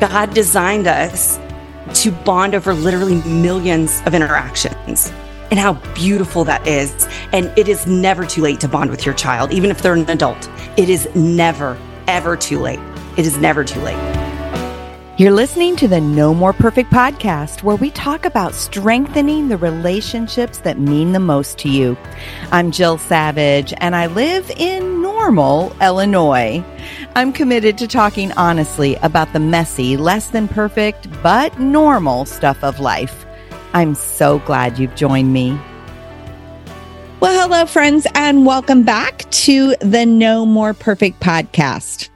God 0.00 0.34
designed 0.34 0.86
us 0.86 1.38
to 2.02 2.10
bond 2.10 2.54
over 2.54 2.74
literally 2.74 3.22
millions 3.22 4.02
of 4.04 4.14
interactions 4.14 5.12
and 5.50 5.58
how 5.58 5.74
beautiful 5.94 6.44
that 6.44 6.66
is. 6.66 7.08
And 7.32 7.46
it 7.56 7.68
is 7.68 7.86
never 7.86 8.26
too 8.26 8.42
late 8.42 8.60
to 8.60 8.68
bond 8.68 8.90
with 8.90 9.06
your 9.06 9.14
child, 9.14 9.52
even 9.52 9.70
if 9.70 9.80
they're 9.80 9.94
an 9.94 10.08
adult. 10.10 10.50
It 10.76 10.90
is 10.90 11.08
never, 11.14 11.78
ever 12.08 12.36
too 12.36 12.58
late. 12.58 12.80
It 13.16 13.26
is 13.26 13.38
never 13.38 13.64
too 13.64 13.80
late. 13.80 14.25
You're 15.18 15.32
listening 15.32 15.76
to 15.76 15.88
the 15.88 16.02
No 16.02 16.34
More 16.34 16.52
Perfect 16.52 16.90
podcast, 16.90 17.62
where 17.62 17.76
we 17.76 17.90
talk 17.90 18.26
about 18.26 18.52
strengthening 18.52 19.48
the 19.48 19.56
relationships 19.56 20.58
that 20.58 20.78
mean 20.78 21.12
the 21.12 21.20
most 21.20 21.56
to 21.60 21.70
you. 21.70 21.96
I'm 22.52 22.70
Jill 22.70 22.98
Savage, 22.98 23.72
and 23.78 23.96
I 23.96 24.08
live 24.08 24.50
in 24.58 25.00
Normal, 25.00 25.74
Illinois. 25.80 26.62
I'm 27.14 27.32
committed 27.32 27.78
to 27.78 27.88
talking 27.88 28.30
honestly 28.32 28.96
about 28.96 29.32
the 29.32 29.40
messy, 29.40 29.96
less 29.96 30.26
than 30.26 30.48
perfect, 30.48 31.08
but 31.22 31.58
normal 31.58 32.26
stuff 32.26 32.62
of 32.62 32.78
life. 32.78 33.24
I'm 33.72 33.94
so 33.94 34.40
glad 34.40 34.78
you've 34.78 34.96
joined 34.96 35.32
me. 35.32 35.58
Well, 37.20 37.40
hello, 37.40 37.64
friends, 37.64 38.06
and 38.14 38.44
welcome 38.44 38.82
back 38.82 39.30
to 39.30 39.76
the 39.80 40.04
No 40.04 40.44
More 40.44 40.74
Perfect 40.74 41.20
podcast. 41.20 42.10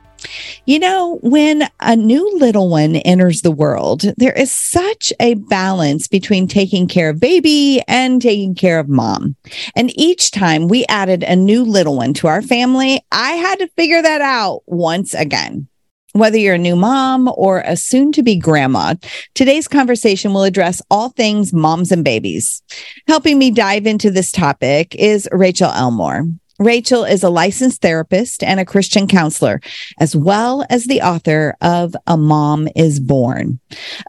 You 0.67 0.79
know, 0.79 1.19
when 1.23 1.69
a 1.81 1.97
new 1.97 2.39
little 2.39 2.69
one 2.69 2.97
enters 2.97 3.43
the 3.43 3.51
world, 3.51 4.05
there 4.17 4.33
is 4.33 4.53
such 4.53 5.13
a 5.21 5.35
balance 5.35 6.09
between 6.09 6.47
taking 6.47 6.89
care 6.89 7.11
of 7.11 7.21
baby 7.21 7.83
and 7.89 8.21
taking 8.21 8.55
care 8.55 8.79
of 8.79 8.89
mom. 8.89 9.37
And 9.75 9.97
each 9.99 10.31
time 10.31 10.69
we 10.69 10.85
added 10.87 11.23
a 11.23 11.37
new 11.37 11.65
little 11.65 11.97
one 11.97 12.15
to 12.15 12.27
our 12.27 12.43
family, 12.43 13.01
I 13.13 13.33
had 13.33 13.59
to 13.61 13.69
figure 13.77 14.03
that 14.03 14.21
out 14.21 14.63
once 14.67 15.15
again. 15.15 15.69
Whether 16.13 16.39
you're 16.39 16.55
a 16.55 16.59
new 16.59 16.75
mom 16.75 17.31
or 17.37 17.61
a 17.61 17.77
soon 17.77 18.11
to 18.13 18.23
be 18.23 18.37
grandma, 18.37 18.95
today's 19.35 19.69
conversation 19.69 20.33
will 20.35 20.43
address 20.43 20.83
all 20.91 21.11
things 21.11 21.53
moms 21.53 21.93
and 21.93 22.03
babies. 22.03 22.63
Helping 23.07 23.39
me 23.39 23.53
dive 23.53 23.87
into 23.87 24.11
this 24.11 24.33
topic 24.33 24.97
is 24.97 25.29
Rachael 25.31 25.71
Elmore. 25.71 26.27
Rachael 26.61 27.05
is 27.05 27.23
a 27.23 27.31
licensed 27.31 27.81
therapist 27.81 28.43
and 28.43 28.61
a 28.61 28.67
Christian 28.67 29.09
counselor, 29.09 29.63
as 29.99 30.15
well 30.15 30.63
as 30.69 30.85
the 30.85 31.01
author 31.01 31.57
of 31.63 31.97
A 32.07 32.19
Mom 32.19 32.69
is 32.77 33.01
Born. 33.01 33.59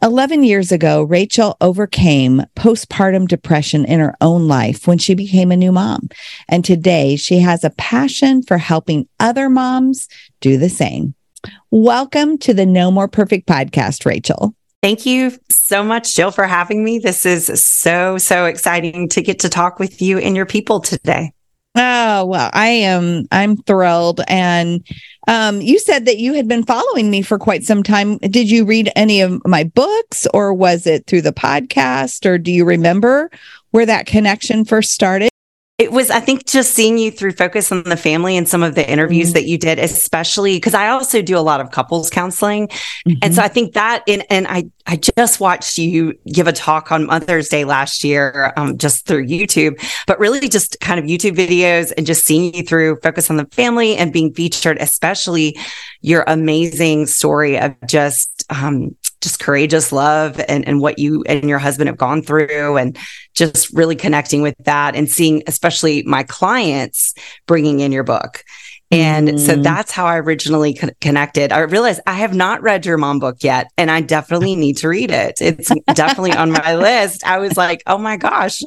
11 0.02 0.44
years 0.44 0.70
ago, 0.70 1.02
Rachael 1.02 1.56
overcame 1.62 2.42
postpartum 2.54 3.26
depression 3.26 3.86
in 3.86 4.00
her 4.00 4.14
own 4.20 4.48
life 4.48 4.86
when 4.86 4.98
she 4.98 5.14
became 5.14 5.50
a 5.50 5.56
new 5.56 5.72
mom. 5.72 6.10
And 6.46 6.62
today 6.62 7.16
she 7.16 7.38
has 7.38 7.64
a 7.64 7.70
passion 7.70 8.42
for 8.42 8.58
helping 8.58 9.08
other 9.18 9.48
moms 9.48 10.06
do 10.42 10.58
the 10.58 10.68
same. 10.68 11.14
Welcome 11.70 12.36
to 12.40 12.52
the 12.52 12.66
No 12.66 12.90
More 12.90 13.08
Perfect 13.08 13.48
podcast, 13.48 14.04
Rachael. 14.04 14.54
Thank 14.82 15.06
you 15.06 15.32
so 15.48 15.82
much, 15.82 16.14
Jill, 16.14 16.30
for 16.30 16.46
having 16.46 16.84
me. 16.84 16.98
This 16.98 17.24
is 17.24 17.64
so, 17.64 18.18
so 18.18 18.44
exciting 18.44 19.08
to 19.08 19.22
get 19.22 19.38
to 19.38 19.48
talk 19.48 19.78
with 19.78 20.02
you 20.02 20.18
and 20.18 20.36
your 20.36 20.44
people 20.44 20.80
today. 20.80 21.32
Oh, 21.74 22.26
well, 22.26 22.50
I 22.52 22.68
am 22.68 23.26
I'm 23.32 23.56
thrilled 23.56 24.20
and 24.28 24.86
um 25.26 25.62
you 25.62 25.78
said 25.78 26.04
that 26.04 26.18
you 26.18 26.34
had 26.34 26.46
been 26.46 26.64
following 26.64 27.10
me 27.10 27.22
for 27.22 27.38
quite 27.38 27.64
some 27.64 27.82
time. 27.82 28.18
Did 28.18 28.50
you 28.50 28.64
read 28.64 28.90
any 28.94 29.22
of 29.22 29.40
my 29.46 29.64
books 29.64 30.26
or 30.34 30.52
was 30.52 30.86
it 30.86 31.06
through 31.06 31.22
the 31.22 31.32
podcast 31.32 32.26
or 32.26 32.36
do 32.36 32.52
you 32.52 32.66
remember 32.66 33.30
where 33.70 33.86
that 33.86 34.06
connection 34.06 34.66
first 34.66 34.92
started? 34.92 35.30
It 35.82 35.90
was, 35.90 36.10
I 36.10 36.20
think, 36.20 36.46
just 36.46 36.74
seeing 36.74 36.96
you 36.96 37.10
through 37.10 37.32
Focus 37.32 37.72
on 37.72 37.82
the 37.82 37.96
Family 37.96 38.36
and 38.36 38.48
some 38.48 38.62
of 38.62 38.76
the 38.76 38.88
interviews 38.88 39.30
mm-hmm. 39.30 39.34
that 39.34 39.46
you 39.46 39.58
did, 39.58 39.80
especially 39.80 40.56
because 40.56 40.74
I 40.74 40.90
also 40.90 41.22
do 41.22 41.36
a 41.36 41.40
lot 41.40 41.60
of 41.60 41.72
couples 41.72 42.08
counseling. 42.08 42.68
Mm-hmm. 42.68 43.14
And 43.20 43.34
so 43.34 43.42
I 43.42 43.48
think 43.48 43.72
that, 43.72 44.04
in, 44.06 44.20
and 44.30 44.46
I, 44.46 44.70
I 44.86 45.00
just 45.16 45.40
watched 45.40 45.78
you 45.78 46.16
give 46.32 46.46
a 46.46 46.52
talk 46.52 46.92
on 46.92 47.06
Mother's 47.06 47.48
Day 47.48 47.64
last 47.64 48.04
year, 48.04 48.52
um, 48.56 48.78
just 48.78 49.06
through 49.06 49.26
YouTube, 49.26 49.84
but 50.06 50.20
really 50.20 50.48
just 50.48 50.78
kind 50.78 51.00
of 51.00 51.06
YouTube 51.06 51.34
videos 51.34 51.92
and 51.96 52.06
just 52.06 52.24
seeing 52.24 52.54
you 52.54 52.62
through 52.62 53.00
Focus 53.02 53.28
on 53.28 53.36
the 53.36 53.46
Family 53.46 53.96
and 53.96 54.12
being 54.12 54.32
featured, 54.32 54.78
especially 54.78 55.58
your 56.00 56.22
amazing 56.28 57.06
story 57.06 57.58
of 57.58 57.74
just, 57.88 58.44
um, 58.50 58.94
just 59.22 59.40
courageous 59.40 59.92
love 59.92 60.40
and, 60.48 60.66
and 60.66 60.80
what 60.80 60.98
you 60.98 61.22
and 61.26 61.48
your 61.48 61.58
husband 61.58 61.88
have 61.88 61.96
gone 61.96 62.22
through 62.22 62.76
and 62.76 62.98
just 63.34 63.72
really 63.72 63.96
connecting 63.96 64.42
with 64.42 64.54
that 64.64 64.94
and 64.94 65.08
seeing 65.08 65.42
especially 65.46 66.02
my 66.02 66.22
clients 66.24 67.14
bringing 67.46 67.80
in 67.80 67.92
your 67.92 68.04
book 68.04 68.44
and 68.92 69.28
mm. 69.28 69.38
so 69.38 69.56
that's 69.56 69.90
how 69.90 70.04
I 70.04 70.18
originally 70.18 70.74
con- 70.74 70.90
connected. 71.00 71.50
I 71.50 71.60
realized 71.60 72.02
I 72.06 72.12
have 72.12 72.34
not 72.34 72.62
read 72.62 72.84
your 72.84 72.98
mom 72.98 73.20
book 73.20 73.38
yet, 73.40 73.72
and 73.78 73.90
I 73.90 74.02
definitely 74.02 74.54
need 74.54 74.76
to 74.78 74.88
read 74.88 75.10
it. 75.10 75.40
It's 75.40 75.72
definitely 75.94 76.32
on 76.32 76.52
my 76.52 76.74
list. 76.76 77.24
I 77.24 77.38
was 77.38 77.56
like, 77.56 77.82
oh 77.86 77.96
my 77.96 78.18
gosh, 78.18 78.62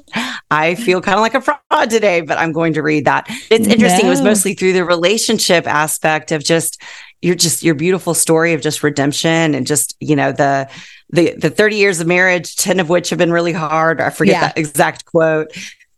I 0.50 0.74
feel 0.74 1.00
kind 1.00 1.16
of 1.16 1.22
like 1.22 1.36
a 1.36 1.42
fraud 1.42 1.92
today, 1.92 2.22
but 2.22 2.40
I'm 2.40 2.54
going 2.54 2.74
to 2.74 2.82
read 2.82 3.06
that. 3.06 3.28
It's 3.52 3.68
interesting. 3.68 4.06
No. 4.06 4.08
It 4.08 4.10
was 4.10 4.22
mostly 4.24 4.56
through 4.56 4.74
the 4.74 4.84
relationship 4.84 5.68
aspect 5.68 6.32
of 6.32 6.44
just 6.44 6.82
you're 7.26 7.34
just 7.34 7.64
your 7.64 7.74
beautiful 7.74 8.14
story 8.14 8.54
of 8.54 8.62
just 8.62 8.84
redemption 8.84 9.56
and 9.56 9.66
just 9.66 9.96
you 10.00 10.16
know 10.16 10.32
the 10.32 10.70
the 11.10 11.34
the 11.34 11.50
30 11.50 11.76
years 11.76 12.00
of 12.00 12.06
marriage 12.06 12.56
10 12.56 12.80
of 12.80 12.88
which 12.88 13.10
have 13.10 13.18
been 13.18 13.32
really 13.32 13.52
hard. 13.52 14.00
I 14.00 14.12
forget 14.12 14.36
yeah. 14.36 14.42
that 14.42 14.58
exact 14.60 15.06
quote. 15.06 15.52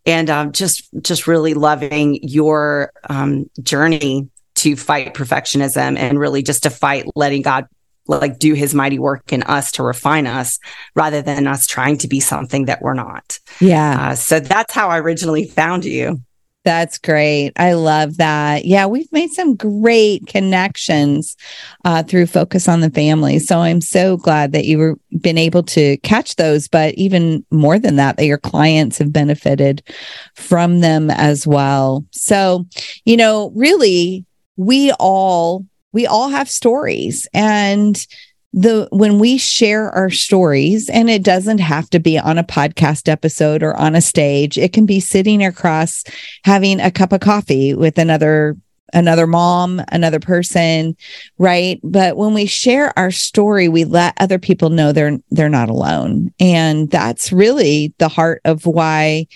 And 0.06 0.30
um, 0.30 0.54
just 0.54 0.88
just 1.02 1.28
really 1.28 1.54
loving 1.54 2.20
your 2.24 2.94
um, 3.10 3.50
journey 3.62 4.30
to 4.56 4.78
fight 4.78 5.14
perfectionism 5.14 5.98
and 5.98 6.18
really 6.18 6.44
just 6.44 6.64
to 6.64 6.70
fight 6.70 7.06
letting 7.14 7.42
god 7.42 7.68
like 8.08 8.40
do 8.40 8.54
his 8.54 8.74
mighty 8.74 8.98
work 8.98 9.34
in 9.34 9.44
us 9.44 9.74
to 9.74 9.84
refine 9.84 10.28
us 10.28 10.60
rather 10.96 11.22
than 11.22 11.46
us 11.46 11.68
trying 11.68 11.98
to 11.98 12.08
be 12.08 12.22
something 12.22 12.66
that 12.66 12.82
we're 12.82 12.94
not. 12.94 13.38
Yeah. 13.60 14.12
Uh, 14.12 14.16
so 14.16 14.40
that's 14.40 14.74
how 14.74 14.88
i 14.88 14.98
originally 14.98 15.46
found 15.46 15.84
you 15.84 16.22
that's 16.68 16.98
great. 16.98 17.54
I 17.56 17.72
love 17.72 18.18
that. 18.18 18.66
Yeah, 18.66 18.88
we've 18.88 19.10
made 19.14 19.32
some 19.32 19.56
great 19.56 20.28
connections 20.28 21.38
uh, 21.86 22.04
through 22.04 22.26
Focus 22.26 22.68
on 22.68 22.82
the 22.82 22.90
Family. 22.90 23.40
So 23.40 23.60
I'm 23.60 23.80
so 23.80 24.18
glad 24.18 24.52
that 24.52 24.66
you've 24.66 25.00
been 25.22 25.38
able 25.38 25.64
to 25.64 25.96
catch 26.00 26.36
those, 26.36 26.68
but 26.68 26.94
even 26.96 27.46
more 27.52 27.80
than 27.80 27.96
that, 27.96 28.18
that 28.18 28.26
your 28.26 28.38
clients 28.38 28.98
have 28.98 29.14
benefited 29.14 29.82
from 30.36 30.82
them 30.82 31.10
as 31.10 31.48
well. 31.48 32.04
So, 32.12 32.66
you 33.06 33.16
know, 33.16 33.54
really, 33.56 34.26
we 34.58 34.92
all 35.00 35.66
we 35.94 36.06
all 36.06 36.28
have 36.28 36.50
stories 36.50 37.30
and 37.34 38.06
the 38.58 38.88
when 38.92 39.20
we 39.20 39.38
share 39.38 39.92
our 39.92 40.10
stories 40.10 40.90
and 40.90 41.12
it 41.12 41.22
doesn't 41.22 41.60
have 41.60 41.88
to 41.92 42.00
be 42.00 42.18
on 42.18 42.40
a 42.40 42.44
podcast 42.44 43.08
episode 43.08 43.62
or 43.62 43.76
on 43.78 43.94
a 43.94 44.02
stage 44.02 44.58
it 44.58 44.74
can 44.74 44.88
be 44.88 45.00
sitting 45.00 45.46
across 45.46 46.04
having 46.44 46.80
a 46.80 46.90
cup 46.90 47.12
of 47.12 47.20
coffee 47.20 47.76
with 47.76 48.00
another 48.00 48.58
another 48.94 49.28
mom 49.28 49.80
another 49.90 50.20
person 50.20 50.98
right? 51.38 51.80
But 51.84 52.18
when 52.18 52.34
we 52.34 52.48
share 52.48 52.98
our 52.98 53.12
story 53.12 53.68
we 53.68 53.86
let 53.86 54.16
other 54.20 54.40
people 54.40 54.72
know 54.72 54.92
they're 54.92 55.20
they're 55.30 55.50
not 55.50 55.70
alone. 55.70 56.34
And 56.40 56.90
that's 56.90 57.32
really 57.32 57.94
the 58.00 58.10
heart 58.10 58.42
of 58.44 58.66
why 58.66 59.28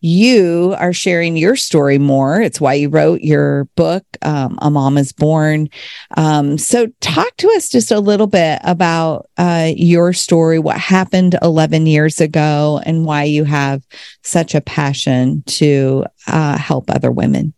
you 0.00 0.74
are 0.78 0.92
sharing 0.92 1.36
your 1.36 1.56
story 1.56 1.98
more. 1.98 2.40
It's 2.40 2.60
why 2.60 2.74
you 2.74 2.88
wrote 2.88 3.20
your 3.20 3.64
book, 3.76 4.04
um, 4.22 4.58
A 4.62 4.70
Mom 4.70 4.96
is 4.96 5.12
Born. 5.12 5.68
Um, 6.16 6.58
so, 6.58 6.88
talk 7.00 7.36
to 7.38 7.48
us 7.56 7.68
just 7.68 7.90
a 7.90 8.00
little 8.00 8.26
bit 8.26 8.60
about 8.64 9.28
uh, 9.36 9.72
your 9.76 10.12
story, 10.12 10.58
what 10.58 10.78
happened 10.78 11.36
11 11.42 11.86
years 11.86 12.20
ago, 12.20 12.80
and 12.84 13.04
why 13.04 13.24
you 13.24 13.44
have 13.44 13.86
such 14.22 14.54
a 14.54 14.60
passion 14.60 15.42
to 15.46 16.04
uh, 16.26 16.56
help 16.56 16.90
other 16.90 17.10
women. 17.10 17.52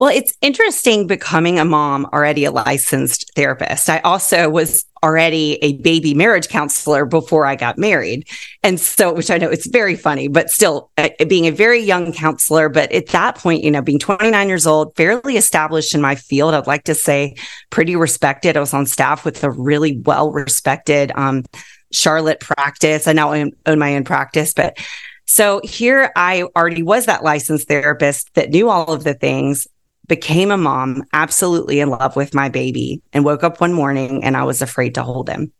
Well, 0.00 0.08
it's 0.08 0.32
interesting 0.40 1.06
becoming 1.06 1.58
a 1.58 1.64
mom, 1.66 2.06
already 2.06 2.46
a 2.46 2.50
licensed 2.50 3.30
therapist. 3.36 3.90
I 3.90 3.98
also 3.98 4.48
was 4.48 4.86
already 5.02 5.58
a 5.60 5.74
baby 5.74 6.14
marriage 6.14 6.48
counselor 6.48 7.04
before 7.04 7.44
I 7.44 7.54
got 7.54 7.76
married. 7.76 8.26
And 8.62 8.80
so, 8.80 9.12
which 9.12 9.30
I 9.30 9.36
know 9.36 9.50
it's 9.50 9.66
very 9.66 9.96
funny, 9.96 10.26
but 10.28 10.48
still 10.48 10.90
uh, 10.96 11.10
being 11.28 11.46
a 11.46 11.52
very 11.52 11.80
young 11.80 12.14
counselor. 12.14 12.70
But 12.70 12.90
at 12.92 13.08
that 13.08 13.36
point, 13.36 13.62
you 13.62 13.70
know, 13.70 13.82
being 13.82 13.98
29 13.98 14.48
years 14.48 14.66
old, 14.66 14.96
fairly 14.96 15.36
established 15.36 15.94
in 15.94 16.00
my 16.00 16.14
field, 16.14 16.54
I'd 16.54 16.66
like 16.66 16.84
to 16.84 16.94
say 16.94 17.34
pretty 17.68 17.94
respected. 17.94 18.56
I 18.56 18.60
was 18.60 18.72
on 18.72 18.86
staff 18.86 19.26
with 19.26 19.44
a 19.44 19.50
really 19.50 19.98
well 19.98 20.32
respected, 20.32 21.12
um, 21.14 21.44
Charlotte 21.92 22.40
practice. 22.40 23.06
I 23.06 23.12
now 23.12 23.34
own, 23.34 23.52
own 23.66 23.78
my 23.78 23.96
own 23.96 24.04
practice, 24.04 24.54
but 24.54 24.78
so 25.26 25.60
here 25.62 26.10
I 26.16 26.44
already 26.56 26.82
was 26.82 27.06
that 27.06 27.22
licensed 27.22 27.68
therapist 27.68 28.32
that 28.34 28.50
knew 28.50 28.68
all 28.68 28.92
of 28.92 29.04
the 29.04 29.14
things 29.14 29.68
became 30.10 30.50
a 30.50 30.56
mom, 30.56 31.04
absolutely 31.12 31.78
in 31.78 31.88
love 31.88 32.16
with 32.16 32.34
my 32.34 32.48
baby, 32.48 33.00
and 33.12 33.24
woke 33.24 33.44
up 33.44 33.60
one 33.60 33.72
morning 33.72 34.24
and 34.24 34.36
I 34.36 34.42
was 34.42 34.60
afraid 34.60 34.96
to 34.96 35.04
hold 35.04 35.30
him. 35.30 35.52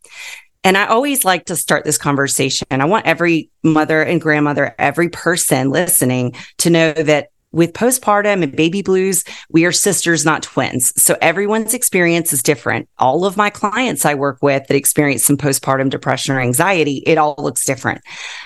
And 0.65 0.77
I 0.77 0.87
always 0.87 1.23
like 1.23 1.45
to 1.45 1.55
start 1.55 1.85
this 1.85 1.97
conversation. 1.97 2.67
I 2.69 2.85
want 2.85 3.07
every 3.07 3.49
mother 3.63 4.03
and 4.03 4.19
grandmother, 4.19 4.75
every 4.77 5.07
person 5.07 5.69
listening 5.69 6.35
to 6.57 6.69
know 6.69 6.91
that 6.91 7.29
with 7.53 7.71
postpartum 7.71 8.43
and 8.43 8.55
baby 8.55 8.81
blues, 8.81 9.23
we 9.49 9.63
are 9.63 9.71
sisters, 9.71 10.25
not 10.25 10.43
twins. 10.43 10.93
So 11.01 11.17
everyone's 11.21 11.73
experience 11.73 12.33
is 12.33 12.43
different. 12.43 12.89
All 12.97 13.23
of 13.23 13.37
my 13.37 13.49
clients 13.49 14.05
I 14.05 14.15
work 14.15 14.39
with 14.41 14.67
that 14.67 14.75
experience 14.75 15.23
some 15.23 15.37
postpartum 15.37 15.89
depression 15.89 16.35
or 16.35 16.41
anxiety, 16.41 17.03
it 17.05 17.17
all 17.17 17.35
looks 17.37 17.63
different. 17.63 18.01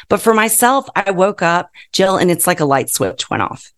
But 0.07 0.21
for 0.21 0.35
myself, 0.35 0.87
I 0.95 1.09
woke 1.11 1.41
up, 1.41 1.71
Jill, 1.91 2.17
and 2.17 2.29
it's 2.29 2.45
like 2.45 2.59
a 2.59 2.65
light 2.65 2.91
switch 2.91 3.27
went 3.29 3.41
off. 3.41 3.71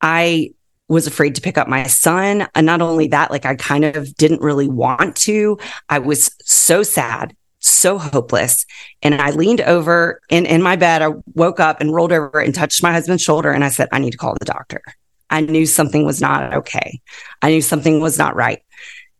I 0.00 0.50
was 0.92 1.06
afraid 1.06 1.34
to 1.34 1.40
pick 1.40 1.56
up 1.56 1.68
my 1.68 1.84
son. 1.84 2.46
And 2.54 2.66
not 2.66 2.82
only 2.82 3.08
that, 3.08 3.30
like 3.30 3.46
I 3.46 3.54
kind 3.54 3.84
of 3.84 4.14
didn't 4.16 4.42
really 4.42 4.68
want 4.68 5.16
to. 5.16 5.58
I 5.88 5.98
was 5.98 6.30
so 6.44 6.82
sad, 6.82 7.34
so 7.60 7.96
hopeless. 7.96 8.66
And 9.00 9.14
I 9.14 9.30
leaned 9.30 9.62
over 9.62 10.20
in, 10.28 10.44
in 10.44 10.62
my 10.62 10.76
bed. 10.76 11.00
I 11.00 11.12
woke 11.34 11.60
up 11.60 11.80
and 11.80 11.94
rolled 11.94 12.12
over 12.12 12.40
and 12.40 12.54
touched 12.54 12.82
my 12.82 12.92
husband's 12.92 13.22
shoulder. 13.22 13.50
And 13.50 13.64
I 13.64 13.70
said, 13.70 13.88
I 13.90 13.98
need 14.00 14.10
to 14.10 14.18
call 14.18 14.36
the 14.38 14.44
doctor. 14.44 14.82
I 15.30 15.40
knew 15.40 15.64
something 15.64 16.04
was 16.04 16.20
not 16.20 16.52
okay. 16.52 17.00
I 17.40 17.48
knew 17.48 17.62
something 17.62 18.00
was 18.00 18.18
not 18.18 18.36
right. 18.36 18.62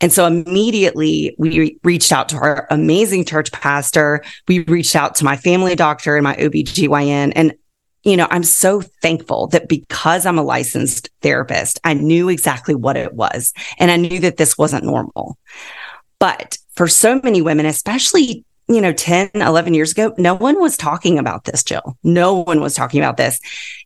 And 0.02 0.12
so 0.12 0.26
immediately 0.26 1.34
we 1.38 1.58
re- 1.58 1.78
reached 1.84 2.12
out 2.12 2.28
to 2.30 2.36
our 2.36 2.66
amazing 2.70 3.24
church 3.24 3.50
pastor. 3.52 4.22
We 4.46 4.60
reached 4.64 4.94
out 4.94 5.14
to 5.16 5.24
my 5.24 5.36
family 5.36 5.74
doctor 5.74 6.16
and 6.16 6.24
my 6.24 6.34
OBGYN. 6.36 7.32
And 7.34 7.54
you 8.04 8.16
know, 8.16 8.26
I'm 8.30 8.42
so 8.42 8.80
thankful 8.80 9.46
that 9.48 9.68
because 9.68 10.26
I'm 10.26 10.38
a 10.38 10.42
licensed 10.42 11.10
therapist, 11.20 11.80
I 11.84 11.94
knew 11.94 12.28
exactly 12.28 12.74
what 12.74 12.96
it 12.96 13.14
was. 13.14 13.52
And 13.78 13.90
I 13.90 13.96
knew 13.96 14.18
that 14.20 14.36
this 14.36 14.58
wasn't 14.58 14.84
normal. 14.84 15.38
But 16.18 16.58
for 16.74 16.88
so 16.88 17.20
many 17.22 17.42
women, 17.42 17.66
especially, 17.66 18.44
you 18.68 18.80
know, 18.80 18.92
10, 18.92 19.30
11 19.34 19.74
years 19.74 19.92
ago, 19.92 20.14
no 20.18 20.34
one 20.34 20.60
was 20.60 20.76
talking 20.76 21.18
about 21.18 21.44
this, 21.44 21.62
Jill. 21.62 21.96
No 22.02 22.34
one 22.34 22.60
was 22.60 22.74
talking 22.74 23.00
about 23.00 23.16
this. 23.16 23.38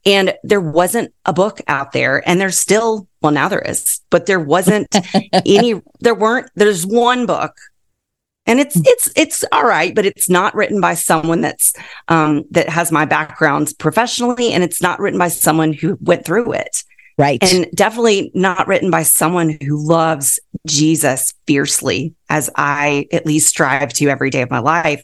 And 0.05 0.35
there 0.43 0.61
wasn't 0.61 1.13
a 1.25 1.33
book 1.33 1.61
out 1.69 1.93
there. 1.93 2.27
And 2.29 2.41
there's 2.41 2.59
still, 2.59 3.09
well, 3.21 3.33
now 3.33 3.49
there 3.49 3.61
is, 3.61 4.01
but 4.11 4.27
there 4.27 4.41
wasn't 4.41 4.89
any, 5.33 5.81
there 6.01 6.15
weren't, 6.15 6.51
there's 6.55 6.87
one 6.87 7.27
book 7.27 7.57
and 8.47 8.61
it's 8.61 8.77
it's 8.87 9.11
it's 9.17 9.45
all 9.53 9.65
right 9.65 9.95
but 9.95 10.07
it's 10.07 10.29
not 10.29 10.55
written 10.55 10.81
by 10.81 10.95
someone 10.95 11.41
that's 11.41 11.75
um 12.09 12.45
that 12.51 12.69
has 12.69 12.93
my 12.93 13.05
background 13.05 13.73
professionally 13.79 14.53
and 14.53 14.63
it's 14.63 14.83
not 14.83 14.99
written 14.99 15.19
by 15.19 15.29
someone 15.29 15.73
who 15.73 15.99
went 16.01 16.25
through 16.25 16.53
it 16.53 16.85
right 17.19 17.43
and 17.43 17.67
definitely 17.75 18.31
not 18.35 18.67
written 18.67 18.91
by 18.91 19.03
someone 19.03 19.57
who 19.63 19.85
loves 19.87 20.41
jesus 20.67 21.33
fiercely 21.47 22.15
as 22.29 22.51
i 22.57 23.07
at 23.13 23.27
least 23.27 23.49
strive 23.49 23.93
to 23.93 24.09
every 24.09 24.31
day 24.31 24.43
of 24.43 24.51
my 24.51 24.61
life 24.61 25.03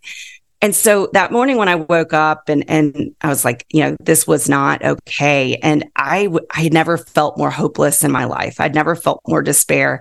and 0.62 0.76
so 0.76 1.08
that 1.12 1.32
morning 1.32 1.56
when 1.56 1.68
I 1.68 1.74
woke 1.74 2.12
up 2.12 2.48
and 2.48 2.64
and 2.70 3.16
I 3.20 3.28
was 3.28 3.44
like, 3.44 3.66
you 3.70 3.82
know, 3.82 3.96
this 3.98 4.28
was 4.28 4.48
not 4.48 4.80
okay. 4.84 5.56
And 5.56 5.90
I 5.96 6.26
w- 6.26 6.46
I 6.52 6.62
had 6.62 6.72
never 6.72 6.96
felt 6.96 7.36
more 7.36 7.50
hopeless 7.50 8.04
in 8.04 8.12
my 8.12 8.26
life. 8.26 8.60
I'd 8.60 8.72
never 8.72 8.94
felt 8.94 9.20
more 9.26 9.42
despair. 9.42 10.00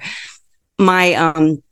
My 0.77 1.15
um 1.15 1.63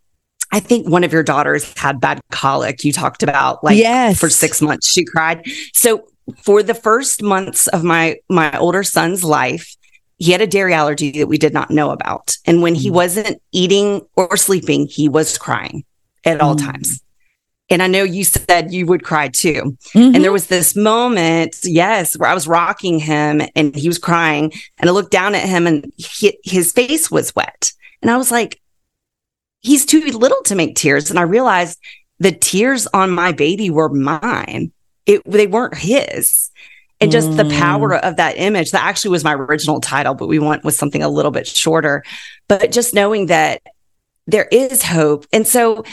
I 0.51 0.60
think 0.60 0.90
one 0.90 1.04
of 1.04 1.13
your 1.13 1.24
daughters 1.24 1.78
had 1.78 2.00
bad 2.00 2.19
colic. 2.31 2.84
You 2.84 2.92
talked 2.92 3.24
about 3.24 3.63
like 3.63 3.78
yes. 3.78 4.19
for 4.19 4.30
six 4.30 4.62
months 4.62 4.92
she 4.92 5.06
cried. 5.06 5.46
So 5.74 6.07
for 6.38 6.63
the 6.63 6.74
first 6.74 7.22
months 7.22 7.68
of 7.68 7.84
my 7.84 8.18
my 8.30 8.57
older 8.57 8.84
son's 8.84 9.24
life, 9.24 9.75
he 10.18 10.31
had 10.31 10.42
a 10.42 10.48
dairy 10.48 10.74
allergy 10.74 11.12
that 11.19 11.28
we 11.28 11.38
did 11.38 11.54
not 11.54 11.69
know 11.69 11.92
about. 11.92 12.36
And 12.46 12.62
when 12.62 12.75
he 12.75 12.90
mm. 12.90 12.94
wasn't 12.94 13.42
eating 13.51 14.01
or 14.16 14.36
sleeping, 14.38 14.88
he 14.88 15.07
was 15.07 15.38
crying 15.38 15.86
at 16.25 16.42
all 16.42 16.56
mm. 16.56 16.72
times. 16.72 17.02
And 17.72 17.84
I 17.84 17.88
know 17.88 18.04
you 18.04 18.24
said 18.24 18.74
you 18.74 18.88
would 18.88 19.04
cry 19.04 19.28
too. 19.28 19.78
Mm-hmm. 19.94 20.16
And 20.16 20.24
there 20.24 20.31
was 20.31 20.48
this 20.48 20.75
moment, 20.75 21.57
yes, 21.63 22.18
where 22.18 22.30
I 22.30 22.34
was 22.34 22.48
rocking 22.48 22.98
him 22.98 23.42
and 23.56 23.75
he 23.75 23.88
was 23.88 24.00
crying. 24.00 24.52
And 24.80 24.90
I 24.90 24.94
looked 24.94 25.12
down 25.12 25.36
at 25.36 25.48
him 25.48 25.68
and 25.68 25.92
he, 25.95 26.38
his 26.44 26.72
face 26.72 27.12
was 27.12 27.36
wet. 27.36 27.72
And 28.02 28.10
I 28.10 28.18
was 28.18 28.31
like, 28.31 28.60
he's 29.61 29.85
too 29.85 30.01
little 30.01 30.41
to 30.44 30.56
make 30.56 30.75
tears. 30.75 31.09
And 31.09 31.19
I 31.19 31.23
realized 31.23 31.79
the 32.19 32.31
tears 32.31 32.88
on 32.88 33.11
my 33.11 33.31
baby 33.31 33.69
were 33.69 33.89
mine. 33.89 34.71
It, 35.06 35.23
they 35.25 35.47
weren't 35.47 35.75
his. 35.75 36.51
And 37.01 37.11
just 37.11 37.29
mm. 37.29 37.38
the 37.38 37.56
power 37.57 37.95
of 37.95 38.17
that 38.17 38.38
image 38.38 38.71
that 38.71 38.83
actually 38.83 39.11
was 39.11 39.23
my 39.23 39.33
original 39.33 39.79
title, 39.79 40.15
but 40.15 40.27
we 40.27 40.38
went 40.38 40.65
with 40.65 40.75
something 40.75 41.01
a 41.01 41.07
little 41.07 41.31
bit 41.31 41.47
shorter. 41.47 42.03
But 42.50 42.71
just 42.71 42.94
knowing 42.94 43.27
that 43.27 43.61
there 44.27 44.47
is 44.51 44.83
hope. 44.83 45.25
And 45.31 45.47
so 45.47 45.85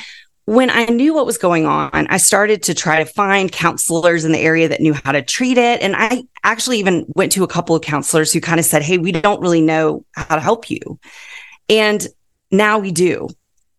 when 0.47 0.69
I 0.69 0.87
knew 0.87 1.15
what 1.15 1.27
was 1.27 1.39
going 1.39 1.67
on, 1.67 1.91
I 1.93 2.17
started 2.19 2.65
to 2.65 2.75
try 2.75 3.03
to 3.03 3.05
find 3.05 3.51
counselors 3.51 4.25
in 4.25 4.33
the 4.33 4.39
area 4.39 4.69
that 4.69 4.81
knew 4.81 4.95
how 4.95 5.13
to 5.13 5.23
treat 5.23 5.59
it. 5.59 5.81
And 5.81 5.95
I 5.97 6.25
actually 6.43 6.79
even 6.79 7.07
went 7.15 7.33
to 7.33 7.45
a 7.45 7.49
couple 7.49 7.75
of 7.77 7.83
counselors 7.83 8.33
who 8.33 8.41
kind 8.41 8.59
of 8.59 8.67
said, 8.67 8.83
Hey, 8.83 8.99
we 8.99 9.13
don't 9.13 9.41
really 9.41 9.61
know 9.61 10.05
how 10.13 10.35
to 10.35 10.41
help 10.41 10.71
you. 10.71 10.99
And 11.69 12.07
now 12.51 12.79
we 12.79 12.91
do. 12.91 13.29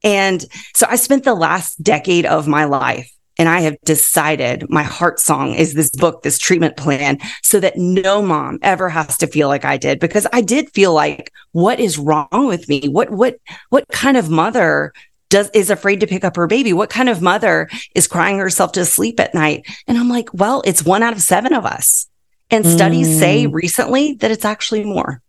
And 0.07 0.45
so 0.73 0.87
I 0.89 0.95
spent 0.95 1.25
the 1.25 1.35
last 1.35 1.83
decade 1.83 2.25
of 2.25 2.47
my 2.47 2.63
life 2.63 3.11
and 3.37 3.49
I 3.49 3.59
have 3.59 3.75
decided 3.83 4.69
my 4.69 4.83
heart 4.83 5.19
song 5.19 5.53
is 5.53 5.73
this 5.73 5.89
book, 5.89 6.23
this 6.23 6.39
treatment 6.39 6.77
plan, 6.77 7.19
so 7.43 7.59
that 7.59 7.77
no 7.77 8.21
mom 8.21 8.57
ever 8.61 8.87
has 8.87 9.17
to 9.17 9.27
feel 9.27 9.49
like 9.49 9.65
I 9.65 9.75
did, 9.75 9.99
because 9.99 10.25
I 10.31 10.39
did 10.39 10.71
feel 10.73 10.93
like, 10.93 11.33
what 11.51 11.81
is 11.81 11.97
wrong 11.99 12.27
with 12.31 12.69
me? 12.69 12.87
What, 12.87 13.11
what, 13.11 13.35
what 13.69 13.85
kind 13.89 14.15
of 14.15 14.29
mother 14.29 14.93
does, 15.29 15.49
is 15.53 15.69
afraid 15.69 15.99
to 15.99 16.07
pick 16.07 16.23
up 16.23 16.37
her 16.37 16.47
baby? 16.47 16.71
What 16.71 16.89
kind 16.89 17.09
of 17.09 17.21
mother 17.21 17.69
is 17.93 18.07
crying 18.07 18.39
herself 18.39 18.71
to 18.71 18.85
sleep 18.85 19.19
at 19.19 19.35
night? 19.35 19.67
And 19.87 19.97
I'm 19.97 20.09
like, 20.09 20.33
well, 20.33 20.63
it's 20.65 20.85
one 20.85 21.03
out 21.03 21.13
of 21.13 21.21
seven 21.21 21.53
of 21.53 21.65
us. 21.65 22.07
And 22.49 22.65
studies 22.65 23.09
mm. 23.09 23.19
say 23.19 23.47
recently 23.47 24.13
that 24.13 24.31
it's 24.31 24.45
actually 24.45 24.85
more. 24.85 25.21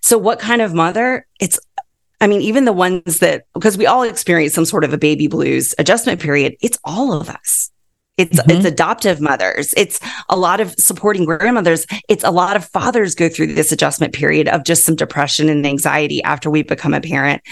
So 0.00 0.16
what 0.16 0.38
kind 0.38 0.62
of 0.62 0.72
mother? 0.72 1.26
It's 1.38 1.60
I 2.20 2.26
mean, 2.26 2.40
even 2.40 2.64
the 2.64 2.72
ones 2.72 3.18
that, 3.20 3.44
because 3.54 3.78
we 3.78 3.86
all 3.86 4.02
experience 4.02 4.54
some 4.54 4.64
sort 4.64 4.84
of 4.84 4.92
a 4.92 4.98
baby 4.98 5.28
blues 5.28 5.74
adjustment 5.78 6.20
period, 6.20 6.56
it's 6.60 6.78
all 6.84 7.12
of 7.12 7.28
us. 7.28 7.70
It's, 8.16 8.40
mm-hmm. 8.40 8.50
it's 8.50 8.64
adoptive 8.64 9.20
mothers. 9.20 9.72
It's 9.76 10.00
a 10.28 10.36
lot 10.36 10.60
of 10.60 10.72
supporting 10.72 11.24
grandmothers. 11.24 11.86
It's 12.08 12.24
a 12.24 12.32
lot 12.32 12.56
of 12.56 12.64
fathers 12.64 13.14
go 13.14 13.28
through 13.28 13.54
this 13.54 13.70
adjustment 13.70 14.12
period 14.12 14.48
of 14.48 14.64
just 14.64 14.82
some 14.82 14.96
depression 14.96 15.48
and 15.48 15.64
anxiety 15.64 16.20
after 16.24 16.50
we 16.50 16.64
become 16.64 16.94
a 16.94 17.00
parent. 17.00 17.42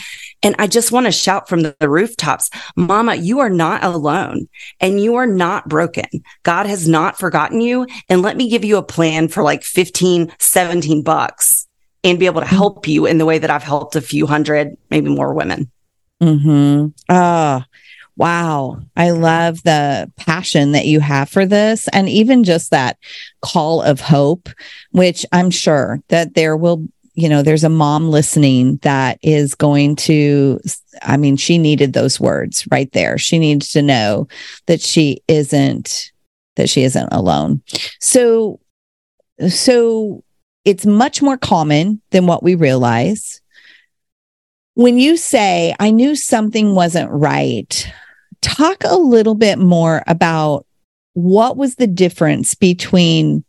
And 0.43 0.57
I 0.59 0.67
just 0.67 0.91
want 0.91 1.07
to 1.07 1.13
shout 1.13 1.49
from 1.49 1.63
the, 1.63 1.77
the 1.79 1.89
rooftops, 1.89 2.51
mama, 2.75 3.15
you 3.15 3.39
are 3.39 3.49
not 3.49 3.85
alone 3.85 4.49
and 4.81 5.01
you 5.01 5.15
are 5.15 5.27
not 5.27 5.69
broken. 5.69 6.07
God 6.43 6.67
has 6.67 6.89
not 6.89 7.17
forgotten 7.17 7.61
you. 7.61 7.87
And 8.09 8.23
let 8.23 8.37
me 8.37 8.51
give 8.51 8.65
you 8.65 8.77
a 8.77 8.83
plan 8.83 9.29
for 9.29 9.45
like 9.45 9.63
15, 9.63 10.33
17 10.41 11.03
bucks 11.05 11.69
and 12.07 12.19
be 12.19 12.27
able 12.27 12.41
to 12.41 12.47
help 12.47 12.87
you 12.87 13.05
in 13.07 13.19
the 13.19 13.27
way 13.27 13.39
that 13.39 13.51
I've 13.51 13.63
helped 13.63 13.97
a 13.97 14.01
few 14.01 14.27
hundred, 14.27 14.77
maybe 14.91 15.11
more 15.11 15.35
women. 15.35 15.71
Hmm. 16.21 16.87
Ah. 17.09 17.67
Wow. 18.17 18.81
I 18.97 19.11
love 19.11 19.63
the 19.63 20.11
passion 20.17 20.73
that 20.73 20.87
you 20.87 21.01
have 21.01 21.29
for 21.29 21.45
this 21.45 21.87
and 21.89 22.09
even 22.09 22.45
just 22.45 22.71
that 22.71 22.97
call 23.43 23.83
of 23.83 24.01
hope, 24.01 24.49
which 24.93 25.27
I'm 25.33 25.51
sure 25.51 26.01
that 26.09 26.35
there 26.35 26.57
will, 26.57 26.89
you 27.13 27.29
know, 27.29 27.43
there's 27.43 27.65
a 27.65 27.69
mom 27.69 28.09
listening 28.09 28.79
that 28.79 29.19
is 29.23 29.55
going 29.55 29.97
to, 29.97 30.59
I 31.03 31.19
mean, 31.19 31.37
she 31.37 31.59
needed 31.59 31.93
those 31.93 32.19
words 32.19 32.67
right 32.71 32.91
there. 32.93 33.19
She 33.19 33.39
needs 33.39 33.71
to 33.73 33.83
know 33.83 34.29
that 34.65 34.81
she 34.81 35.21
isn't, 35.29 36.11
that 36.55 36.71
she 36.71 36.85
isn't 36.85 37.09
alone. 37.13 37.63
So 38.01 38.61
so 39.49 40.25
it's 40.67 40.85
much 40.85 41.23
more 41.23 41.39
common 41.39 42.03
than 42.11 42.27
what 42.27 42.43
we 42.43 42.57
realize. 42.57 43.41
When 44.75 44.99
you 44.99 45.17
say, 45.17 45.75
I 45.79 45.91
knew 45.91 46.17
something 46.17 46.75
wasn't 46.75 47.11
right, 47.11 47.91
talk 48.43 48.83
a 48.85 48.97
little 48.97 49.37
bit 49.37 49.59
more 49.59 50.03
about 50.07 50.67
what 51.15 51.57
was 51.57 51.77
the 51.77 51.87
difference 51.87 52.55
between 52.55 53.45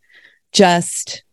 just 0.54 1.24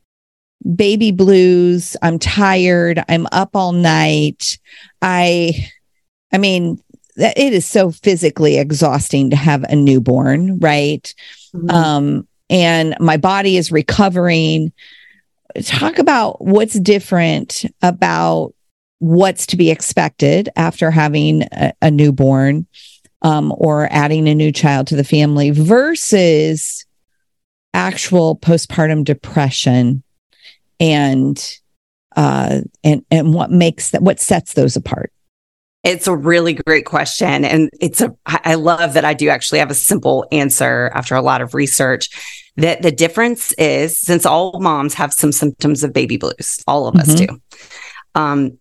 baby 0.75 1.13
blues, 1.13 1.97
I'm 2.03 2.19
tired, 2.19 3.05
I'm 3.09 3.29
up 3.31 3.55
all 3.55 3.73
night. 3.73 4.59
I 5.03 5.69
I 6.33 6.39
mean, 6.39 6.83
it 7.17 7.53
is 7.53 7.67
so 7.67 7.91
physically 7.91 8.57
exhausting 8.57 9.31
to 9.31 9.37
have 9.37 9.63
a 9.65 9.77
newborn, 9.77 10.59
right? 10.59 11.15
Mm-hmm. 11.55 11.71
Um 11.71 12.29
and 12.49 12.97
my 13.01 13.19
body 13.19 13.59
is 13.59 13.71
recovering. 13.71 14.73
Talk 15.63 15.99
about 15.99 16.45
what's 16.45 16.79
different 16.81 17.65
about 17.83 18.55
what's 18.99 19.47
to 19.47 19.57
be 19.57 19.71
expected 19.71 20.49
after 20.57 20.91
having 20.91 21.43
a, 21.53 21.73
a 21.83 21.91
newborn 21.91 22.67
um, 23.23 23.53
or 23.57 23.89
adding 23.91 24.29
a 24.29 24.35
new 24.35 24.51
child 24.53 24.87
to 24.89 24.97
the 24.97 25.05
family 25.05 25.51
versus 25.51 26.87
actual 27.73 28.37
postpartum 28.37 29.05
depression 29.05 30.03
and 30.81 31.59
uh, 32.17 32.61
and 32.83 33.05
and 33.11 33.35
what 33.35 33.51
makes 33.51 33.91
that 33.91 34.03
what 34.03 34.21
sets 34.21 34.55
those 34.55 34.77
apart 34.77 35.13
it's 35.85 36.07
a 36.07 36.17
really 36.17 36.55
great 36.55 36.87
question. 36.87 37.45
And 37.45 37.71
it's 37.81 38.01
a, 38.01 38.15
I 38.27 38.55
love 38.55 38.95
that 38.95 39.05
I 39.05 39.15
do 39.15 39.29
actually 39.29 39.59
have 39.59 39.71
a 39.71 39.75
simple 39.75 40.27
answer 40.33 40.91
after 40.95 41.15
a 41.15 41.23
lot 41.23 41.43
of 41.43 41.55
research. 41.55 42.09
That 42.57 42.83
the 42.83 42.93
difference 42.93 43.53
is 43.55 44.01
since 44.01 44.25
all 44.25 44.61
moms 44.61 44.95
have 44.95 45.13
some 45.13 45.33
symptoms 45.33 45.85
of 45.85 45.93
baby 45.93 46.17
blues, 46.17 46.63
all 46.67 46.87
of 46.87 46.95
mm-hmm. 46.95 47.11
us 47.11 47.15
do. 47.15 47.41
Um, 48.15 48.59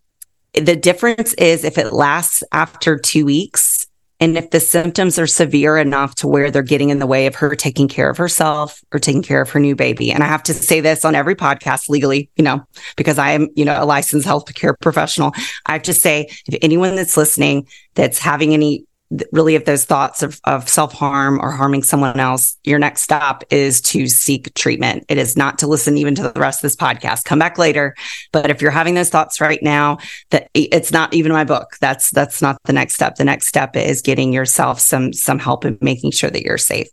the 0.52 0.76
difference 0.76 1.32
is 1.34 1.64
if 1.64 1.78
it 1.78 1.92
lasts 1.92 2.42
after 2.52 2.98
two 2.98 3.24
weeks 3.24 3.83
and 4.24 4.38
if 4.38 4.48
the 4.50 4.60
symptoms 4.60 5.18
are 5.18 5.26
severe 5.26 5.76
enough 5.76 6.14
to 6.14 6.26
where 6.26 6.50
they're 6.50 6.62
getting 6.62 6.88
in 6.88 6.98
the 6.98 7.06
way 7.06 7.26
of 7.26 7.34
her 7.34 7.54
taking 7.54 7.88
care 7.88 8.08
of 8.08 8.16
herself 8.16 8.80
or 8.90 8.98
taking 8.98 9.22
care 9.22 9.42
of 9.42 9.50
her 9.50 9.60
new 9.60 9.76
baby. 9.76 10.10
And 10.10 10.22
I 10.22 10.26
have 10.26 10.42
to 10.44 10.54
say 10.54 10.80
this 10.80 11.04
on 11.04 11.14
every 11.14 11.34
podcast 11.34 11.90
legally, 11.90 12.30
you 12.36 12.42
know, 12.42 12.66
because 12.96 13.18
I 13.18 13.32
am, 13.32 13.48
you 13.54 13.66
know, 13.66 13.76
a 13.78 13.84
licensed 13.84 14.26
health 14.26 14.52
care 14.54 14.74
professional. 14.80 15.32
I 15.66 15.74
have 15.74 15.82
to 15.82 15.92
say, 15.92 16.28
if 16.46 16.58
anyone 16.62 16.96
that's 16.96 17.18
listening 17.18 17.68
that's 17.94 18.18
having 18.18 18.54
any 18.54 18.86
really 19.32 19.54
if 19.54 19.64
those 19.64 19.84
thoughts 19.84 20.22
of, 20.22 20.40
of 20.44 20.68
self-harm 20.68 21.38
or 21.40 21.50
harming 21.50 21.82
someone 21.82 22.18
else 22.18 22.56
your 22.64 22.78
next 22.78 23.02
stop 23.02 23.44
is 23.50 23.80
to 23.80 24.06
seek 24.08 24.52
treatment. 24.54 25.04
It 25.08 25.18
is 25.18 25.36
not 25.36 25.58
to 25.58 25.66
listen 25.66 25.98
even 25.98 26.14
to 26.16 26.22
the 26.22 26.40
rest 26.40 26.58
of 26.58 26.62
this 26.62 26.76
podcast. 26.76 27.24
Come 27.24 27.38
back 27.38 27.58
later. 27.58 27.94
But 28.32 28.50
if 28.50 28.62
you're 28.62 28.70
having 28.70 28.94
those 28.94 29.10
thoughts 29.10 29.40
right 29.40 29.62
now 29.62 29.98
that 30.30 30.48
it's 30.54 30.92
not 30.92 31.12
even 31.14 31.32
my 31.32 31.44
book. 31.44 31.76
That's 31.80 32.10
that's 32.10 32.40
not 32.40 32.56
the 32.64 32.72
next 32.72 32.94
step. 32.94 33.16
The 33.16 33.24
next 33.24 33.46
step 33.46 33.76
is 33.76 34.00
getting 34.02 34.32
yourself 34.32 34.80
some 34.80 35.12
some 35.12 35.38
help 35.38 35.64
and 35.64 35.78
making 35.80 36.12
sure 36.12 36.30
that 36.30 36.42
you're 36.42 36.58
safe 36.58 36.88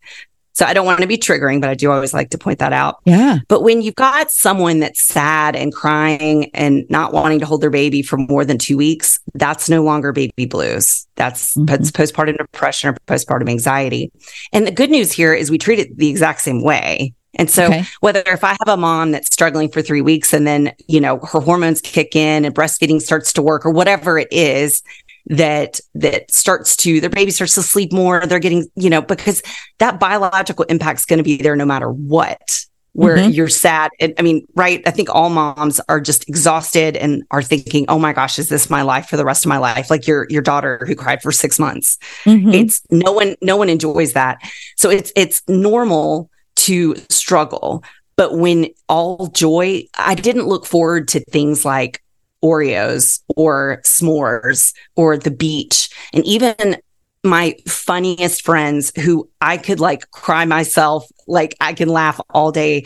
so 0.53 0.65
I 0.65 0.73
don't 0.73 0.85
want 0.85 1.01
to 1.01 1.07
be 1.07 1.17
triggering, 1.17 1.61
but 1.61 1.69
I 1.69 1.75
do 1.75 1.91
always 1.91 2.13
like 2.13 2.29
to 2.31 2.37
point 2.37 2.59
that 2.59 2.73
out. 2.73 2.97
Yeah. 3.05 3.39
But 3.47 3.61
when 3.61 3.81
you've 3.81 3.95
got 3.95 4.31
someone 4.31 4.79
that's 4.79 5.01
sad 5.01 5.55
and 5.55 5.73
crying 5.73 6.51
and 6.53 6.85
not 6.89 7.13
wanting 7.13 7.39
to 7.39 7.45
hold 7.45 7.61
their 7.61 7.69
baby 7.69 8.01
for 8.01 8.17
more 8.17 8.45
than 8.45 8.57
two 8.57 8.77
weeks, 8.77 9.19
that's 9.33 9.69
no 9.69 9.83
longer 9.83 10.11
baby 10.11 10.45
blues. 10.45 11.07
That's 11.15 11.55
mm-hmm. 11.55 11.73
postpartum 11.73 12.37
depression 12.37 12.89
or 12.89 12.93
postpartum 13.07 13.49
anxiety. 13.49 14.11
And 14.51 14.67
the 14.67 14.71
good 14.71 14.89
news 14.89 15.11
here 15.11 15.33
is 15.33 15.49
we 15.49 15.57
treat 15.57 15.79
it 15.79 15.97
the 15.97 16.09
exact 16.09 16.41
same 16.41 16.61
way. 16.63 17.13
And 17.35 17.49
so 17.49 17.65
okay. 17.67 17.85
whether 18.01 18.21
if 18.25 18.43
I 18.43 18.49
have 18.49 18.67
a 18.67 18.75
mom 18.75 19.11
that's 19.11 19.31
struggling 19.31 19.69
for 19.69 19.81
three 19.81 20.01
weeks 20.01 20.33
and 20.33 20.45
then, 20.45 20.73
you 20.87 20.99
know, 20.99 21.19
her 21.19 21.39
hormones 21.39 21.79
kick 21.79 22.15
in 22.15 22.43
and 22.43 22.53
breastfeeding 22.53 23.01
starts 23.01 23.31
to 23.33 23.41
work 23.41 23.65
or 23.65 23.71
whatever 23.71 24.19
it 24.19 24.27
is, 24.31 24.83
that 25.27 25.79
that 25.95 26.31
starts 26.31 26.75
to 26.77 26.99
their 26.99 27.09
baby 27.09 27.31
starts 27.31 27.55
to 27.55 27.63
sleep 27.63 27.91
more. 27.93 28.25
They're 28.25 28.39
getting 28.39 28.69
you 28.75 28.89
know 28.89 29.01
because 29.01 29.41
that 29.79 29.99
biological 29.99 30.65
impact 30.65 30.99
is 30.99 31.05
going 31.05 31.17
to 31.17 31.23
be 31.23 31.37
there 31.37 31.55
no 31.55 31.65
matter 31.65 31.89
what 31.89 32.65
where 32.93 33.17
mm-hmm. 33.17 33.31
you're 33.31 33.47
sad 33.47 33.89
and, 33.99 34.13
i 34.19 34.21
mean 34.21 34.45
right 34.55 34.81
i 34.85 34.91
think 34.91 35.09
all 35.09 35.29
moms 35.29 35.79
are 35.87 36.01
just 36.01 36.27
exhausted 36.27 36.97
and 36.97 37.23
are 37.31 37.41
thinking 37.41 37.85
oh 37.87 37.97
my 37.97 38.11
gosh 38.11 38.37
is 38.37 38.49
this 38.49 38.69
my 38.69 38.81
life 38.81 39.07
for 39.07 39.17
the 39.17 39.25
rest 39.25 39.45
of 39.45 39.49
my 39.49 39.57
life? 39.57 39.89
Like 39.89 40.07
your 40.07 40.27
your 40.29 40.41
daughter 40.41 40.83
who 40.87 40.95
cried 40.95 41.21
for 41.21 41.31
6 41.31 41.59
months. 41.59 41.97
Mm-hmm. 42.25 42.49
it's 42.49 42.81
no 42.89 43.11
one 43.11 43.35
no 43.41 43.57
one 43.57 43.69
enjoys 43.69 44.13
that. 44.13 44.39
So 44.75 44.89
it's 44.89 45.11
it's 45.15 45.41
normal 45.47 46.29
to 46.57 46.95
struggle. 47.09 47.83
But 48.15 48.37
when 48.37 48.67
all 48.87 49.27
joy 49.27 49.83
i 49.97 50.15
didn't 50.15 50.47
look 50.47 50.65
forward 50.65 51.07
to 51.09 51.19
things 51.21 51.63
like 51.65 52.03
Oreos 52.43 53.21
or 53.35 53.81
s'mores 53.85 54.73
or 54.95 55.17
the 55.17 55.31
beach. 55.31 55.89
And 56.13 56.25
even 56.25 56.77
my 57.23 57.55
funniest 57.67 58.43
friends 58.43 58.91
who 58.99 59.29
I 59.39 59.57
could 59.57 59.79
like 59.79 60.09
cry 60.11 60.45
myself, 60.45 61.05
like 61.27 61.55
I 61.61 61.73
can 61.73 61.89
laugh 61.89 62.19
all 62.31 62.51
day. 62.51 62.85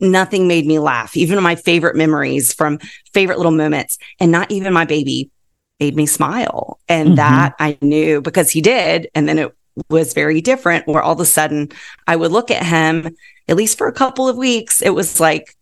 Nothing 0.00 0.48
made 0.48 0.66
me 0.66 0.78
laugh. 0.78 1.16
Even 1.16 1.42
my 1.42 1.56
favorite 1.56 1.96
memories 1.96 2.52
from 2.52 2.78
favorite 3.12 3.38
little 3.38 3.52
moments 3.52 3.98
and 4.18 4.30
not 4.30 4.50
even 4.50 4.72
my 4.72 4.84
baby 4.84 5.30
made 5.78 5.96
me 5.96 6.06
smile. 6.06 6.78
And 6.88 7.08
mm-hmm. 7.08 7.16
that 7.16 7.54
I 7.58 7.78
knew 7.80 8.20
because 8.20 8.50
he 8.50 8.60
did. 8.60 9.08
And 9.14 9.28
then 9.28 9.38
it 9.38 9.54
was 9.88 10.12
very 10.12 10.40
different 10.40 10.86
where 10.86 11.02
all 11.02 11.12
of 11.12 11.20
a 11.20 11.26
sudden 11.26 11.70
I 12.06 12.16
would 12.16 12.32
look 12.32 12.50
at 12.50 12.64
him, 12.64 13.14
at 13.48 13.56
least 13.56 13.78
for 13.78 13.88
a 13.88 13.92
couple 13.92 14.28
of 14.28 14.36
weeks, 14.36 14.82
it 14.82 14.90
was 14.90 15.20
like, 15.20 15.54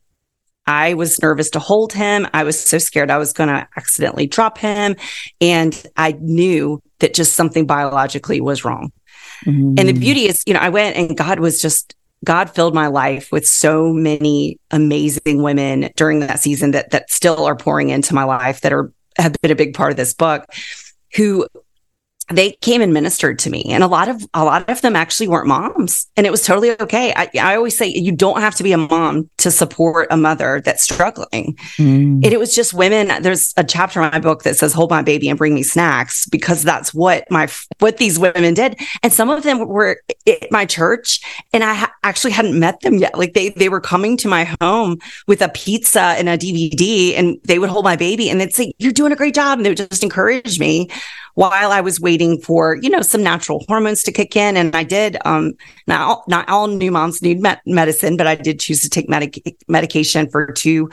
I 0.69 0.95
was 0.95 1.21
nervous 1.21 1.49
to 1.51 1.59
hold 1.59 1.95
him. 1.95 2.29
I 2.35 2.45
was 2.45 2.61
so 2.61 2.77
scared 2.77 3.11
I 3.11 3.17
was 3.17 3.33
going 3.33 3.49
to 3.49 3.67
accidentally 3.77 4.27
drop 4.27 4.59
him. 4.59 4.97
And 5.41 5.83
I 5.97 6.13
knew 6.21 6.83
that 6.99 7.15
just 7.15 7.33
something 7.33 7.67
biologically 7.67 8.41
was 8.43 8.65
wrong. 8.65 8.93
Mm-hmm. 9.47 9.75
And 9.79 9.89
the 9.89 9.95
beauty 9.95 10.27
is, 10.27 10.43
you 10.47 10.53
know, 10.53 10.61
I 10.61 10.69
went 10.69 10.97
and 10.97 11.17
God 11.17 11.41
was 11.41 11.63
just, 11.63 11.97
God 12.23 12.51
filled 12.51 12.75
my 12.75 12.89
life 12.89 13.33
with 13.33 13.47
so 13.47 13.93
many 13.93 14.59
amazing 14.71 15.43
women 15.43 15.89
during 15.97 16.21
that 16.21 16.41
season 16.41 16.73
that 16.73 16.91
that 16.91 17.11
still 17.11 17.45
are 17.45 17.57
pouring 17.57 17.89
into 17.91 18.15
my 18.15 18.25
life 18.25 18.61
that 18.63 18.73
are 18.73 18.93
have 19.17 19.35
been 19.41 19.53
a 19.53 19.57
big 19.57 19.75
part 19.75 19.93
of 19.93 19.97
this 19.97 20.15
book 20.15 20.45
who 21.15 21.47
they 22.31 22.53
came 22.61 22.83
and 22.83 22.93
ministered 22.93 23.39
to 23.41 23.51
me. 23.51 23.65
And 23.69 23.83
a 23.83 23.87
lot 23.87 24.09
of 24.09 24.25
a 24.35 24.45
lot 24.45 24.69
of 24.69 24.83
them 24.83 24.95
actually 24.95 25.29
weren't 25.29 25.47
moms. 25.47 26.07
And 26.17 26.27
it 26.27 26.31
was 26.31 26.45
totally 26.45 26.73
okay. 26.81 27.13
I, 27.17 27.31
I 27.41 27.57
always 27.57 27.77
say 27.77 27.87
you 27.87 28.13
don't 28.13 28.41
have 28.41 28.55
to 28.57 28.63
be 28.63 28.73
a 28.73 28.79
mom 28.79 29.31
to 29.39 29.51
support 29.51 30.09
a 30.11 30.17
mother 30.17 30.61
that's 30.65 30.83
struggling. 30.83 31.57
Mm. 31.77 32.25
it, 32.25 32.33
it 32.33 32.39
was 32.39 32.55
just 32.55 32.75
women. 32.75 33.23
There's 33.23 33.55
a 33.57 33.65
chapter 33.65 34.03
in 34.03 34.11
my 34.11 34.21
book 34.21 34.43
that 34.43 34.57
says 34.57 34.73
hold 34.73 34.91
my 34.91 35.03
baby 35.03 35.29
and 35.29 35.39
bring 35.39 35.55
me 35.55 35.63
snacks 35.63 36.27
because 36.27 36.63
that's 36.63 36.93
what 36.93 37.25
my 37.31 37.49
what 37.79 37.97
these 37.97 38.19
women 38.19 38.55
did. 38.55 38.79
And 39.03 39.13
some 39.13 39.31
of 39.31 39.43
them 39.43 39.67
were 39.67 40.01
at 40.27 40.51
my 40.51 40.67
church 40.67 41.21
and 41.53 41.65
i 41.65 41.75
ha- 41.75 41.93
actually 42.03 42.33
hadn't 42.33 42.59
met 42.59 42.81
them 42.81 42.99
yet. 42.99 43.17
Like 43.17 43.33
they 43.33 43.51
they 43.51 43.69
were 43.69 43.81
coming 43.81 44.17
to 44.19 44.29
my 44.29 44.55
home 44.61 44.99
with 45.27 45.41
a 45.41 45.49
pizza 45.49 46.01
and 46.01 46.29
a 46.29 46.37
dvd 46.37 47.15
and 47.17 47.39
they 47.45 47.59
would 47.59 47.71
hold 47.71 47.85
my 47.85 47.97
baby 47.97 48.29
and 48.29 48.41
they'd 48.41 48.55
say 48.55 48.73
you're 48.79 48.93
doing 48.93 49.13
a 49.13 49.17
great 49.17 49.35
job. 49.35 49.59
And 49.59 49.65
they 49.65 49.71
would 49.71 49.79
just 49.79 50.03
encourage 50.03 50.59
me 50.61 50.91
while 51.38 51.71
I 51.71 51.80
was 51.80 52.00
waiting 52.00 52.40
for, 52.40 52.78
you 52.83 52.90
know, 52.90 53.00
some 53.00 53.23
natural 53.23 53.64
hormones 53.68 54.02
to 54.02 54.11
kick 54.11 54.35
in. 54.35 54.57
And 54.57 54.75
I 54.75 54.83
did, 54.83 55.16
um, 55.25 55.52
not, 55.87 56.26
not 56.26 56.49
all 56.49 56.66
new 56.66 56.90
moms 56.90 57.23
need 57.23 57.40
med- 57.40 57.61
medicine, 57.64 58.16
but 58.16 58.26
I 58.26 58.35
did 58.35 58.59
choose 58.59 58.80
to 58.80 58.90
take 58.90 59.09
medic- 59.09 59.57
medication 59.68 60.28
for 60.28 60.50
two, 60.50 60.90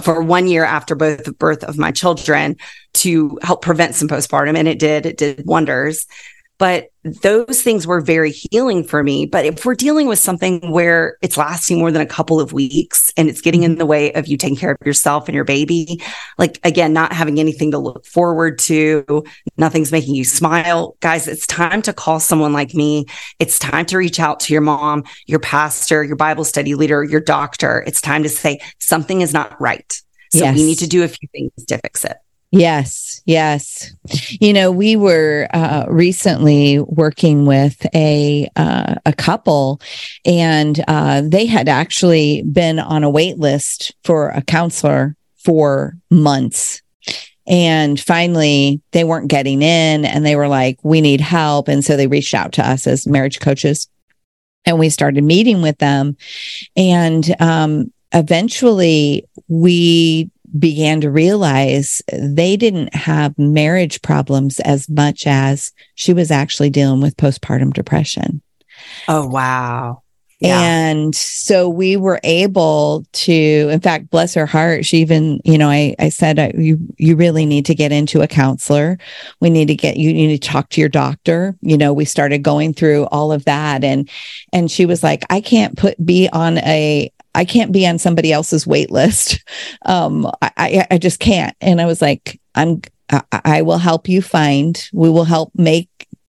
for 0.00 0.22
one 0.22 0.46
year 0.46 0.64
after 0.64 0.94
both 0.94 1.24
the 1.24 1.32
birth 1.32 1.64
of 1.64 1.78
my 1.78 1.90
children 1.90 2.56
to 2.92 3.40
help 3.42 3.60
prevent 3.60 3.96
some 3.96 4.06
postpartum. 4.06 4.56
And 4.56 4.68
it 4.68 4.78
did, 4.78 5.04
it 5.04 5.16
did 5.16 5.44
wonders. 5.44 6.06
But 6.58 6.88
those 7.22 7.62
things 7.62 7.86
were 7.86 8.00
very 8.00 8.32
healing 8.32 8.84
for 8.84 9.02
me. 9.02 9.26
But 9.26 9.44
if 9.44 9.64
we're 9.64 9.74
dealing 9.74 10.08
with 10.08 10.18
something 10.18 10.70
where 10.70 11.16
it's 11.22 11.36
lasting 11.36 11.78
more 11.78 11.92
than 11.92 12.02
a 12.02 12.06
couple 12.06 12.40
of 12.40 12.52
weeks 12.52 13.12
and 13.16 13.28
it's 13.28 13.40
getting 13.40 13.62
in 13.62 13.76
the 13.76 13.86
way 13.86 14.12
of 14.12 14.26
you 14.26 14.36
taking 14.36 14.56
care 14.56 14.72
of 14.72 14.86
yourself 14.86 15.28
and 15.28 15.34
your 15.34 15.44
baby, 15.44 16.02
like 16.36 16.58
again, 16.64 16.92
not 16.92 17.12
having 17.12 17.38
anything 17.38 17.70
to 17.70 17.78
look 17.78 18.04
forward 18.04 18.58
to, 18.58 19.24
nothing's 19.56 19.92
making 19.92 20.14
you 20.14 20.24
smile, 20.24 20.96
guys, 21.00 21.28
it's 21.28 21.46
time 21.46 21.82
to 21.82 21.92
call 21.92 22.20
someone 22.20 22.52
like 22.52 22.74
me. 22.74 23.06
It's 23.38 23.58
time 23.58 23.86
to 23.86 23.98
reach 23.98 24.20
out 24.20 24.40
to 24.40 24.52
your 24.52 24.62
mom, 24.62 25.04
your 25.26 25.40
pastor, 25.40 26.02
your 26.02 26.16
Bible 26.16 26.44
study 26.44 26.74
leader, 26.74 27.04
your 27.04 27.20
doctor. 27.20 27.84
It's 27.86 28.00
time 28.00 28.24
to 28.24 28.28
say 28.28 28.60
something 28.78 29.20
is 29.20 29.32
not 29.32 29.58
right. 29.60 29.92
So 30.32 30.40
yes. 30.40 30.56
we 30.56 30.64
need 30.64 30.78
to 30.80 30.86
do 30.86 31.04
a 31.04 31.08
few 31.08 31.28
things 31.32 31.52
to 31.66 31.78
fix 31.78 32.04
it. 32.04 32.16
Yes, 32.50 33.20
yes. 33.26 33.92
You 34.40 34.54
know, 34.54 34.70
we 34.70 34.96
were 34.96 35.48
uh, 35.52 35.84
recently 35.88 36.78
working 36.78 37.44
with 37.44 37.84
a 37.94 38.48
uh, 38.56 38.94
a 39.04 39.12
couple, 39.12 39.82
and 40.24 40.82
uh, 40.88 41.22
they 41.26 41.44
had 41.44 41.68
actually 41.68 42.42
been 42.42 42.78
on 42.78 43.04
a 43.04 43.10
wait 43.10 43.38
list 43.38 43.94
for 44.02 44.30
a 44.30 44.40
counselor 44.40 45.14
for 45.36 45.98
months. 46.10 46.80
And 47.46 48.00
finally, 48.00 48.80
they 48.92 49.04
weren't 49.04 49.28
getting 49.28 49.60
in, 49.60 50.06
and 50.06 50.24
they 50.24 50.36
were 50.36 50.48
like, 50.48 50.78
"We 50.82 51.02
need 51.02 51.20
help." 51.20 51.68
And 51.68 51.84
so 51.84 51.98
they 51.98 52.06
reached 52.06 52.32
out 52.32 52.52
to 52.52 52.66
us 52.66 52.86
as 52.86 53.06
marriage 53.06 53.40
coaches, 53.40 53.88
and 54.64 54.78
we 54.78 54.88
started 54.88 55.22
meeting 55.22 55.60
with 55.60 55.76
them. 55.78 56.16
And 56.76 57.34
um, 57.42 57.92
eventually 58.14 59.28
we 59.48 60.30
began 60.56 61.00
to 61.00 61.10
realize 61.10 62.00
they 62.12 62.56
didn't 62.56 62.94
have 62.94 63.38
marriage 63.38 64.00
problems 64.02 64.60
as 64.60 64.88
much 64.88 65.26
as 65.26 65.72
she 65.94 66.12
was 66.12 66.30
actually 66.30 66.70
dealing 66.70 67.00
with 67.00 67.16
postpartum 67.16 67.72
depression. 67.72 68.40
Oh, 69.08 69.26
wow. 69.26 70.02
Yeah. 70.40 70.60
And 70.60 71.16
so 71.16 71.68
we 71.68 71.96
were 71.96 72.20
able 72.22 73.04
to, 73.12 73.32
in 73.32 73.80
fact, 73.80 74.08
bless 74.08 74.34
her 74.34 74.46
heart. 74.46 74.86
She 74.86 74.98
even, 74.98 75.40
you 75.44 75.58
know, 75.58 75.68
I, 75.68 75.96
I 75.98 76.10
said, 76.10 76.38
uh, 76.38 76.50
you, 76.56 76.78
you 76.96 77.16
really 77.16 77.44
need 77.44 77.66
to 77.66 77.74
get 77.74 77.90
into 77.90 78.22
a 78.22 78.28
counselor. 78.28 78.98
We 79.40 79.50
need 79.50 79.66
to 79.66 79.74
get, 79.74 79.96
you 79.96 80.12
need 80.12 80.40
to 80.40 80.48
talk 80.48 80.68
to 80.70 80.80
your 80.80 80.90
doctor. 80.90 81.56
You 81.60 81.76
know, 81.76 81.92
we 81.92 82.04
started 82.04 82.44
going 82.44 82.72
through 82.72 83.06
all 83.06 83.32
of 83.32 83.46
that. 83.46 83.82
And, 83.82 84.08
and 84.52 84.70
she 84.70 84.86
was 84.86 85.02
like, 85.02 85.24
I 85.28 85.40
can't 85.40 85.76
put, 85.76 86.06
be 86.06 86.28
on 86.32 86.58
a, 86.58 87.12
I 87.34 87.44
can't 87.44 87.72
be 87.72 87.86
on 87.86 87.98
somebody 87.98 88.32
else's 88.32 88.66
wait 88.66 88.90
list. 88.90 89.42
Um, 89.86 90.30
I, 90.42 90.86
I 90.90 90.98
just 90.98 91.18
can't. 91.18 91.56
And 91.60 91.80
I 91.80 91.86
was 91.86 92.02
like, 92.02 92.38
I'm, 92.54 92.82
I, 93.10 93.22
I 93.32 93.62
will 93.62 93.78
help 93.78 94.06
you 94.08 94.20
find, 94.20 94.88
we 94.92 95.08
will 95.08 95.24
help 95.24 95.50
make 95.54 95.88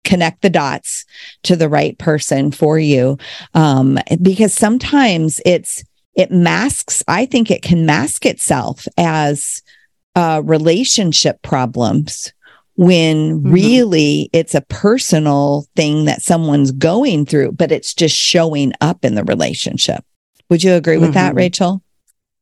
connect 0.05 0.41
the 0.41 0.49
dots 0.49 1.05
to 1.43 1.55
the 1.55 1.67
right 1.67 1.97
person 1.97 2.51
for 2.51 2.79
you. 2.79 3.17
Um, 3.53 3.97
because 4.21 4.53
sometimes 4.53 5.41
it's, 5.45 5.83
it 6.15 6.31
masks, 6.31 7.03
I 7.07 7.25
think 7.25 7.51
it 7.51 7.61
can 7.61 7.85
mask 7.85 8.25
itself 8.25 8.87
as 8.97 9.61
uh, 10.15 10.41
relationship 10.45 11.41
problems 11.41 12.31
when 12.75 13.39
mm-hmm. 13.39 13.51
really 13.51 14.29
it's 14.33 14.55
a 14.55 14.61
personal 14.61 15.67
thing 15.75 16.05
that 16.05 16.21
someone's 16.21 16.71
going 16.71 17.25
through, 17.25 17.51
but 17.53 17.71
it's 17.71 17.93
just 17.93 18.15
showing 18.15 18.73
up 18.81 19.03
in 19.03 19.15
the 19.15 19.23
relationship. 19.23 20.03
Would 20.51 20.63
you 20.63 20.73
agree 20.73 20.97
with 20.97 21.11
mm-hmm. 21.11 21.13
that, 21.13 21.33
Rachael? 21.33 21.81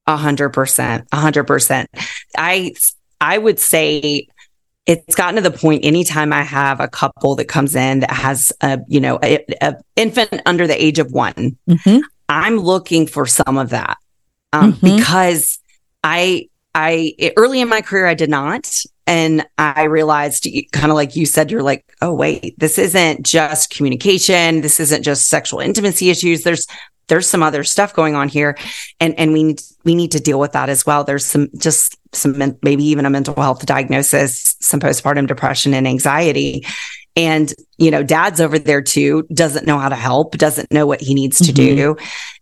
A 0.08 0.18
hundred 0.18 0.50
percent, 0.50 1.08
a 1.12 1.18
hundred 1.18 1.44
percent. 1.44 1.92
I, 2.36 2.74
I 3.22 3.38
would 3.38 3.60
say 3.60 4.28
it's 4.88 5.16
gotten 5.16 5.36
to 5.36 5.48
the 5.48 5.56
point 5.56 5.86
anytime 5.86 6.34
I 6.34 6.42
have 6.42 6.80
a 6.80 6.88
couple 6.88 7.36
that 7.36 7.46
comes 7.46 7.76
in 7.76 8.00
that 8.00 8.10
has 8.10 8.52
a, 8.62 8.80
you 8.88 9.00
know, 9.00 9.20
a, 9.24 9.46
a 9.62 9.76
infant 9.96 10.42
under 10.48 10.66
the 10.66 10.84
age 10.84 10.98
of 10.98 11.12
one, 11.12 11.56
mm-hmm. 11.70 12.00
I'm 12.28 12.58
looking 12.58 13.06
for 13.06 13.28
some 13.28 13.60
of 13.60 13.70
that. 13.70 13.98
Um, 14.54 14.74
mm-hmm. 14.74 14.98
because 14.98 15.60
I, 16.04 16.50
I, 16.74 17.14
early 17.38 17.62
in 17.62 17.70
my 17.70 17.82
career, 17.82 18.08
I 18.08 18.16
did 18.16 18.32
not. 18.32 18.74
And 19.06 19.46
I 19.60 19.84
realized 19.84 20.48
kind 20.72 20.92
of 20.92 20.96
like 20.96 21.16
you 21.16 21.28
said, 21.28 21.52
you're 21.52 21.64
like, 21.64 21.84
oh, 22.02 22.14
wait, 22.14 22.56
this 22.60 22.80
isn't 22.80 23.24
just 23.24 23.70
communication. 23.70 24.62
This 24.62 24.80
isn't 24.80 25.04
just 25.04 25.28
sexual 25.28 25.60
intimacy 25.60 26.10
issues. 26.10 26.44
There's, 26.44 26.66
there's 27.10 27.28
some 27.28 27.44
other 27.44 27.64
stuff 27.64 27.94
going 27.94 28.16
on 28.16 28.30
here. 28.30 28.58
And 29.00 29.18
and 29.20 29.34
we 29.34 29.44
need 29.44 29.62
we 29.84 29.96
need 29.96 30.12
to 30.14 30.20
deal 30.20 30.40
with 30.40 30.54
that 30.54 30.70
as 30.70 30.86
well. 30.86 31.04
There's 31.04 31.26
some 31.26 31.50
just 31.58 31.98
some 32.14 32.58
maybe 32.64 32.84
even 32.86 33.06
a 33.06 33.10
mental 33.10 33.36
health 33.36 33.66
diagnosis 33.66 34.56
some 34.62 34.80
postpartum 34.80 35.28
depression 35.28 35.74
and 35.74 35.88
anxiety. 35.88 36.66
And 37.16 37.54
you 37.78 37.92
know 37.92 38.04
dad's 38.04 38.40
over 38.40 38.58
there 38.58 38.82
too 38.82 39.28
doesn't 39.34 39.68
know 39.68 39.78
how 39.78 39.90
to 39.90 39.96
help 39.96 40.38
doesn't 40.38 40.72
know 40.72 40.88
what 40.88 41.02
he 41.02 41.14
needs 41.14 41.40
to 41.40 41.52
mm-hmm. 41.52 41.76
do. 41.76 41.98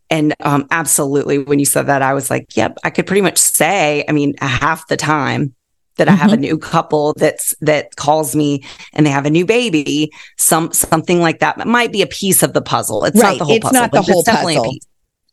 And 0.09 0.33
um, 0.39 0.67
absolutely 0.71 1.39
when 1.39 1.59
you 1.59 1.65
said 1.65 1.87
that 1.87 2.01
i 2.01 2.13
was 2.13 2.29
like 2.29 2.55
yep 2.55 2.77
i 2.85 2.89
could 2.89 3.05
pretty 3.05 3.21
much 3.21 3.37
say 3.37 4.05
i 4.07 4.13
mean 4.13 4.35
half 4.39 4.87
the 4.87 4.95
time 4.95 5.53
that 5.97 6.07
mm-hmm. 6.07 6.13
I 6.13 6.17
have 6.17 6.31
a 6.31 6.35
mm-hmm. 6.35 6.41
new 6.41 6.57
couple 6.57 7.13
that's 7.17 7.55
that 7.61 7.95
calls 7.95 8.35
me 8.35 8.63
and 8.93 9.05
they 9.05 9.11
have 9.11 9.25
a 9.25 9.29
new 9.29 9.45
baby, 9.45 10.11
some 10.37 10.71
something 10.73 11.19
like 11.19 11.39
that. 11.39 11.59
It 11.59 11.67
might 11.67 11.91
be 11.91 12.01
a 12.01 12.07
piece 12.07 12.43
of 12.43 12.53
the 12.53 12.61
puzzle. 12.61 13.05
It's 13.05 13.21
right. 13.21 13.31
not 13.31 13.39
the 13.39 13.45
whole 13.45 13.55
it's 13.55 13.63
puzzle. 13.63 13.81
Not 13.81 13.91
the 13.91 14.01
whole 14.01 14.23
puzzle. 14.23 14.75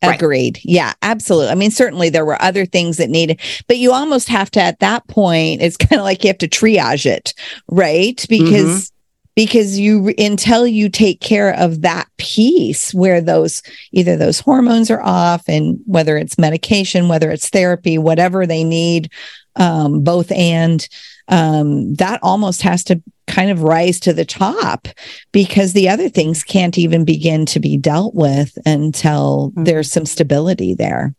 Agreed. 0.01 0.57
Right. 0.57 0.65
Yeah, 0.65 0.93
absolutely. 1.01 1.51
I 1.51 1.55
mean, 1.55 1.71
certainly 1.71 2.09
there 2.09 2.25
were 2.25 2.39
other 2.41 2.65
things 2.65 2.97
that 2.97 3.09
needed, 3.09 3.39
but 3.67 3.77
you 3.77 3.91
almost 3.91 4.27
have 4.27 4.51
to, 4.51 4.61
at 4.61 4.79
that 4.79 5.07
point, 5.07 5.61
it's 5.61 5.77
kind 5.77 5.99
of 5.99 6.03
like 6.03 6.23
you 6.23 6.27
have 6.27 6.37
to 6.39 6.47
triage 6.47 7.05
it, 7.05 7.33
right? 7.69 8.23
Because, 8.29 8.91
mm-hmm. 8.91 8.94
Because 9.35 9.77
you, 9.77 10.13
until 10.17 10.65
you 10.65 10.89
take 10.89 11.19
care 11.19 11.53
of 11.55 11.81
that 11.81 12.07
piece 12.17 12.93
where 12.93 13.21
those, 13.21 13.61
either 13.91 14.15
those 14.15 14.39
hormones 14.39 14.89
are 14.89 15.01
off 15.01 15.43
and 15.47 15.79
whether 15.85 16.17
it's 16.17 16.37
medication, 16.37 17.07
whether 17.07 17.29
it's 17.31 17.49
therapy, 17.49 17.97
whatever 17.97 18.45
they 18.45 18.63
need, 18.63 19.11
um, 19.57 20.03
both 20.03 20.31
and 20.31 20.87
um, 21.27 21.95
that 21.95 22.19
almost 22.21 22.61
has 22.61 22.83
to 22.85 23.01
kind 23.27 23.49
of 23.49 23.63
rise 23.63 23.99
to 24.01 24.13
the 24.13 24.25
top 24.25 24.87
because 25.31 25.73
the 25.73 25.89
other 25.89 26.09
things 26.09 26.43
can't 26.43 26.77
even 26.77 27.03
begin 27.03 27.45
to 27.47 27.59
be 27.59 27.77
dealt 27.77 28.13
with 28.13 28.57
until 28.65 29.51
mm-hmm. 29.51 29.63
there's 29.63 29.91
some 29.91 30.05
stability 30.05 30.75
there. 30.75 31.15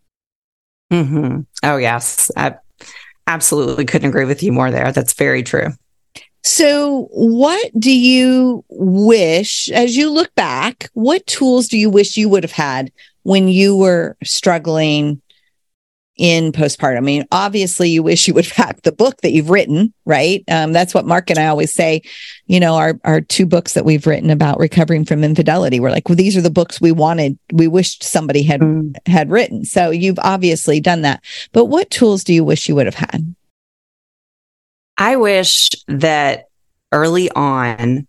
Mm-hmm. 0.92 1.40
Oh, 1.64 1.76
yes. 1.76 2.30
I 2.36 2.54
absolutely 3.26 3.84
couldn't 3.84 4.08
agree 4.08 4.24
with 4.24 4.42
you 4.42 4.52
more 4.52 4.70
there. 4.70 4.92
That's 4.92 5.14
very 5.14 5.42
true. 5.42 5.70
So, 6.48 7.08
what 7.10 7.72
do 7.76 7.92
you 7.92 8.64
wish, 8.68 9.68
as 9.70 9.96
you 9.96 10.08
look 10.08 10.32
back, 10.36 10.88
what 10.94 11.26
tools 11.26 11.66
do 11.66 11.76
you 11.76 11.90
wish 11.90 12.16
you 12.16 12.28
would 12.28 12.44
have 12.44 12.52
had 12.52 12.92
when 13.24 13.48
you 13.48 13.76
were 13.76 14.16
struggling 14.22 15.20
in 16.16 16.52
postpartum. 16.52 16.98
I 16.98 17.00
mean, 17.00 17.26
obviously, 17.32 17.90
you 17.90 18.00
wish 18.02 18.28
you 18.28 18.34
would 18.34 18.46
have 18.46 18.66
had 18.66 18.80
the 18.84 18.92
book 18.92 19.20
that 19.22 19.32
you've 19.32 19.50
written, 19.50 19.92
right? 20.04 20.44
Um, 20.48 20.72
that's 20.72 20.94
what 20.94 21.04
Mark 21.04 21.30
and 21.30 21.38
I 21.38 21.48
always 21.48 21.74
say. 21.74 22.02
You 22.46 22.60
know, 22.60 22.76
our 22.76 22.98
our 23.02 23.20
two 23.20 23.44
books 23.44 23.72
that 23.72 23.84
we've 23.84 24.06
written 24.06 24.30
about 24.30 24.60
recovering 24.60 25.04
from 25.04 25.24
infidelity. 25.24 25.80
We're 25.80 25.90
like, 25.90 26.08
well, 26.08 26.16
these 26.16 26.36
are 26.36 26.42
the 26.42 26.48
books 26.48 26.80
we 26.80 26.92
wanted, 26.92 27.38
we 27.52 27.66
wished 27.66 28.04
somebody 28.04 28.44
had 28.44 28.60
mm. 28.60 28.94
had 29.06 29.30
written. 29.30 29.64
So 29.64 29.90
you've 29.90 30.20
obviously 30.20 30.78
done 30.78 31.02
that. 31.02 31.24
But 31.52 31.64
what 31.66 31.90
tools 31.90 32.22
do 32.22 32.32
you 32.32 32.44
wish 32.44 32.68
you 32.68 32.76
would 32.76 32.86
have 32.86 32.94
had? 32.94 33.34
I 34.98 35.16
wish 35.16 35.70
that 35.88 36.48
early 36.92 37.30
on, 37.30 38.06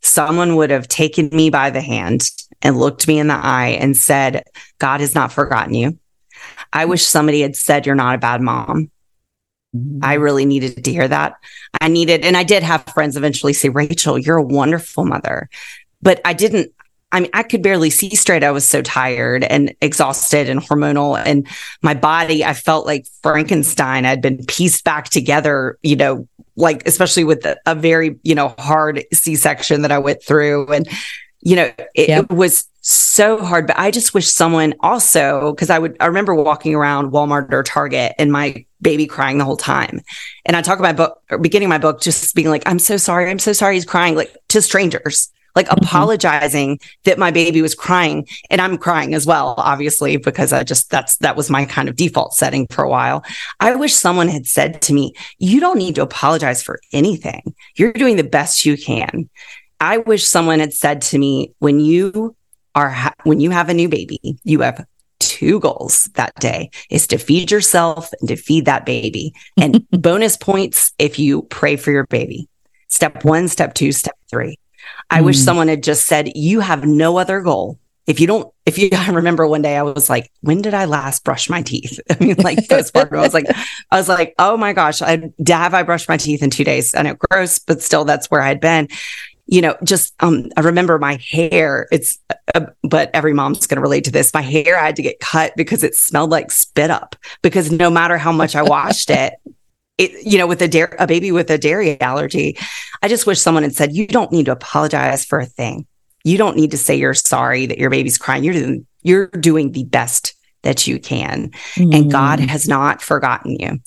someone 0.00 0.56
would 0.56 0.70
have 0.70 0.88
taken 0.88 1.28
me 1.28 1.50
by 1.50 1.70
the 1.70 1.80
hand 1.80 2.22
and 2.62 2.78
looked 2.78 3.06
me 3.06 3.18
in 3.18 3.28
the 3.28 3.34
eye 3.34 3.76
and 3.80 3.96
said, 3.96 4.44
God 4.78 5.00
has 5.00 5.14
not 5.14 5.32
forgotten 5.32 5.74
you. 5.74 5.98
I 6.72 6.84
wish 6.86 7.04
somebody 7.04 7.40
had 7.40 7.56
said, 7.56 7.86
You're 7.86 7.94
not 7.94 8.14
a 8.14 8.18
bad 8.18 8.40
mom. 8.40 8.90
Mm-hmm. 9.74 9.98
I 10.02 10.14
really 10.14 10.44
needed 10.44 10.84
to 10.84 10.92
hear 10.92 11.06
that. 11.06 11.34
I 11.80 11.88
needed, 11.88 12.24
and 12.24 12.36
I 12.36 12.44
did 12.44 12.62
have 12.62 12.84
friends 12.84 13.16
eventually 13.16 13.52
say, 13.52 13.68
Rachael, 13.68 14.18
you're 14.18 14.36
a 14.36 14.42
wonderful 14.42 15.04
mother. 15.04 15.48
But 16.02 16.20
I 16.24 16.32
didn't, 16.32 16.72
I 17.12 17.20
mean, 17.20 17.30
I 17.34 17.42
could 17.42 17.62
barely 17.62 17.90
see 17.90 18.14
straight. 18.14 18.44
I 18.44 18.52
was 18.52 18.68
so 18.68 18.82
tired 18.82 19.44
and 19.44 19.74
exhausted 19.80 20.48
and 20.48 20.60
hormonal. 20.60 21.20
And 21.24 21.46
my 21.82 21.94
body, 21.94 22.44
I 22.44 22.54
felt 22.54 22.86
like 22.86 23.06
Frankenstein 23.22 24.04
I 24.04 24.10
had 24.10 24.22
been 24.22 24.44
pieced 24.46 24.84
back 24.84 25.08
together, 25.08 25.76
you 25.82 25.96
know, 25.96 26.28
like, 26.56 26.86
especially 26.86 27.24
with 27.24 27.44
a, 27.46 27.58
a 27.66 27.74
very, 27.74 28.18
you 28.22 28.34
know, 28.34 28.54
hard 28.58 29.04
C 29.12 29.34
section 29.34 29.82
that 29.82 29.90
I 29.90 29.98
went 29.98 30.22
through. 30.22 30.72
And, 30.72 30.88
you 31.40 31.56
know, 31.56 31.72
it, 31.94 32.08
yep. 32.08 32.26
it 32.30 32.30
was 32.30 32.68
so 32.82 33.38
hard. 33.42 33.66
But 33.66 33.78
I 33.78 33.90
just 33.90 34.14
wish 34.14 34.30
someone 34.30 34.74
also, 34.80 35.52
because 35.52 35.70
I 35.70 35.78
would, 35.78 35.96
I 35.98 36.06
remember 36.06 36.34
walking 36.34 36.74
around 36.74 37.10
Walmart 37.10 37.52
or 37.52 37.62
Target 37.62 38.14
and 38.18 38.30
my 38.30 38.64
baby 38.80 39.06
crying 39.06 39.38
the 39.38 39.44
whole 39.44 39.56
time. 39.56 40.00
And 40.44 40.56
I 40.56 40.62
talk 40.62 40.78
about 40.78 40.96
book, 40.96 41.22
beginning 41.40 41.68
my 41.68 41.78
book, 41.78 42.00
just 42.00 42.34
being 42.34 42.48
like, 42.48 42.62
I'm 42.66 42.78
so 42.78 42.96
sorry. 42.96 43.28
I'm 43.28 43.38
so 43.38 43.52
sorry 43.52 43.74
he's 43.74 43.84
crying, 43.84 44.14
like 44.14 44.36
to 44.48 44.62
strangers, 44.62 45.30
like 45.60 45.68
mm-hmm. 45.68 45.84
apologizing 45.84 46.80
that 47.04 47.18
my 47.18 47.30
baby 47.30 47.60
was 47.60 47.74
crying. 47.74 48.26
And 48.48 48.60
I'm 48.60 48.78
crying 48.78 49.14
as 49.14 49.26
well, 49.26 49.54
obviously, 49.58 50.16
because 50.16 50.52
I 50.52 50.64
just, 50.64 50.90
that's, 50.90 51.16
that 51.18 51.36
was 51.36 51.50
my 51.50 51.64
kind 51.64 51.88
of 51.88 51.96
default 51.96 52.34
setting 52.34 52.66
for 52.70 52.82
a 52.82 52.88
while. 52.88 53.24
I 53.60 53.74
wish 53.74 53.94
someone 53.94 54.28
had 54.28 54.46
said 54.46 54.80
to 54.82 54.92
me, 54.92 55.12
you 55.38 55.60
don't 55.60 55.78
need 55.78 55.96
to 55.96 56.02
apologize 56.02 56.62
for 56.62 56.80
anything. 56.92 57.54
You're 57.76 57.92
doing 57.92 58.16
the 58.16 58.24
best 58.24 58.64
you 58.64 58.76
can. 58.76 59.28
I 59.80 59.98
wish 59.98 60.26
someone 60.26 60.60
had 60.60 60.72
said 60.72 61.02
to 61.02 61.18
me, 61.18 61.52
when 61.58 61.80
you 61.80 62.36
are, 62.74 62.90
ha- 62.90 63.14
when 63.24 63.40
you 63.40 63.50
have 63.50 63.68
a 63.68 63.74
new 63.74 63.88
baby, 63.88 64.38
you 64.44 64.60
have 64.60 64.84
two 65.18 65.60
goals 65.60 66.04
that 66.14 66.34
day 66.36 66.70
is 66.90 67.06
to 67.08 67.18
feed 67.18 67.50
yourself 67.50 68.10
and 68.20 68.28
to 68.28 68.36
feed 68.36 68.64
that 68.64 68.86
baby. 68.86 69.32
And 69.58 69.86
bonus 69.90 70.36
points 70.36 70.92
if 70.98 71.18
you 71.18 71.42
pray 71.42 71.76
for 71.76 71.90
your 71.90 72.06
baby. 72.06 72.48
Step 72.88 73.24
one, 73.24 73.48
step 73.48 73.74
two, 73.74 73.92
step 73.92 74.16
three. 74.28 74.58
I 75.10 75.20
mm. 75.20 75.26
wish 75.26 75.38
someone 75.38 75.68
had 75.68 75.82
just 75.82 76.06
said, 76.06 76.32
you 76.34 76.60
have 76.60 76.84
no 76.84 77.18
other 77.18 77.40
goal. 77.40 77.78
If 78.06 78.18
you 78.18 78.26
don't, 78.26 78.52
if 78.66 78.78
you, 78.78 78.90
I 78.92 79.10
remember 79.10 79.46
one 79.46 79.62
day 79.62 79.76
I 79.76 79.82
was 79.82 80.10
like, 80.10 80.30
when 80.40 80.62
did 80.62 80.74
I 80.74 80.84
last 80.84 81.24
brush 81.24 81.48
my 81.48 81.62
teeth? 81.62 82.00
I 82.10 82.16
mean, 82.22 82.36
like 82.36 82.58
postpartum, 82.58 83.18
I 83.18 83.22
was 83.22 83.34
like, 83.34 83.46
I 83.90 83.98
was 83.98 84.08
like, 84.08 84.34
oh 84.38 84.56
my 84.56 84.72
gosh, 84.72 85.02
I 85.02 85.30
have 85.48 85.74
I 85.74 85.82
brushed 85.82 86.08
my 86.08 86.16
teeth 86.16 86.42
in 86.42 86.50
two 86.50 86.64
days? 86.64 86.94
I 86.94 87.02
know 87.02 87.14
gross, 87.14 87.58
but 87.58 87.82
still 87.82 88.04
that's 88.04 88.30
where 88.30 88.42
I'd 88.42 88.60
been 88.60 88.88
you 89.50 89.60
know, 89.60 89.76
just 89.82 90.14
um, 90.20 90.46
I 90.56 90.60
remember 90.60 90.96
my 90.98 91.16
hair. 91.16 91.88
It's, 91.90 92.16
uh, 92.54 92.66
but 92.84 93.10
every 93.12 93.32
mom's 93.32 93.66
going 93.66 93.76
to 93.76 93.82
relate 93.82 94.04
to 94.04 94.12
this. 94.12 94.32
My 94.32 94.42
hair 94.42 94.78
I 94.78 94.86
had 94.86 94.96
to 94.96 95.02
get 95.02 95.18
cut 95.18 95.52
because 95.56 95.82
it 95.82 95.96
smelled 95.96 96.30
like 96.30 96.52
spit 96.52 96.88
up. 96.88 97.16
Because 97.42 97.72
no 97.72 97.90
matter 97.90 98.16
how 98.16 98.30
much 98.30 98.54
I 98.54 98.62
washed 98.62 99.10
it, 99.10 99.34
it, 100.00 100.26
you 100.26 100.38
know, 100.38 100.46
with 100.46 100.62
a 100.62 100.68
dairy, 100.68 100.94
a 100.98 101.06
baby 101.06 101.30
with 101.30 101.50
a 101.50 101.58
dairy 101.58 102.00
allergy, 102.00 102.58
I 103.02 103.08
just 103.08 103.26
wish 103.26 103.40
someone 103.40 103.62
had 103.62 103.74
said, 103.74 103.94
"You 103.94 104.06
don't 104.06 104.32
need 104.32 104.46
to 104.46 104.52
apologize 104.52 105.24
for 105.24 105.38
a 105.38 105.46
thing. 105.46 105.86
You 106.24 106.38
don't 106.38 106.56
need 106.56 106.70
to 106.70 106.78
say 106.78 106.96
you're 106.96 107.14
sorry 107.14 107.66
that 107.66 107.78
your 107.78 107.90
baby's 107.90 108.18
crying. 108.18 108.44
You're 108.44 108.54
doing, 108.54 108.86
you're 109.02 109.26
doing 109.28 109.72
the 109.72 109.84
best 109.84 110.34
that 110.62 110.86
you 110.86 110.98
can. 110.98 111.50
Mm. 111.74 111.94
And 111.94 112.10
God 112.10 112.38
mm. 112.38 112.48
has 112.48 112.68
not 112.68 113.00
forgotten 113.02 113.56
you. 113.58 113.80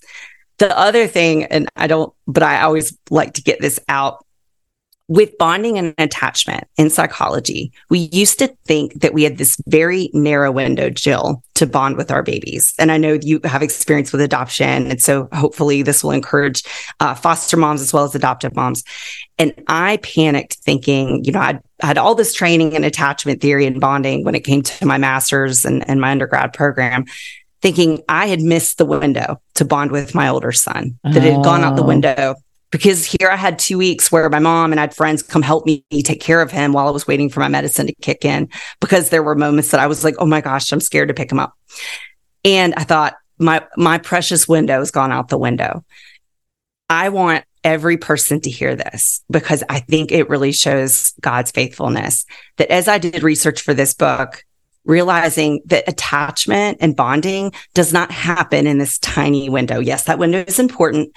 The 0.59 0.77
other 0.77 1.07
thing, 1.07 1.45
and 1.45 1.67
I 1.75 1.87
don't, 1.87 2.13
but 2.27 2.43
I 2.43 2.61
always 2.61 2.97
like 3.09 3.33
to 3.35 3.43
get 3.43 3.59
this 3.59 3.79
out 3.89 4.25
with 5.13 5.37
bonding 5.37 5.77
and 5.77 5.93
attachment 5.99 6.63
in 6.75 6.89
psychology, 6.89 7.71
we 7.91 8.09
used 8.11 8.39
to 8.39 8.47
think 8.65 8.99
that 9.01 9.13
we 9.13 9.21
had 9.21 9.37
this 9.37 9.61
very 9.67 10.09
narrow 10.11 10.51
window, 10.51 10.89
Jill, 10.89 11.43
to 11.53 11.67
bond 11.67 11.97
with 11.97 12.09
our 12.09 12.23
babies. 12.23 12.73
And 12.79 12.91
I 12.91 12.97
know 12.97 13.19
you 13.21 13.39
have 13.43 13.61
experience 13.61 14.11
with 14.11 14.21
adoption. 14.21 14.87
And 14.87 14.99
so 14.99 15.29
hopefully 15.31 15.83
this 15.83 16.03
will 16.03 16.09
encourage 16.09 16.63
uh, 16.99 17.13
foster 17.13 17.57
moms 17.57 17.79
as 17.79 17.93
well 17.93 18.05
as 18.05 18.15
adoptive 18.15 18.55
moms. 18.55 18.83
And 19.37 19.53
I 19.67 19.97
panicked 19.97 20.55
thinking, 20.55 21.23
you 21.23 21.31
know, 21.31 21.41
I'd 21.41 21.61
had 21.79 21.99
all 21.99 22.15
this 22.15 22.33
training 22.33 22.71
in 22.71 22.83
attachment 22.83 23.39
theory 23.39 23.67
and 23.67 23.79
bonding 23.79 24.23
when 24.23 24.33
it 24.33 24.43
came 24.43 24.63
to 24.63 24.85
my 24.87 24.97
master's 24.97 25.63
and, 25.63 25.87
and 25.87 26.01
my 26.01 26.09
undergrad 26.09 26.53
program 26.53 27.05
thinking 27.61 28.01
I 28.09 28.25
had 28.25 28.41
missed 28.41 28.77
the 28.77 28.85
window 28.85 29.41
to 29.55 29.63
bond 29.63 29.91
with 29.91 30.13
my 30.13 30.27
older 30.27 30.51
son, 30.51 30.99
that 31.03 31.15
it 31.15 31.33
had 31.33 31.45
gone 31.45 31.63
out 31.63 31.77
the 31.77 31.83
oh. 31.83 31.87
window 31.87 32.35
because 32.73 33.05
here 33.05 33.29
I 33.29 33.35
had 33.35 33.59
two 33.59 33.77
weeks 33.77 34.11
where 34.11 34.27
my 34.29 34.39
mom 34.39 34.71
and 34.73 34.79
I 34.79 34.83
had 34.83 34.95
friends 34.95 35.21
come 35.21 35.43
help 35.43 35.65
me 35.65 35.85
take 36.03 36.19
care 36.19 36.41
of 36.41 36.51
him 36.51 36.73
while 36.73 36.87
I 36.87 36.91
was 36.91 37.07
waiting 37.07 37.29
for 37.29 37.39
my 37.39 37.47
medicine 37.47 37.85
to 37.85 37.93
kick 38.01 38.25
in 38.25 38.49
because 38.81 39.09
there 39.09 39.21
were 39.21 39.35
moments 39.35 39.69
that 39.71 39.79
I 39.79 39.85
was 39.85 40.03
like, 40.03 40.15
oh 40.17 40.25
my 40.25 40.41
gosh, 40.41 40.71
I'm 40.71 40.79
scared 40.79 41.09
to 41.09 41.13
pick 41.13 41.31
him 41.31 41.39
up. 41.39 41.53
And 42.43 42.73
I 42.73 42.83
thought, 42.83 43.13
my 43.37 43.65
my 43.77 43.99
precious 43.99 44.47
window 44.47 44.79
has 44.79 44.91
gone 44.91 45.11
out 45.11 45.29
the 45.29 45.37
window. 45.37 45.85
I 46.89 47.09
want 47.09 47.45
every 47.63 47.97
person 47.97 48.41
to 48.41 48.49
hear 48.49 48.75
this 48.75 49.23
because 49.29 49.63
I 49.69 49.79
think 49.79 50.11
it 50.11 50.29
really 50.29 50.51
shows 50.51 51.13
God's 51.21 51.51
faithfulness. 51.51 52.25
That 52.57 52.71
as 52.71 52.87
I 52.87 52.97
did 52.97 53.21
research 53.23 53.61
for 53.61 53.73
this 53.73 53.93
book, 53.93 54.43
realizing 54.85 55.61
that 55.65 55.87
attachment 55.87 56.79
and 56.81 56.95
bonding 56.95 57.53
does 57.73 57.93
not 57.93 58.11
happen 58.11 58.67
in 58.67 58.79
this 58.79 58.97
tiny 58.99 59.49
window. 59.49 59.79
Yes, 59.79 60.05
that 60.05 60.19
window 60.19 60.43
is 60.45 60.59
important, 60.59 61.15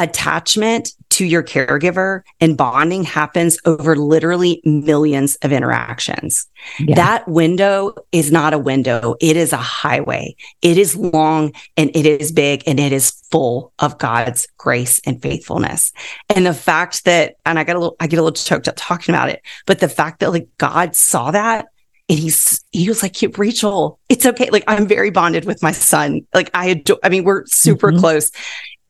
attachment 0.00 0.94
to 1.10 1.24
your 1.24 1.42
caregiver 1.42 2.22
and 2.40 2.56
bonding 2.56 3.04
happens 3.04 3.58
over 3.66 3.94
literally 3.94 4.62
millions 4.64 5.36
of 5.36 5.52
interactions. 5.52 6.48
Yeah. 6.78 6.94
That 6.94 7.28
window 7.28 7.94
is 8.10 8.32
not 8.32 8.54
a 8.54 8.58
window. 8.58 9.16
It 9.20 9.36
is 9.36 9.52
a 9.52 9.58
highway. 9.58 10.36
It 10.62 10.78
is 10.78 10.96
long 10.96 11.52
and 11.76 11.90
it 11.94 12.06
is 12.06 12.32
big 12.32 12.62
and 12.66 12.80
it 12.80 12.92
is 12.92 13.10
full 13.30 13.72
of 13.78 13.98
God's 13.98 14.48
grace 14.56 15.00
and 15.04 15.20
faithfulness. 15.20 15.92
And 16.34 16.46
the 16.46 16.54
fact 16.54 17.04
that, 17.04 17.36
and 17.44 17.58
I 17.58 17.64
get 17.64 17.76
a 17.76 17.78
little, 17.78 17.96
I 18.00 18.06
get 18.06 18.18
a 18.18 18.22
little 18.22 18.34
choked 18.34 18.68
up 18.68 18.74
talking 18.76 19.14
about 19.14 19.28
it, 19.28 19.42
but 19.66 19.80
the 19.80 19.88
fact 19.88 20.20
that 20.20 20.32
like 20.32 20.48
God 20.58 20.96
saw 20.96 21.30
that 21.30 21.66
and 22.08 22.18
he's 22.18 22.64
he 22.72 22.88
was 22.88 23.02
like 23.02 23.16
rachael 23.38 24.00
it's 24.08 24.26
okay 24.26 24.50
like 24.50 24.64
i'm 24.66 24.86
very 24.86 25.10
bonded 25.10 25.44
with 25.44 25.62
my 25.62 25.70
son 25.70 26.26
like 26.34 26.50
i 26.54 26.66
adore 26.66 26.98
i 27.04 27.08
mean 27.08 27.22
we're 27.22 27.46
super 27.46 27.90
mm-hmm. 27.90 28.00
close 28.00 28.32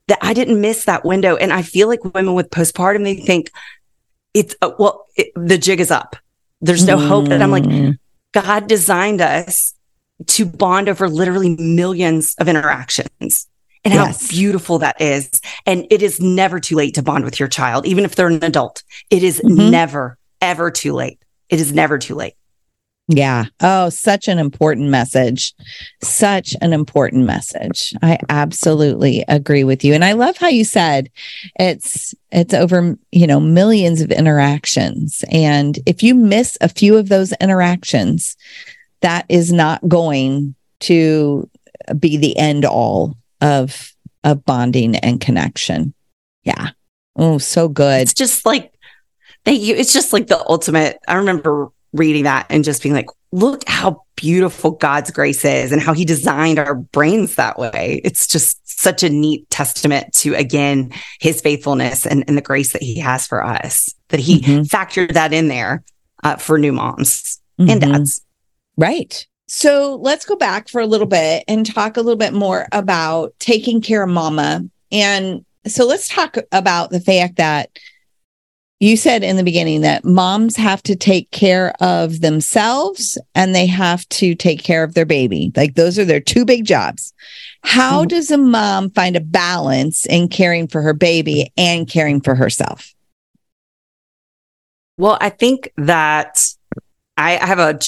that 0.08 0.18
I 0.22 0.34
didn't 0.34 0.60
miss 0.60 0.84
that 0.84 1.04
window. 1.04 1.36
And 1.36 1.52
I 1.52 1.62
feel 1.62 1.88
like 1.88 2.04
women 2.04 2.34
with 2.34 2.50
postpartum, 2.50 3.04
they 3.04 3.16
think 3.16 3.50
it's, 4.34 4.54
uh, 4.62 4.72
well, 4.78 5.06
it, 5.16 5.32
the 5.36 5.58
jig 5.58 5.80
is 5.80 5.90
up. 5.90 6.16
There's 6.60 6.86
no 6.86 6.96
mm. 6.96 7.06
hope. 7.06 7.28
And 7.28 7.42
I'm 7.42 7.50
like, 7.50 7.64
mm. 7.64 7.98
God 8.32 8.66
designed 8.66 9.20
us 9.20 9.74
to 10.26 10.44
bond 10.44 10.88
over 10.88 11.08
literally 11.08 11.56
millions 11.56 12.34
of 12.38 12.48
interactions 12.48 13.48
and 13.84 13.94
yes. 13.94 14.20
how 14.20 14.28
beautiful 14.28 14.78
that 14.80 15.00
is. 15.00 15.40
And 15.66 15.86
it 15.90 16.02
is 16.02 16.20
never 16.20 16.60
too 16.60 16.76
late 16.76 16.94
to 16.96 17.02
bond 17.02 17.24
with 17.24 17.40
your 17.40 17.48
child, 17.48 17.86
even 17.86 18.04
if 18.04 18.14
they're 18.14 18.26
an 18.28 18.44
adult. 18.44 18.82
It 19.08 19.22
is 19.22 19.40
mm-hmm. 19.40 19.70
never, 19.70 20.18
ever 20.40 20.70
too 20.70 20.92
late. 20.92 21.22
It 21.48 21.60
is 21.60 21.72
never 21.72 21.98
too 21.98 22.14
late. 22.14 22.34
Yeah. 23.12 23.46
Oh, 23.60 23.88
such 23.88 24.28
an 24.28 24.38
important 24.38 24.88
message. 24.88 25.52
Such 26.00 26.54
an 26.60 26.72
important 26.72 27.26
message. 27.26 27.92
I 28.02 28.18
absolutely 28.28 29.24
agree 29.26 29.64
with 29.64 29.84
you. 29.84 29.94
And 29.94 30.04
I 30.04 30.12
love 30.12 30.36
how 30.36 30.46
you 30.46 30.64
said 30.64 31.10
it's 31.58 32.14
it's 32.30 32.54
over, 32.54 32.96
you 33.10 33.26
know, 33.26 33.40
millions 33.40 34.00
of 34.00 34.12
interactions. 34.12 35.24
And 35.32 35.76
if 35.86 36.04
you 36.04 36.14
miss 36.14 36.56
a 36.60 36.68
few 36.68 36.96
of 36.96 37.08
those 37.08 37.32
interactions, 37.40 38.36
that 39.00 39.26
is 39.28 39.52
not 39.52 39.86
going 39.88 40.54
to 40.80 41.50
be 41.98 42.16
the 42.16 42.36
end 42.38 42.64
all 42.64 43.16
of 43.40 43.92
of 44.22 44.44
bonding 44.44 44.94
and 44.94 45.20
connection. 45.20 45.94
Yeah. 46.44 46.70
Oh, 47.16 47.38
so 47.38 47.68
good. 47.68 48.02
It's 48.02 48.14
just 48.14 48.46
like 48.46 48.72
thank 49.44 49.62
you. 49.62 49.74
It's 49.74 49.92
just 49.92 50.12
like 50.12 50.28
the 50.28 50.38
ultimate. 50.48 51.00
I 51.08 51.16
remember 51.16 51.72
reading 51.92 52.24
that 52.24 52.46
and 52.50 52.64
just 52.64 52.82
being 52.82 52.94
like, 52.94 53.08
look 53.32 53.62
how 53.68 54.02
beautiful 54.16 54.72
God's 54.72 55.10
grace 55.10 55.44
is 55.44 55.72
and 55.72 55.80
how 55.80 55.92
he 55.92 56.04
designed 56.04 56.58
our 56.58 56.74
brains 56.74 57.36
that 57.36 57.58
way. 57.58 58.00
It's 58.04 58.26
just 58.26 58.58
such 58.80 59.02
a 59.02 59.10
neat 59.10 59.48
testament 59.50 60.12
to, 60.14 60.34
again, 60.34 60.92
his 61.20 61.40
faithfulness 61.40 62.06
and, 62.06 62.24
and 62.26 62.36
the 62.36 62.42
grace 62.42 62.72
that 62.72 62.82
he 62.82 62.98
has 62.98 63.26
for 63.26 63.44
us, 63.44 63.94
that 64.08 64.20
he 64.20 64.40
mm-hmm. 64.40 64.62
factored 64.62 65.12
that 65.12 65.32
in 65.32 65.48
there 65.48 65.84
uh, 66.24 66.36
for 66.36 66.58
new 66.58 66.72
moms 66.72 67.40
mm-hmm. 67.58 67.70
and 67.70 67.80
dads. 67.80 68.20
Right. 68.76 69.26
So 69.48 69.96
let's 69.96 70.24
go 70.24 70.36
back 70.36 70.68
for 70.68 70.80
a 70.80 70.86
little 70.86 71.06
bit 71.06 71.44
and 71.48 71.66
talk 71.66 71.96
a 71.96 72.02
little 72.02 72.16
bit 72.16 72.32
more 72.32 72.66
about 72.72 73.34
taking 73.38 73.80
care 73.80 74.02
of 74.02 74.08
mama. 74.08 74.62
And 74.92 75.44
so 75.66 75.86
let's 75.86 76.08
talk 76.08 76.36
about 76.52 76.90
the 76.90 77.00
fact 77.00 77.36
that 77.36 77.70
you 78.80 78.96
said 78.96 79.22
in 79.22 79.36
the 79.36 79.44
beginning 79.44 79.82
that 79.82 80.06
moms 80.06 80.56
have 80.56 80.82
to 80.84 80.96
take 80.96 81.30
care 81.30 81.74
of 81.80 82.22
themselves 82.22 83.18
and 83.34 83.54
they 83.54 83.66
have 83.66 84.08
to 84.08 84.34
take 84.34 84.62
care 84.62 84.82
of 84.82 84.94
their 84.94 85.04
baby. 85.04 85.52
Like 85.54 85.74
those 85.74 85.98
are 85.98 86.04
their 86.06 86.20
two 86.20 86.46
big 86.46 86.64
jobs. 86.64 87.12
How 87.62 88.00
mm-hmm. 88.00 88.08
does 88.08 88.30
a 88.30 88.38
mom 88.38 88.90
find 88.90 89.16
a 89.16 89.20
balance 89.20 90.06
in 90.06 90.28
caring 90.28 90.66
for 90.66 90.80
her 90.80 90.94
baby 90.94 91.52
and 91.58 91.86
caring 91.86 92.22
for 92.22 92.34
herself? 92.34 92.94
Well, 94.96 95.18
I 95.20 95.28
think 95.28 95.72
that 95.76 96.42
I 97.18 97.32
have 97.32 97.58
a 97.58 97.78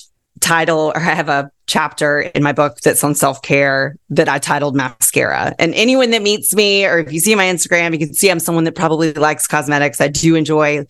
title 0.42 0.92
or 0.94 0.98
I 0.98 1.14
have 1.14 1.28
a 1.28 1.50
chapter 1.66 2.20
in 2.20 2.42
my 2.42 2.52
book 2.52 2.78
that's 2.80 3.02
on 3.02 3.14
self 3.14 3.40
care 3.40 3.96
that 4.10 4.28
I 4.28 4.38
titled 4.38 4.76
Mascara. 4.76 5.54
And 5.58 5.74
anyone 5.74 6.10
that 6.10 6.22
meets 6.22 6.54
me, 6.54 6.84
or 6.84 6.98
if 6.98 7.12
you 7.12 7.20
see 7.20 7.34
my 7.34 7.44
Instagram, 7.44 7.92
you 7.92 7.98
can 7.98 8.12
see 8.12 8.30
I'm 8.30 8.40
someone 8.40 8.64
that 8.64 8.74
probably 8.74 9.12
likes 9.14 9.46
cosmetics. 9.46 10.00
I 10.00 10.08
do 10.08 10.34
enjoy 10.34 10.84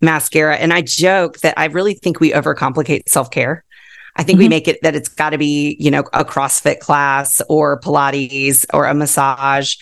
mascara. 0.00 0.56
And 0.56 0.72
I 0.72 0.82
joke 0.82 1.38
that 1.38 1.54
I 1.56 1.64
really 1.66 1.94
think 1.94 2.20
we 2.20 2.30
overcomplicate 2.30 3.08
self 3.08 3.30
care. 3.30 3.64
I 4.14 4.22
think 4.22 4.36
mm-hmm. 4.36 4.44
we 4.44 4.48
make 4.48 4.68
it 4.68 4.82
that 4.82 4.94
it's 4.94 5.08
got 5.08 5.30
to 5.30 5.38
be, 5.38 5.76
you 5.80 5.90
know, 5.90 6.04
a 6.12 6.24
CrossFit 6.24 6.80
class 6.80 7.40
or 7.48 7.80
Pilates 7.80 8.66
or 8.74 8.86
a 8.86 8.94
massage. 8.94 9.76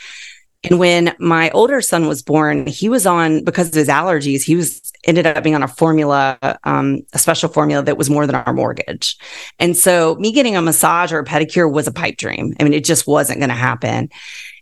And 0.64 0.78
when 0.78 1.14
my 1.18 1.50
older 1.50 1.80
son 1.80 2.08
was 2.08 2.22
born, 2.22 2.66
he 2.66 2.88
was 2.88 3.06
on 3.06 3.44
because 3.44 3.68
of 3.68 3.74
his 3.74 3.88
allergies. 3.88 4.42
He 4.42 4.56
was 4.56 4.92
ended 5.04 5.26
up 5.26 5.42
being 5.42 5.54
on 5.54 5.62
a 5.62 5.68
formula, 5.68 6.38
um, 6.64 7.02
a 7.12 7.18
special 7.18 7.48
formula 7.48 7.82
that 7.82 7.96
was 7.96 8.10
more 8.10 8.26
than 8.26 8.34
our 8.34 8.52
mortgage. 8.52 9.16
And 9.58 9.76
so 9.76 10.16
me 10.16 10.32
getting 10.32 10.56
a 10.56 10.62
massage 10.62 11.12
or 11.12 11.18
a 11.18 11.24
pedicure 11.24 11.70
was 11.70 11.86
a 11.86 11.92
pipe 11.92 12.16
dream. 12.16 12.54
I 12.58 12.64
mean, 12.64 12.72
it 12.72 12.84
just 12.84 13.06
wasn't 13.06 13.40
going 13.40 13.50
to 13.50 13.54
happen. 13.54 14.10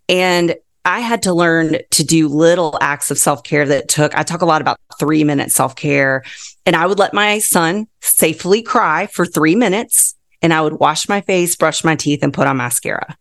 And 0.08 0.56
I 0.84 1.00
had 1.00 1.22
to 1.22 1.32
learn 1.32 1.78
to 1.92 2.04
do 2.04 2.28
little 2.28 2.76
acts 2.80 3.10
of 3.10 3.18
self 3.18 3.42
care 3.42 3.66
that 3.66 3.88
took, 3.88 4.14
I 4.14 4.22
talk 4.22 4.42
a 4.42 4.46
lot 4.46 4.60
about 4.60 4.78
three 4.98 5.24
minute 5.24 5.50
self 5.50 5.76
care. 5.76 6.22
And 6.66 6.76
I 6.76 6.86
would 6.86 6.98
let 6.98 7.14
my 7.14 7.38
son 7.38 7.86
safely 8.00 8.62
cry 8.62 9.06
for 9.06 9.24
three 9.24 9.54
minutes 9.54 10.14
and 10.42 10.52
I 10.52 10.60
would 10.60 10.74
wash 10.74 11.08
my 11.08 11.22
face, 11.22 11.56
brush 11.56 11.84
my 11.84 11.96
teeth, 11.96 12.22
and 12.22 12.34
put 12.34 12.46
on 12.46 12.58
mascara. 12.58 13.16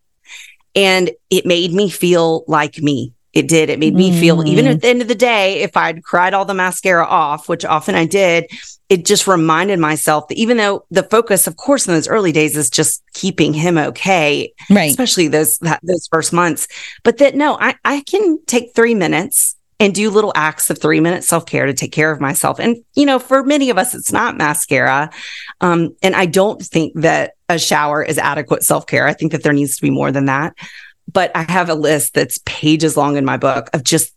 And 0.76 1.12
it 1.30 1.46
made 1.46 1.72
me 1.72 1.90
feel 1.90 2.44
like 2.48 2.80
me. 2.80 3.14
It 3.34 3.48
did. 3.48 3.70
It 3.70 3.80
made 3.80 3.96
me 3.96 4.12
mm. 4.12 4.20
feel, 4.20 4.48
even 4.48 4.68
at 4.68 4.82
the 4.82 4.88
end 4.88 5.02
of 5.02 5.08
the 5.08 5.16
day, 5.16 5.62
if 5.62 5.76
I'd 5.76 6.04
cried 6.04 6.36
all 6.36 6.46
the 6.46 6.54
mascara 6.54 7.06
off, 7.06 7.50
which 7.50 7.66
often 7.66 7.96
I 7.96 8.06
did, 8.06 8.46
it 8.90 9.06
just 9.06 9.26
reminded 9.26 9.80
myself 9.80 10.28
that 10.28 10.38
even 10.38 10.58
though 10.58 10.86
the 10.92 11.02
focus, 11.02 11.48
of 11.48 11.58
course, 11.58 11.88
in 11.88 11.96
those 11.96 12.08
early 12.08 12.32
days 12.32 12.56
is 12.56 12.70
just 12.70 13.02
keeping 13.14 13.52
him 13.52 13.78
okay, 13.78 14.54
right? 14.70 14.92
Especially 14.92 15.28
those 15.28 15.58
that, 15.60 15.80
those 15.82 16.08
first 16.12 16.32
months, 16.32 16.68
but 17.04 17.18
that 17.18 17.34
no, 17.34 17.58
I 17.60 17.76
I 17.84 18.02
can 18.02 18.38
take 18.46 18.76
three 18.76 18.94
minutes 18.94 19.56
and 19.80 19.94
do 19.94 20.10
little 20.10 20.32
acts 20.36 20.70
of 20.70 20.80
three 20.80 21.00
minute 21.00 21.24
self 21.24 21.46
care 21.46 21.66
to 21.66 21.74
take 21.74 21.92
care 21.92 22.12
of 22.12 22.22
myself. 22.22 22.60
And, 22.60 22.78
you 22.96 23.06
know, 23.06 23.20
for 23.20 23.44
many 23.44 23.70
of 23.70 23.78
us, 23.78 23.94
it's 23.94 24.12
not 24.12 24.38
mascara. 24.38 25.10
Um, 25.60 25.96
and 26.02 26.16
I 26.16 26.26
don't 26.26 26.62
think 26.62 26.94
that 27.02 27.34
a 27.50 27.60
shower 27.60 28.04
is 28.04 28.18
adequate 28.18 28.64
self 28.64 28.88
care. 28.88 29.08
I 29.08 29.14
think 29.14 29.32
that 29.32 29.44
there 29.44 29.54
needs 29.54 29.76
to 29.76 29.82
be 29.82 29.90
more 29.90 30.12
than 30.12 30.26
that. 30.26 30.54
But 31.12 31.32
I 31.36 31.44
have 31.44 31.70
a 31.70 31.76
list 31.76 32.14
that's 32.14 32.40
pages 32.46 32.98
long 32.98 33.18
in 33.18 33.26
my 33.26 33.38
book 33.38 33.70
of 33.74 33.84
just 33.84 34.14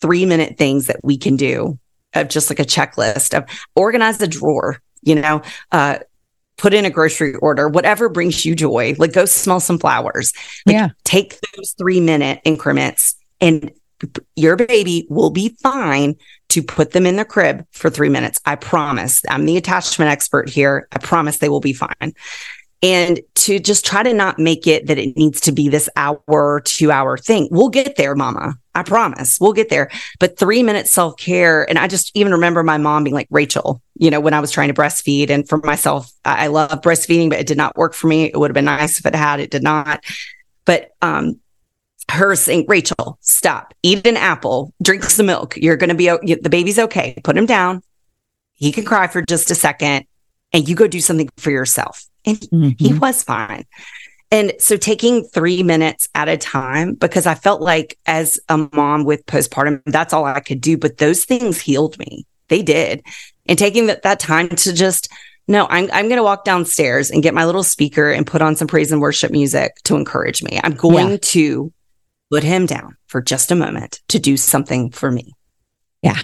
three 0.00 0.24
minute 0.24 0.56
things 0.56 0.86
that 0.86 1.00
we 1.02 1.16
can 1.16 1.36
do 1.36 1.78
of 2.14 2.28
just 2.28 2.50
like 2.50 2.58
a 2.58 2.64
checklist 2.64 3.36
of 3.36 3.44
organize 3.76 4.18
the 4.18 4.26
drawer, 4.26 4.80
you 5.02 5.14
know, 5.14 5.42
uh, 5.72 5.98
put 6.56 6.74
in 6.74 6.84
a 6.84 6.90
grocery 6.90 7.34
order, 7.36 7.68
whatever 7.68 8.08
brings 8.08 8.44
you 8.44 8.54
joy, 8.54 8.94
like 8.98 9.12
go 9.12 9.24
smell 9.24 9.60
some 9.60 9.78
flowers. 9.78 10.32
Like, 10.66 10.74
yeah. 10.74 10.88
Take 11.04 11.38
those 11.56 11.74
three 11.78 12.00
minute 12.00 12.40
increments 12.44 13.16
and 13.40 13.72
your 14.36 14.56
baby 14.56 15.06
will 15.10 15.30
be 15.30 15.56
fine 15.62 16.16
to 16.48 16.62
put 16.62 16.92
them 16.92 17.06
in 17.06 17.16
the 17.16 17.24
crib 17.24 17.64
for 17.72 17.90
three 17.90 18.08
minutes. 18.08 18.40
I 18.44 18.56
promise. 18.56 19.22
I'm 19.28 19.46
the 19.46 19.56
attachment 19.56 20.10
expert 20.10 20.48
here. 20.48 20.88
I 20.92 20.98
promise 20.98 21.38
they 21.38 21.48
will 21.48 21.60
be 21.60 21.72
fine. 21.72 22.14
And 22.82 23.20
to 23.34 23.58
just 23.58 23.84
try 23.84 24.02
to 24.02 24.14
not 24.14 24.38
make 24.38 24.66
it 24.66 24.86
that 24.86 24.96
it 24.96 25.14
needs 25.16 25.40
to 25.42 25.52
be 25.52 25.68
this 25.68 25.88
hour, 25.96 26.62
two 26.64 26.90
hour 26.90 27.18
thing. 27.18 27.48
We'll 27.50 27.68
get 27.68 27.96
there, 27.96 28.14
mama. 28.14 28.54
I 28.74 28.82
promise 28.82 29.38
we'll 29.38 29.52
get 29.52 29.68
there. 29.68 29.90
But 30.18 30.38
three 30.38 30.62
minutes 30.62 30.90
self 30.90 31.18
care. 31.18 31.68
And 31.68 31.78
I 31.78 31.88
just 31.88 32.10
even 32.14 32.32
remember 32.32 32.62
my 32.62 32.78
mom 32.78 33.04
being 33.04 33.14
like, 33.14 33.28
Rachael, 33.30 33.82
you 33.96 34.10
know, 34.10 34.20
when 34.20 34.32
I 34.32 34.40
was 34.40 34.50
trying 34.50 34.68
to 34.68 34.74
breastfeed 34.74 35.28
and 35.28 35.46
for 35.46 35.58
myself, 35.58 36.10
I, 36.24 36.46
love 36.46 36.70
breastfeeding, 36.80 37.28
but 37.28 37.40
it 37.40 37.46
did 37.46 37.58
not 37.58 37.76
work 37.76 37.92
for 37.92 38.06
me. 38.06 38.24
It 38.24 38.38
would 38.38 38.50
have 38.50 38.54
been 38.54 38.64
nice 38.64 38.98
if 38.98 39.04
it 39.04 39.14
had, 39.14 39.40
it 39.40 39.50
did 39.50 39.62
not. 39.62 40.02
But, 40.64 40.90
um, 41.02 41.40
her 42.10 42.34
saying, 42.34 42.64
Rachael, 42.66 43.18
stop, 43.20 43.74
eat 43.82 44.06
an 44.06 44.16
apple, 44.16 44.74
drink 44.82 45.04
some 45.04 45.26
milk. 45.26 45.56
You're 45.56 45.76
going 45.76 45.90
to 45.90 45.94
be, 45.94 46.06
the 46.34 46.48
baby's 46.50 46.78
okay. 46.78 47.16
Put 47.22 47.36
him 47.36 47.46
down. 47.46 47.82
He 48.54 48.72
can 48.72 48.84
cry 48.84 49.06
for 49.06 49.22
just 49.22 49.50
a 49.50 49.54
second 49.54 50.06
and 50.52 50.68
you 50.68 50.74
go 50.74 50.88
do 50.88 51.00
something 51.00 51.30
for 51.36 51.50
yourself. 51.50 52.04
And 52.24 52.38
mm-hmm. 52.38 52.84
he 52.84 52.94
was 52.94 53.22
fine. 53.22 53.64
And 54.30 54.52
so 54.58 54.76
taking 54.76 55.24
three 55.24 55.62
minutes 55.62 56.08
at 56.14 56.28
a 56.28 56.36
time, 56.36 56.94
because 56.94 57.26
I 57.26 57.34
felt 57.34 57.60
like 57.60 57.98
as 58.06 58.38
a 58.48 58.68
mom 58.72 59.04
with 59.04 59.26
postpartum, 59.26 59.82
that's 59.86 60.12
all 60.12 60.24
I 60.24 60.40
could 60.40 60.60
do. 60.60 60.76
But 60.76 60.98
those 60.98 61.24
things 61.24 61.60
healed 61.60 61.98
me. 61.98 62.26
They 62.48 62.62
did. 62.62 63.02
And 63.46 63.58
taking 63.58 63.86
that, 63.86 64.02
that 64.02 64.20
time 64.20 64.48
to 64.48 64.72
just, 64.72 65.12
no, 65.48 65.66
I'm, 65.68 65.90
I'm 65.92 66.06
going 66.06 66.18
to 66.18 66.22
walk 66.22 66.44
downstairs 66.44 67.10
and 67.10 67.24
get 67.24 67.34
my 67.34 67.44
little 67.44 67.64
speaker 67.64 68.10
and 68.10 68.26
put 68.26 68.42
on 68.42 68.54
some 68.54 68.68
praise 68.68 68.92
and 68.92 69.00
worship 69.00 69.32
music 69.32 69.72
to 69.84 69.96
encourage 69.96 70.44
me. 70.44 70.60
I'm 70.62 70.74
going 70.74 71.10
yeah. 71.10 71.18
to 71.20 71.72
put 72.30 72.44
him 72.44 72.66
down 72.66 72.96
for 73.08 73.20
just 73.20 73.50
a 73.50 73.56
moment 73.56 74.00
to 74.08 74.20
do 74.20 74.36
something 74.36 74.92
for 74.92 75.10
me. 75.10 75.34
Yeah. 76.02 76.20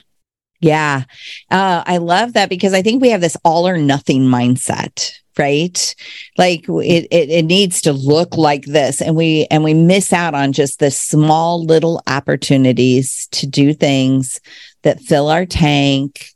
Yeah. 0.60 1.02
Uh, 1.50 1.82
I 1.84 1.96
love 1.96 2.34
that 2.34 2.48
because 2.48 2.72
I 2.72 2.82
think 2.82 3.02
we 3.02 3.10
have 3.10 3.20
this 3.20 3.36
all 3.44 3.66
or 3.66 3.76
nothing 3.76 4.22
mindset, 4.22 5.12
right? 5.38 5.94
Like 6.36 6.68
it, 6.68 7.08
it, 7.10 7.30
it 7.30 7.44
needs 7.44 7.82
to 7.82 7.92
look 7.92 8.36
like 8.36 8.64
this. 8.64 9.00
And 9.00 9.16
we, 9.16 9.46
and 9.50 9.64
we 9.64 9.74
miss 9.74 10.12
out 10.12 10.34
on 10.34 10.52
just 10.52 10.78
the 10.78 10.90
small 10.90 11.64
little 11.64 12.02
opportunities 12.06 13.28
to 13.32 13.46
do 13.46 13.74
things 13.74 14.40
that 14.82 15.00
fill 15.00 15.28
our 15.28 15.46
tank, 15.46 16.30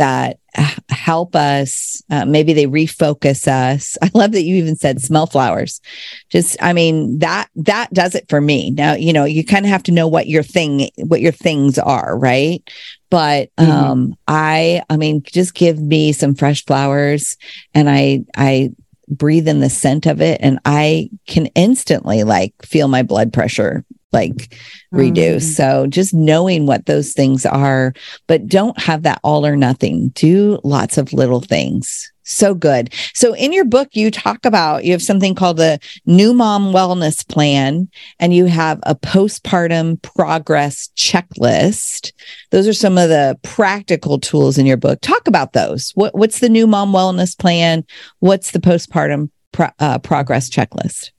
that 0.00 0.38
help 0.88 1.36
us. 1.36 2.02
Uh, 2.10 2.24
maybe 2.24 2.54
they 2.54 2.66
refocus 2.66 3.46
us. 3.46 3.98
I 4.02 4.10
love 4.14 4.32
that 4.32 4.42
you 4.42 4.56
even 4.56 4.74
said 4.74 5.00
smell 5.00 5.26
flowers. 5.26 5.80
Just, 6.30 6.56
I 6.60 6.72
mean, 6.72 7.18
that, 7.18 7.48
that 7.56 7.92
does 7.92 8.14
it 8.14 8.28
for 8.28 8.40
me. 8.40 8.70
Now, 8.70 8.94
you 8.94 9.12
know, 9.12 9.24
you 9.24 9.44
kind 9.44 9.66
of 9.66 9.70
have 9.70 9.82
to 9.84 9.92
know 9.92 10.08
what 10.08 10.26
your 10.26 10.42
thing, 10.42 10.90
what 10.96 11.20
your 11.20 11.32
things 11.32 11.78
are, 11.78 12.18
right? 12.18 12.62
But, 13.10 13.54
mm-hmm. 13.56 13.70
um, 13.70 14.02
mm-hmm. 14.04 14.12
I, 14.26 14.82
I 14.88 14.96
mean, 14.96 15.22
just 15.22 15.54
give 15.54 15.78
me 15.78 16.12
some 16.12 16.34
fresh 16.34 16.64
flowers 16.64 17.36
and 17.74 17.88
I, 17.88 18.24
I, 18.36 18.70
breathe 19.12 19.48
in 19.48 19.58
the 19.58 19.68
scent 19.68 20.06
of 20.06 20.20
it 20.20 20.38
and 20.40 20.60
I 20.64 21.10
can 21.26 21.46
instantly 21.56 22.22
like 22.22 22.54
feel 22.62 22.86
my 22.86 23.02
blood 23.02 23.32
pressure 23.32 23.84
like 24.12 24.56
reduce. 24.90 25.52
Mm. 25.52 25.56
So 25.56 25.86
just 25.86 26.12
knowing 26.14 26.66
what 26.66 26.86
those 26.86 27.12
things 27.12 27.46
are, 27.46 27.92
but 28.26 28.46
don't 28.46 28.78
have 28.80 29.02
that 29.02 29.20
all 29.22 29.46
or 29.46 29.56
nothing. 29.56 30.08
Do 30.10 30.60
lots 30.64 30.98
of 30.98 31.12
little 31.12 31.40
things. 31.40 32.10
So 32.30 32.54
good. 32.54 32.94
So 33.12 33.34
in 33.34 33.52
your 33.52 33.64
book, 33.64 33.88
you 33.92 34.10
talk 34.10 34.44
about 34.44 34.84
you 34.84 34.92
have 34.92 35.02
something 35.02 35.34
called 35.34 35.56
the 35.56 35.80
New 36.06 36.32
Mom 36.32 36.72
Wellness 36.72 37.26
Plan, 37.26 37.88
and 38.20 38.32
you 38.32 38.44
have 38.46 38.78
a 38.84 38.94
postpartum 38.94 40.00
progress 40.02 40.90
checklist. 40.96 42.12
Those 42.50 42.68
are 42.68 42.72
some 42.72 42.98
of 42.98 43.08
the 43.08 43.36
practical 43.42 44.20
tools 44.20 44.58
in 44.58 44.66
your 44.66 44.76
book. 44.76 45.00
Talk 45.00 45.26
about 45.26 45.54
those. 45.54 45.90
What, 45.96 46.14
what's 46.14 46.38
the 46.38 46.48
New 46.48 46.68
Mom 46.68 46.92
Wellness 46.92 47.36
Plan? 47.36 47.84
What's 48.20 48.52
the 48.52 48.60
postpartum 48.60 49.30
pro, 49.50 49.68
uh, 49.80 49.98
progress 49.98 50.48
checklist? 50.48 51.10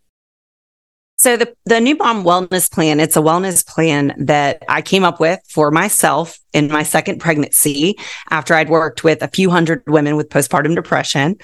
So 1.21 1.37
the 1.37 1.55
the 1.65 1.79
new 1.79 1.95
mom 1.97 2.23
wellness 2.23 2.69
plan, 2.71 2.99
it's 2.99 3.15
a 3.15 3.19
wellness 3.21 3.63
plan 3.63 4.15
that 4.17 4.63
I 4.67 4.81
came 4.81 5.03
up 5.03 5.19
with 5.19 5.39
for 5.47 5.69
myself 5.69 6.39
in 6.51 6.67
my 6.67 6.81
second 6.81 7.19
pregnancy 7.19 7.95
after 8.31 8.55
I'd 8.55 8.71
worked 8.71 9.03
with 9.03 9.21
a 9.21 9.27
few 9.27 9.51
hundred 9.51 9.83
women 9.85 10.15
with 10.15 10.29
postpartum 10.29 10.73
depression. 10.73 11.35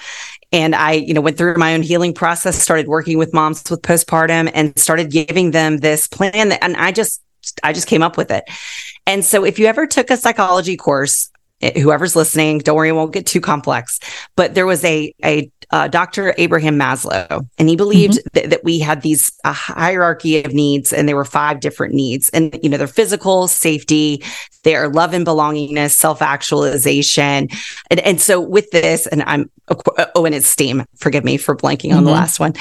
And 0.51 0.73
I, 0.73 0.93
you 0.93 1.13
know, 1.13 1.21
went 1.21 1.37
through 1.37 1.57
my 1.57 1.75
own 1.75 1.83
healing 1.83 2.15
process, 2.15 2.59
started 2.59 2.87
working 2.87 3.19
with 3.19 3.35
moms 3.35 3.69
with 3.69 3.83
postpartum 3.83 4.49
and 4.55 4.75
started 4.79 5.11
giving 5.11 5.51
them 5.51 5.77
this 5.77 6.07
plan 6.07 6.49
that, 6.49 6.63
and 6.63 6.75
I 6.75 6.91
just 6.91 7.21
I 7.61 7.71
just 7.71 7.87
came 7.87 8.01
up 8.01 8.17
with 8.17 8.31
it. 8.31 8.45
And 9.05 9.23
so 9.23 9.45
if 9.45 9.59
you 9.59 9.67
ever 9.67 9.85
took 9.85 10.09
a 10.09 10.17
psychology 10.17 10.75
course, 10.75 11.29
eh, 11.61 11.79
whoever's 11.79 12.15
listening, 12.15 12.59
don't 12.59 12.75
worry, 12.75 12.89
it 12.89 12.93
won't 12.93 13.13
get 13.13 13.25
too 13.25 13.41
complex. 13.41 13.99
But 14.35 14.55
there 14.55 14.65
was 14.65 14.83
a 14.83 15.13
a 15.23 15.51
uh, 15.71 15.87
Dr. 15.89 16.33
Abraham 16.37 16.77
Maslow, 16.79 17.45
and 17.57 17.67
he 17.67 17.75
believed 17.75 18.13
mm-hmm. 18.13 18.29
th- 18.33 18.49
that 18.51 18.63
we 18.63 18.79
had 18.79 19.01
these 19.01 19.31
a 19.43 19.51
hierarchy 19.51 20.43
of 20.43 20.53
needs, 20.53 20.93
and 20.93 21.07
there 21.07 21.15
were 21.15 21.25
five 21.25 21.59
different 21.59 21.93
needs, 21.93 22.29
and 22.29 22.57
you 22.63 22.69
know 22.69 22.77
they're 22.77 22.87
physical, 22.87 23.47
safety, 23.47 24.23
they 24.63 24.75
are 24.75 24.89
love 24.89 25.13
and 25.13 25.25
belongingness, 25.25 25.91
self 25.91 26.21
actualization, 26.21 27.49
and 27.89 27.99
and 28.01 28.21
so 28.21 28.39
with 28.39 28.69
this, 28.71 29.07
and 29.07 29.23
I'm 29.23 29.49
oh, 29.69 30.25
and 30.25 30.35
esteem. 30.35 30.85
Forgive 30.97 31.23
me 31.23 31.37
for 31.37 31.55
blanking 31.55 31.89
mm-hmm. 31.89 31.97
on 31.97 32.03
the 32.03 32.11
mm-hmm. 32.11 32.19
last 32.19 32.39
one. 32.39 32.53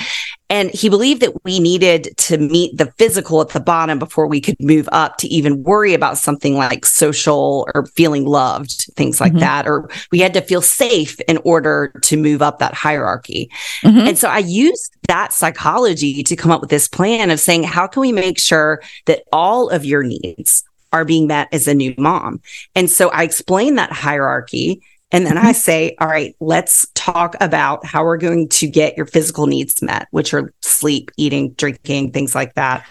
And 0.49 0.71
he 0.71 0.89
believed 0.89 1.23
that 1.23 1.45
we 1.45 1.59
needed 1.59 2.17
to 2.19 2.39
meet 2.39 2.77
the 2.77 2.93
physical 2.99 3.41
at 3.41 3.49
the 3.49 3.61
bottom 3.61 3.99
before 3.99 4.29
we 4.29 4.41
could 4.41 4.57
move 4.61 4.89
up 4.93 5.17
to 5.19 5.29
even 5.29 5.65
worry 5.65 5.93
about 5.95 6.19
something 6.19 6.55
like 6.55 6.87
social 6.87 7.67
or 7.75 7.87
feeling 7.87 8.25
loved, 8.25 8.86
things 8.95 9.21
like 9.21 9.33
mm-hmm. 9.33 9.41
that. 9.41 9.67
Or 9.67 9.89
we 10.13 10.21
had 10.21 10.35
to 10.35 10.41
feel 10.41 10.63
safe 10.63 11.19
in 11.29 11.39
order 11.39 11.93
to 12.03 12.17
move 12.17 12.43
up 12.43 12.59
that 12.59 12.75
hierarchy. 12.75 13.51
Mm-hmm. 13.83 14.09
And 14.09 14.19
so 14.19 14.29
I 14.29 14.39
used 14.39 14.97
that 15.09 15.33
psychology 15.33 16.23
to 16.23 16.37
come 16.37 16.51
up 16.51 16.61
with 16.61 16.71
this 16.71 16.89
plan 16.89 17.31
of 17.31 17.41
saying, 17.41 17.65
how 17.65 17.87
can 17.87 18.01
we 18.01 18.13
make 18.13 18.39
sure 18.39 18.83
that 19.07 19.23
all 19.33 19.69
of 19.71 19.85
your 19.85 20.03
needs 20.03 20.65
are 20.93 21.05
being 21.05 21.27
met 21.27 21.49
as 21.53 21.69
a 21.69 21.75
new 21.75 21.95
mom? 21.99 22.41
And 22.75 22.91
so 22.91 23.09
I 23.11 23.23
explained 23.23 23.79
that 23.79 23.93
hierarchy 23.93 24.83
and 25.13 25.25
then 25.25 25.39
I 25.39 25.53
say, 25.53 25.95
all 26.01 26.09
right, 26.09 26.35
let's 26.41 26.87
talk 26.95 27.37
about 27.41 27.87
how 27.87 28.05
we're 28.05 28.17
going 28.17 28.49
to 28.49 28.67
get 28.67 28.97
your 28.97 29.07
physical 29.07 29.47
needs 29.47 29.81
met, 29.81 30.09
which 30.11 30.35
are 30.35 30.53
sleep, 30.63 31.13
eating, 31.17 31.53
drinking, 31.53 32.11
things 32.11 32.35
like 32.35 32.55
that. 32.55 32.85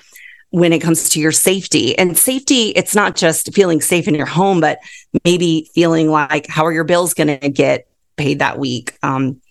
When 0.51 0.71
it 0.71 0.79
comes 0.79 1.10
to 1.10 1.19
your 1.19 1.34
safety 1.34 1.97
and 1.97 2.17
safety, 2.17 2.69
it's 2.69 2.95
not 2.95 3.15
just 3.15 3.53
feeling 3.53 3.81
safe 3.81 4.08
in 4.08 4.15
your 4.15 4.25
home, 4.25 4.62
but 4.62 4.79
maybe 5.25 5.69
feeling 5.73 6.10
like 6.10 6.47
how 6.47 6.65
are 6.65 6.71
your 6.71 6.86
bills 6.86 7.13
going 7.13 7.39
to 7.39 7.49
get 7.49 7.88
paid 8.15 8.39
that 8.39 8.58
week? 8.58 8.97
Um, 9.03 9.41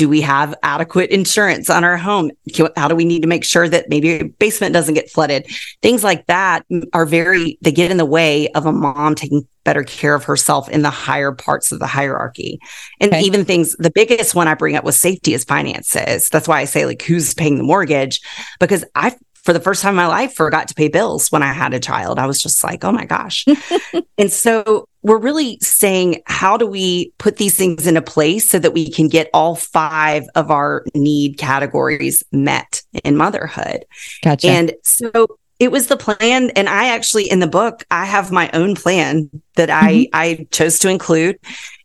do 0.00 0.08
we 0.08 0.22
have 0.22 0.54
adequate 0.62 1.10
insurance 1.10 1.68
on 1.68 1.84
our 1.84 1.98
home? 1.98 2.30
How 2.74 2.88
do 2.88 2.94
we 2.94 3.04
need 3.04 3.20
to 3.20 3.28
make 3.28 3.44
sure 3.44 3.68
that 3.68 3.90
maybe 3.90 4.08
your 4.08 4.28
basement 4.28 4.72
doesn't 4.72 4.94
get 4.94 5.10
flooded? 5.10 5.46
Things 5.82 6.02
like 6.02 6.26
that 6.26 6.64
are 6.94 7.04
very, 7.04 7.58
they 7.60 7.70
get 7.70 7.90
in 7.90 7.98
the 7.98 8.06
way 8.06 8.48
of 8.52 8.64
a 8.64 8.72
mom 8.72 9.14
taking 9.14 9.46
better 9.64 9.82
care 9.82 10.14
of 10.14 10.24
herself 10.24 10.70
in 10.70 10.80
the 10.80 10.88
higher 10.88 11.32
parts 11.32 11.70
of 11.70 11.80
the 11.80 11.86
hierarchy. 11.86 12.58
And 12.98 13.12
okay. 13.12 13.20
even 13.20 13.44
things, 13.44 13.76
the 13.76 13.90
biggest 13.90 14.34
one 14.34 14.48
I 14.48 14.54
bring 14.54 14.74
up 14.74 14.84
with 14.84 14.94
safety 14.94 15.34
is 15.34 15.44
finances. 15.44 16.30
That's 16.30 16.48
why 16.48 16.60
I 16.60 16.64
say, 16.64 16.86
like, 16.86 17.02
who's 17.02 17.34
paying 17.34 17.58
the 17.58 17.62
mortgage? 17.62 18.22
Because 18.58 18.86
I 18.94 19.14
for 19.44 19.52
the 19.52 19.60
first 19.60 19.82
time 19.82 19.92
in 19.92 19.96
my 19.96 20.06
life 20.06 20.34
forgot 20.34 20.68
to 20.68 20.74
pay 20.74 20.88
bills 20.88 21.30
when 21.30 21.42
I 21.42 21.52
had 21.52 21.74
a 21.74 21.80
child. 21.80 22.18
I 22.18 22.26
was 22.26 22.40
just 22.42 22.62
like, 22.62 22.84
oh 22.84 22.92
my 22.92 23.04
gosh. 23.04 23.46
and 24.18 24.30
so 24.30 24.86
we're 25.02 25.18
really 25.18 25.58
saying, 25.60 26.22
how 26.26 26.56
do 26.56 26.66
we 26.66 27.12
put 27.18 27.36
these 27.36 27.56
things 27.56 27.86
into 27.86 28.02
place 28.02 28.48
so 28.48 28.58
that 28.58 28.72
we 28.72 28.90
can 28.90 29.08
get 29.08 29.30
all 29.32 29.56
five 29.56 30.24
of 30.34 30.50
our 30.50 30.84
need 30.94 31.38
categories 31.38 32.22
met 32.32 32.82
in 33.04 33.16
motherhood? 33.16 33.84
Gotcha. 34.22 34.48
And 34.48 34.72
so 34.82 35.38
it 35.58 35.70
was 35.70 35.86
the 35.86 35.96
plan. 35.96 36.50
And 36.50 36.68
I 36.68 36.88
actually, 36.88 37.30
in 37.30 37.40
the 37.40 37.46
book, 37.46 37.84
I 37.90 38.06
have 38.06 38.32
my 38.32 38.50
own 38.52 38.74
plan 38.74 39.30
that 39.56 39.68
mm-hmm. 39.68 39.84
I, 39.84 40.08
I 40.12 40.46
chose 40.50 40.78
to 40.80 40.88
include 40.88 41.38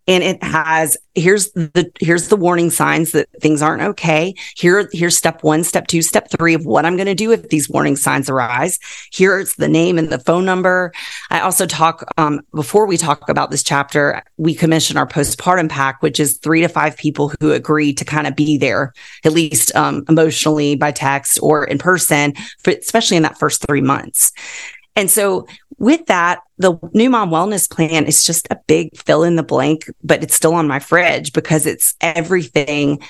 and 0.07 0.23
it 0.23 0.43
has 0.43 0.97
here's 1.15 1.51
the 1.51 1.91
here's 1.99 2.27
the 2.27 2.35
warning 2.35 2.69
signs 2.69 3.11
that 3.13 3.27
things 3.41 3.61
aren't 3.61 3.81
okay. 3.81 4.35
Here 4.55 4.89
here's 4.91 5.17
step 5.17 5.43
one 5.43 5.63
step 5.63 5.87
two 5.87 6.01
step 6.01 6.29
three 6.29 6.53
of 6.53 6.65
what 6.65 6.85
i'm 6.85 6.95
going 6.97 7.07
to 7.07 7.15
do 7.15 7.31
if 7.31 7.49
these 7.49 7.69
warning 7.69 7.95
signs 7.95 8.29
arise. 8.29 8.79
Here's 9.11 9.55
the 9.55 9.67
name 9.67 9.97
and 9.97 10.09
the 10.09 10.19
phone 10.19 10.45
number. 10.45 10.93
I 11.29 11.39
also 11.39 11.65
talk 11.65 12.05
um, 12.17 12.41
before 12.53 12.85
we 12.85 12.97
talk 12.97 13.29
about 13.29 13.51
this 13.51 13.63
chapter 13.63 14.23
we 14.37 14.53
commission 14.53 14.97
our 14.97 15.07
postpartum 15.07 15.69
pack 15.69 16.01
which 16.01 16.19
is 16.19 16.37
three 16.37 16.61
to 16.61 16.67
five 16.67 16.97
people 16.97 17.31
who 17.39 17.51
agree 17.51 17.93
to 17.93 18.05
kind 18.05 18.27
of 18.27 18.35
be 18.35 18.57
there 18.57 18.93
at 19.23 19.33
least 19.33 19.75
um, 19.75 20.03
emotionally 20.09 20.75
by 20.75 20.91
text 20.91 21.39
or 21.41 21.65
in 21.65 21.77
person 21.77 22.33
especially 22.65 23.17
in 23.17 23.23
that 23.23 23.39
first 23.39 23.65
three 23.65 23.81
months. 23.81 24.31
And 24.95 25.09
so 25.09 25.47
with 25.77 26.05
that, 26.07 26.39
the 26.57 26.77
new 26.93 27.09
mom 27.09 27.29
wellness 27.29 27.69
plan 27.69 28.05
is 28.05 28.23
just 28.23 28.47
a 28.49 28.57
big 28.67 28.95
fill 28.97 29.23
in 29.23 29.35
the 29.35 29.43
blank, 29.43 29.89
but 30.03 30.23
it's 30.23 30.35
still 30.35 30.53
on 30.53 30.67
my 30.67 30.79
fridge 30.79 31.33
because 31.33 31.65
it's 31.65 31.95
everything 32.01 33.01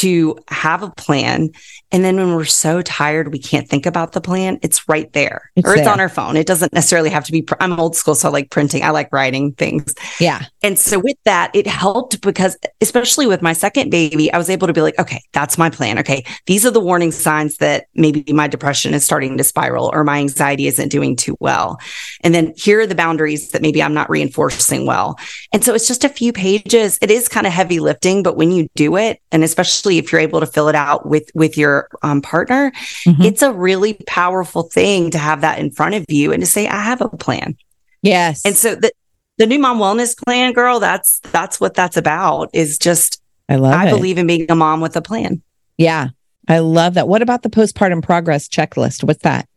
to 0.00 0.38
have 0.48 0.82
a 0.82 0.90
plan. 0.92 1.50
And 1.92 2.04
then 2.04 2.16
when 2.16 2.34
we're 2.34 2.44
so 2.44 2.80
tired, 2.80 3.32
we 3.32 3.38
can't 3.38 3.68
think 3.68 3.84
about 3.84 4.12
the 4.12 4.20
plan, 4.20 4.58
it's 4.62 4.88
right 4.88 5.12
there 5.12 5.50
it's 5.56 5.68
or 5.68 5.74
it's 5.74 5.82
there. 5.82 5.92
on 5.92 6.00
our 6.00 6.08
phone. 6.08 6.36
It 6.36 6.46
doesn't 6.46 6.72
necessarily 6.72 7.10
have 7.10 7.24
to 7.24 7.32
be, 7.32 7.42
pr- 7.42 7.56
I'm 7.60 7.78
old 7.78 7.96
school. 7.96 8.14
So 8.14 8.28
I 8.28 8.32
like 8.32 8.50
printing, 8.50 8.82
I 8.82 8.90
like 8.90 9.12
writing 9.12 9.52
things. 9.52 9.94
Yeah. 10.18 10.44
And 10.62 10.78
so 10.78 10.98
with 11.00 11.16
that, 11.24 11.50
it 11.54 11.66
helped 11.66 12.22
because, 12.22 12.56
especially 12.80 13.26
with 13.26 13.42
my 13.42 13.52
second 13.52 13.90
baby, 13.90 14.32
I 14.32 14.38
was 14.38 14.48
able 14.48 14.68
to 14.68 14.72
be 14.72 14.80
like, 14.80 14.98
okay, 14.98 15.20
that's 15.32 15.58
my 15.58 15.68
plan. 15.68 15.98
Okay. 15.98 16.24
These 16.46 16.64
are 16.64 16.70
the 16.70 16.80
warning 16.80 17.12
signs 17.12 17.56
that 17.56 17.86
maybe 17.94 18.32
my 18.32 18.46
depression 18.46 18.94
is 18.94 19.04
starting 19.04 19.36
to 19.36 19.44
spiral 19.44 19.90
or 19.92 20.04
my 20.04 20.18
anxiety 20.18 20.66
isn't 20.66 20.88
doing 20.88 21.16
too 21.16 21.36
well. 21.40 21.78
And 22.22 22.34
then 22.34 22.54
here 22.56 22.80
are 22.80 22.86
the 22.86 22.94
boundaries 22.94 23.50
that 23.50 23.60
maybe 23.60 23.82
I'm 23.82 23.94
not 23.94 24.08
reinforcing 24.08 24.86
well. 24.86 25.18
And 25.52 25.64
so 25.64 25.74
it's 25.74 25.88
just 25.88 26.04
a 26.04 26.08
few 26.08 26.32
pages. 26.32 26.98
It 27.02 27.10
is 27.10 27.28
kind 27.28 27.46
of 27.46 27.52
heavy 27.52 27.80
lifting, 27.80 28.22
but 28.22 28.36
when 28.36 28.52
you 28.52 28.68
do 28.76 28.96
it, 28.96 29.20
and 29.32 29.42
especially 29.42 29.89
if 29.98 30.12
you're 30.12 30.20
able 30.20 30.40
to 30.40 30.46
fill 30.46 30.68
it 30.68 30.74
out 30.74 31.06
with, 31.06 31.30
with 31.34 31.56
your 31.56 31.88
um, 32.02 32.22
partner, 32.22 32.70
mm-hmm. 33.06 33.22
it's 33.22 33.42
a 33.42 33.52
really 33.52 33.94
powerful 34.06 34.64
thing 34.64 35.10
to 35.10 35.18
have 35.18 35.40
that 35.40 35.58
in 35.58 35.70
front 35.70 35.94
of 35.94 36.04
you 36.08 36.32
and 36.32 36.42
to 36.42 36.46
say, 36.46 36.66
I 36.66 36.80
have 36.82 37.00
a 37.00 37.08
plan. 37.08 37.56
Yes. 38.02 38.44
And 38.44 38.56
so 38.56 38.74
the, 38.74 38.90
the 39.38 39.46
new 39.46 39.58
mom 39.58 39.78
wellness 39.78 40.16
plan, 40.16 40.52
girl, 40.52 40.80
that's, 40.80 41.20
that's 41.32 41.60
what 41.60 41.74
that's 41.74 41.96
about 41.96 42.50
is 42.52 42.78
just, 42.78 43.22
I 43.48 43.56
love 43.56 43.74
I 43.74 43.88
it. 43.88 43.90
believe 43.90 44.18
in 44.18 44.26
being 44.26 44.46
a 44.50 44.54
mom 44.54 44.80
with 44.80 44.96
a 44.96 45.02
plan. 45.02 45.42
Yeah. 45.76 46.08
I 46.48 46.58
love 46.60 46.94
that. 46.94 47.08
What 47.08 47.22
about 47.22 47.42
the 47.42 47.50
postpartum 47.50 48.02
progress 48.02 48.48
checklist? 48.48 49.04
What's 49.04 49.22
that? 49.22 49.48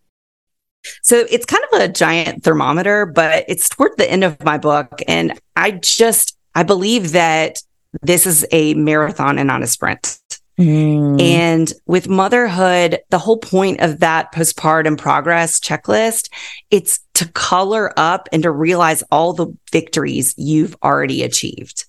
So 1.02 1.26
it's 1.30 1.46
kind 1.46 1.64
of 1.72 1.80
a 1.80 1.88
giant 1.88 2.44
thermometer, 2.44 3.06
but 3.06 3.46
it's 3.48 3.70
toward 3.70 3.98
the 3.98 4.10
end 4.10 4.24
of 4.24 4.44
my 4.44 4.58
book. 4.58 5.00
And 5.08 5.40
I 5.56 5.72
just, 5.72 6.38
I 6.56 6.64
believe 6.64 7.14
that 7.14 7.64
this 8.02 8.28
is 8.28 8.46
a 8.52 8.74
marathon 8.74 9.40
and 9.40 9.48
not 9.48 9.64
a 9.64 9.68
sprint. 9.68 10.20
Mm. 10.58 11.20
And 11.20 11.74
with 11.86 12.08
motherhood, 12.08 13.00
the 13.10 13.18
whole 13.18 13.38
point 13.38 13.82
of 13.82 14.00
that 14.00 14.32
postpartum 14.34 14.98
progress 14.98 15.60
checklist, 15.60 16.30
it's 16.70 17.00
to 17.16 17.28
color 17.32 17.92
up 17.98 18.30
and 18.32 18.44
to 18.44 18.52
realize 18.52 19.04
all 19.12 19.34
the 19.34 19.48
victories 19.72 20.36
you've 20.38 20.76
already 20.84 21.24
achieved. 21.24 21.86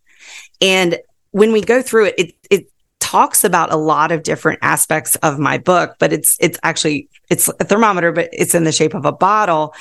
And 0.61 0.99
when 1.33 1.53
we 1.53 1.61
go 1.61 1.83
through 1.83 2.07
it, 2.07 2.15
it, 2.17 2.35
it 2.51 2.67
talks 3.01 3.45
about 3.45 3.73
a 3.73 3.77
lot 3.77 4.13
of 4.13 4.23
different 4.23 4.61
aspects 4.63 5.15
of 5.17 5.39
my 5.39 5.59
book, 5.59 5.97
but 5.99 6.13
it's, 6.13 6.39
it's 6.41 6.59
actually, 6.63 7.09
it's 7.29 7.49
a 7.49 7.65
thermometer, 7.65 8.13
but 8.13 8.31
it's 8.33 8.55
in 8.55 8.65
the 8.65 8.73
shape 8.73 8.95
of 8.95 9.05
a 9.05 9.13
bottle. 9.13 9.75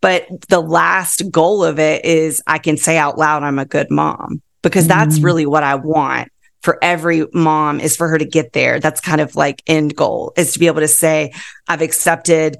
But 0.00 0.28
the 0.48 0.60
last 0.60 1.28
goal 1.32 1.64
of 1.64 1.80
it 1.80 2.04
is 2.04 2.40
I 2.46 2.58
can 2.58 2.76
say 2.76 2.96
out 2.96 3.18
loud, 3.18 3.42
I'm 3.42 3.58
a 3.58 3.64
good 3.64 3.90
mom 3.90 4.42
because 4.62 4.84
mm. 4.84 4.88
that's 4.88 5.18
really 5.18 5.44
what 5.44 5.64
I 5.64 5.74
want 5.74 6.30
for 6.68 6.76
every 6.82 7.24
mom 7.32 7.80
is 7.80 7.96
for 7.96 8.08
her 8.08 8.18
to 8.18 8.26
get 8.26 8.52
there. 8.52 8.78
That's 8.78 9.00
kind 9.00 9.22
of 9.22 9.34
like 9.34 9.62
end 9.66 9.96
goal 9.96 10.34
is 10.36 10.52
to 10.52 10.58
be 10.58 10.66
able 10.66 10.82
to 10.82 10.88
say, 10.88 11.32
I've 11.66 11.80
accepted 11.80 12.58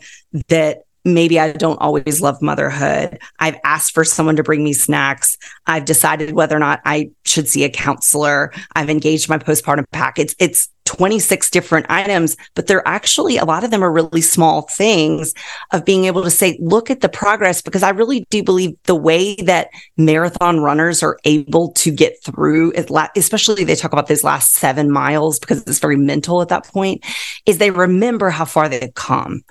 that 0.49 0.79
maybe 1.05 1.39
I 1.39 1.53
don't 1.53 1.77
always 1.77 2.23
love 2.23 2.41
motherhood. 2.41 3.19
I've 3.39 3.59
asked 3.65 3.93
for 3.93 4.07
someone 4.07 4.37
to 4.37 4.43
bring 4.43 4.65
me 4.65 4.73
snacks. 4.73 5.37
I've 5.67 5.85
decided 5.85 6.33
whether 6.33 6.57
or 6.57 6.59
not 6.59 6.81
I 6.87 7.11
should 7.27 7.49
see 7.49 7.65
a 7.65 7.69
counselor. 7.69 8.51
I've 8.75 8.89
engaged 8.89 9.29
my 9.29 9.37
postpartum 9.37 9.85
pack. 9.93 10.19
It's, 10.19 10.35
it's 10.39 10.71
26 10.89 11.51
different 11.51 11.85
items, 11.91 12.35
but 12.55 12.67
they're 12.67 12.87
actually, 12.89 13.37
a 13.37 13.45
lot 13.45 13.63
of 13.63 13.71
them 13.71 13.85
are 13.85 13.93
really 13.93 14.23
small 14.23 14.63
things 14.63 15.35
of 15.71 15.85
being 15.85 16.07
able 16.07 16.23
to 16.23 16.31
say, 16.31 16.59
look 16.63 16.91
at 16.91 17.03
the 17.03 17.11
progress, 17.11 17.61
because 17.61 17.83
I 17.83 17.91
really 17.91 18.27
do 18.31 18.43
believe 18.43 18.75
the 18.85 18.95
way 18.95 19.35
that 19.37 19.69
marathon 19.99 20.61
runners 20.61 21.03
are 21.03 21.19
able 21.27 21.73
to 21.73 21.91
get 21.91 22.15
through, 22.25 22.73
especially 23.15 23.65
they 23.65 23.75
talk 23.75 23.93
about 23.93 24.07
those 24.07 24.25
last 24.25 24.55
seven 24.55 24.91
miles 24.91 25.39
because 25.39 25.63
it's 25.67 25.79
very 25.79 25.97
mental 25.97 26.41
at 26.41 26.49
that 26.49 26.65
point, 26.65 27.05
is 27.45 27.59
they 27.59 27.71
remember 27.71 28.31
how 28.31 28.47
far 28.47 28.71
they've 28.71 28.95
come. 28.95 29.43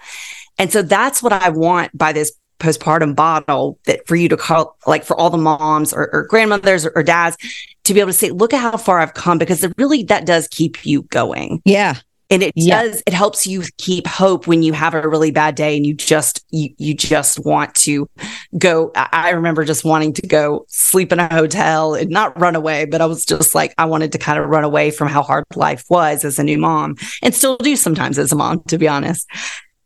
And 0.57 0.73
so 0.73 0.81
that's 0.81 1.21
what 1.21 1.33
I 1.33 1.49
want 1.49 1.95
by 1.95 2.13
this 2.13 2.31
postpartum 2.59 3.15
bottle 3.15 3.79
that 3.85 4.05
for 4.07 4.15
you 4.15 4.29
to 4.29 4.37
call, 4.37 4.77
like 4.85 5.03
for 5.03 5.17
all 5.17 5.29
the 5.29 5.37
moms 5.37 5.93
or, 5.93 6.09
or 6.13 6.23
grandmothers 6.23 6.85
or, 6.85 6.91
or, 6.95 7.03
dads 7.03 7.37
to 7.83 7.93
be 7.93 7.99
able 7.99 8.09
to 8.09 8.17
say, 8.17 8.31
look 8.31 8.53
at 8.53 8.59
how 8.59 8.77
far 8.77 8.99
I've 8.99 9.13
come 9.13 9.37
because 9.37 9.63
it 9.63 9.73
really 9.77 10.03
that 10.03 10.25
does 10.25 10.47
keep 10.47 10.85
you 10.85 11.03
going. 11.03 11.61
Yeah. 11.65 11.95
And 12.29 12.43
it 12.43 12.51
yeah. 12.55 12.83
does, 12.83 13.01
it 13.07 13.13
helps 13.13 13.47
you 13.47 13.63
keep 13.77 14.05
hope 14.05 14.47
when 14.47 14.61
you 14.61 14.73
have 14.73 14.93
a 14.93 15.07
really 15.07 15.31
bad 15.31 15.55
day 15.55 15.77
and 15.77 15.85
you 15.85 15.93
just, 15.93 16.45
you, 16.49 16.69
you 16.77 16.93
just 16.93 17.39
want 17.45 17.73
to 17.75 18.09
go. 18.57 18.91
I 18.95 19.29
remember 19.29 19.63
just 19.63 19.85
wanting 19.85 20.11
to 20.13 20.27
go 20.27 20.65
sleep 20.67 21.13
in 21.13 21.19
a 21.19 21.33
hotel 21.33 21.95
and 21.95 22.09
not 22.09 22.37
run 22.37 22.55
away, 22.55 22.83
but 22.83 22.99
I 22.99 23.05
was 23.05 23.25
just 23.25 23.55
like, 23.55 23.73
I 23.77 23.85
wanted 23.85 24.11
to 24.11 24.17
kind 24.17 24.39
of 24.39 24.49
run 24.49 24.65
away 24.65 24.91
from 24.91 25.07
how 25.07 25.21
hard 25.21 25.45
life 25.55 25.85
was 25.89 26.25
as 26.25 26.37
a 26.37 26.43
new 26.43 26.57
mom 26.57 26.97
and 27.23 27.33
still 27.33 27.55
do 27.55 27.77
sometimes 27.77 28.19
as 28.19 28.33
a 28.33 28.35
mom, 28.35 28.61
to 28.67 28.77
be 28.77 28.89
honest. 28.89 29.25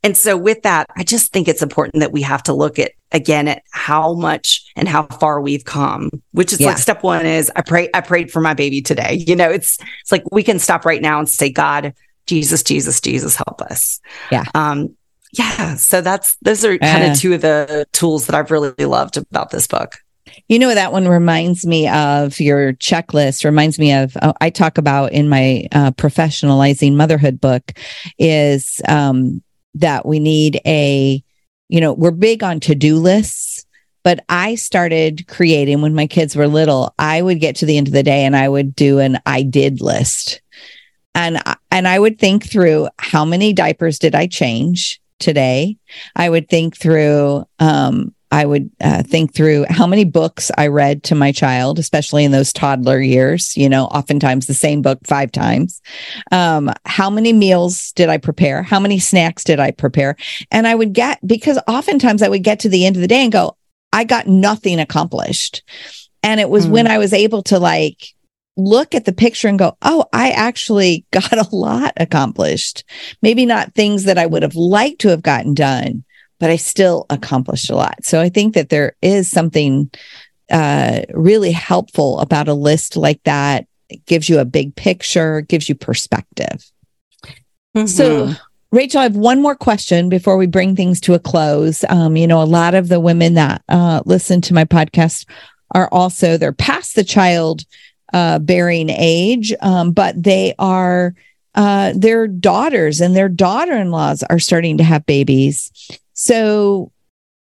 And 0.03 0.17
so 0.17 0.35
with 0.35 0.63
that, 0.63 0.87
I 0.95 1.03
just 1.03 1.31
think 1.31 1.47
it's 1.47 1.61
important 1.61 1.99
that 1.99 2.11
we 2.11 2.23
have 2.23 2.41
to 2.43 2.53
look 2.53 2.79
at 2.79 2.93
again 3.11 3.47
at 3.47 3.63
how 3.71 4.13
much 4.13 4.65
and 4.75 4.87
how 4.87 5.03
far 5.03 5.41
we've 5.41 5.65
come, 5.65 6.09
which 6.31 6.53
is 6.53 6.59
yeah. 6.59 6.67
like 6.67 6.77
step 6.77 7.03
one 7.03 7.25
is 7.25 7.51
I 7.55 7.61
pray, 7.61 7.89
I 7.93 8.01
prayed 8.01 8.31
for 8.31 8.41
my 8.41 8.53
baby 8.53 8.81
today. 8.81 9.23
You 9.27 9.35
know, 9.35 9.49
it's, 9.49 9.77
it's 10.01 10.11
like 10.11 10.23
we 10.31 10.43
can 10.43 10.59
stop 10.59 10.85
right 10.85 11.01
now 11.01 11.19
and 11.19 11.29
say, 11.29 11.51
God, 11.51 11.93
Jesus, 12.25 12.63
Jesus, 12.63 12.99
Jesus, 12.99 13.35
help 13.35 13.61
us. 13.61 13.99
Yeah. 14.31 14.45
Um, 14.55 14.95
yeah. 15.33 15.75
So 15.75 16.01
that's, 16.01 16.35
those 16.41 16.65
are 16.65 16.77
kind 16.77 17.03
uh, 17.03 17.11
of 17.11 17.19
two 17.19 17.33
of 17.33 17.41
the 17.41 17.85
tools 17.91 18.25
that 18.25 18.35
I've 18.35 18.51
really 18.51 18.85
loved 18.85 19.17
about 19.17 19.51
this 19.51 19.67
book. 19.67 19.97
You 20.47 20.59
know, 20.59 20.73
that 20.73 20.91
one 20.91 21.07
reminds 21.07 21.65
me 21.65 21.87
of 21.89 22.39
your 22.39 22.73
checklist, 22.73 23.43
reminds 23.43 23.77
me 23.77 23.93
of, 23.93 24.15
uh, 24.17 24.33
I 24.39 24.49
talk 24.49 24.77
about 24.77 25.11
in 25.11 25.29
my 25.29 25.67
uh, 25.71 25.91
professionalizing 25.91 26.95
motherhood 26.95 27.39
book 27.41 27.73
is, 28.17 28.81
um, 28.87 29.43
that 29.75 30.05
we 30.05 30.19
need 30.19 30.59
a, 30.65 31.23
you 31.69 31.81
know, 31.81 31.93
we're 31.93 32.11
big 32.11 32.43
on 32.43 32.59
to 32.61 32.75
do 32.75 32.97
lists, 32.97 33.65
but 34.03 34.23
I 34.29 34.55
started 34.55 35.27
creating 35.27 35.81
when 35.81 35.93
my 35.93 36.07
kids 36.07 36.35
were 36.35 36.47
little. 36.47 36.93
I 36.97 37.21
would 37.21 37.39
get 37.39 37.55
to 37.57 37.65
the 37.65 37.77
end 37.77 37.87
of 37.87 37.93
the 37.93 38.03
day 38.03 38.25
and 38.25 38.35
I 38.35 38.49
would 38.49 38.75
do 38.75 38.99
an 38.99 39.19
I 39.25 39.43
did 39.43 39.81
list. 39.81 40.41
And, 41.13 41.41
and 41.69 41.87
I 41.87 41.99
would 41.99 42.19
think 42.19 42.45
through 42.45 42.87
how 42.97 43.25
many 43.25 43.53
diapers 43.53 43.99
did 43.99 44.15
I 44.15 44.27
change 44.27 45.01
today? 45.19 45.77
I 46.15 46.29
would 46.29 46.49
think 46.49 46.77
through, 46.77 47.45
um, 47.59 48.13
I 48.31 48.45
would 48.45 48.71
uh, 48.79 49.03
think 49.03 49.33
through 49.33 49.65
how 49.69 49.85
many 49.85 50.05
books 50.05 50.51
I 50.57 50.67
read 50.67 51.03
to 51.03 51.15
my 51.15 51.33
child, 51.33 51.79
especially 51.79 52.23
in 52.23 52.31
those 52.31 52.53
toddler 52.53 53.01
years, 53.01 53.55
you 53.57 53.67
know, 53.67 53.85
oftentimes 53.85 54.45
the 54.45 54.53
same 54.53 54.81
book 54.81 54.99
five 55.05 55.31
times. 55.33 55.81
Um, 56.31 56.71
how 56.85 57.09
many 57.09 57.33
meals 57.33 57.91
did 57.91 58.07
I 58.07 58.17
prepare? 58.17 58.63
How 58.63 58.79
many 58.79 58.99
snacks 58.99 59.43
did 59.43 59.59
I 59.59 59.71
prepare? 59.71 60.15
And 60.49 60.65
I 60.65 60.75
would 60.75 60.93
get, 60.93 61.19
because 61.27 61.59
oftentimes 61.67 62.21
I 62.21 62.29
would 62.29 62.43
get 62.43 62.61
to 62.61 62.69
the 62.69 62.85
end 62.85 62.95
of 62.95 63.01
the 63.01 63.07
day 63.07 63.23
and 63.23 63.33
go, 63.33 63.57
I 63.91 64.05
got 64.05 64.27
nothing 64.27 64.79
accomplished. 64.79 65.63
And 66.23 66.39
it 66.39 66.49
was 66.49 66.67
mm. 66.67 66.71
when 66.71 66.87
I 66.87 66.99
was 66.99 67.11
able 67.11 67.43
to 67.43 67.59
like 67.59 68.13
look 68.55 68.95
at 68.95 69.03
the 69.03 69.11
picture 69.11 69.49
and 69.49 69.59
go, 69.59 69.75
oh, 69.81 70.05
I 70.13 70.31
actually 70.31 71.05
got 71.11 71.33
a 71.33 71.53
lot 71.53 71.91
accomplished. 71.97 72.85
Maybe 73.21 73.45
not 73.45 73.73
things 73.73 74.05
that 74.05 74.17
I 74.17 74.25
would 74.25 74.43
have 74.43 74.55
liked 74.55 75.01
to 75.01 75.09
have 75.09 75.21
gotten 75.21 75.53
done 75.53 76.05
but 76.41 76.49
I 76.49 76.55
still 76.55 77.05
accomplished 77.11 77.69
a 77.69 77.75
lot. 77.75 78.03
So 78.03 78.19
I 78.19 78.27
think 78.27 78.55
that 78.55 78.69
there 78.69 78.97
is 79.03 79.29
something 79.29 79.91
uh, 80.49 81.03
really 81.13 81.51
helpful 81.51 82.19
about 82.19 82.47
a 82.47 82.55
list 82.55 82.97
like 82.97 83.21
that. 83.23 83.67
It 83.89 84.03
gives 84.07 84.27
you 84.27 84.39
a 84.39 84.45
big 84.45 84.75
picture, 84.75 85.41
gives 85.41 85.69
you 85.69 85.75
perspective. 85.75 86.65
Mm-hmm. 87.77 87.85
So, 87.85 88.33
Rachael, 88.71 89.01
I 89.01 89.03
have 89.03 89.15
one 89.15 89.39
more 89.39 89.55
question 89.55 90.09
before 90.09 90.35
we 90.35 90.47
bring 90.47 90.75
things 90.75 90.99
to 91.01 91.13
a 91.13 91.19
close. 91.19 91.85
Um, 91.89 92.17
you 92.17 92.25
know, 92.25 92.41
a 92.41 92.43
lot 92.43 92.73
of 92.73 92.87
the 92.87 92.99
women 92.99 93.35
that 93.35 93.61
uh, 93.69 94.01
listen 94.05 94.41
to 94.41 94.53
my 94.55 94.65
podcast 94.65 95.29
are 95.75 95.89
also 95.91 96.37
they're 96.37 96.51
past 96.51 96.95
the 96.95 97.03
child 97.03 97.65
uh, 98.13 98.39
bearing 98.39 98.89
age, 98.89 99.53
um, 99.61 99.91
but 99.91 100.21
they 100.21 100.55
are 100.57 101.13
uh, 101.53 101.93
their 101.95 102.27
daughters 102.27 102.99
and 102.99 103.15
their 103.15 103.29
daughter-in-laws 103.29 104.23
are 104.23 104.39
starting 104.39 104.77
to 104.79 104.83
have 104.83 105.05
babies 105.05 105.71
so, 106.13 106.91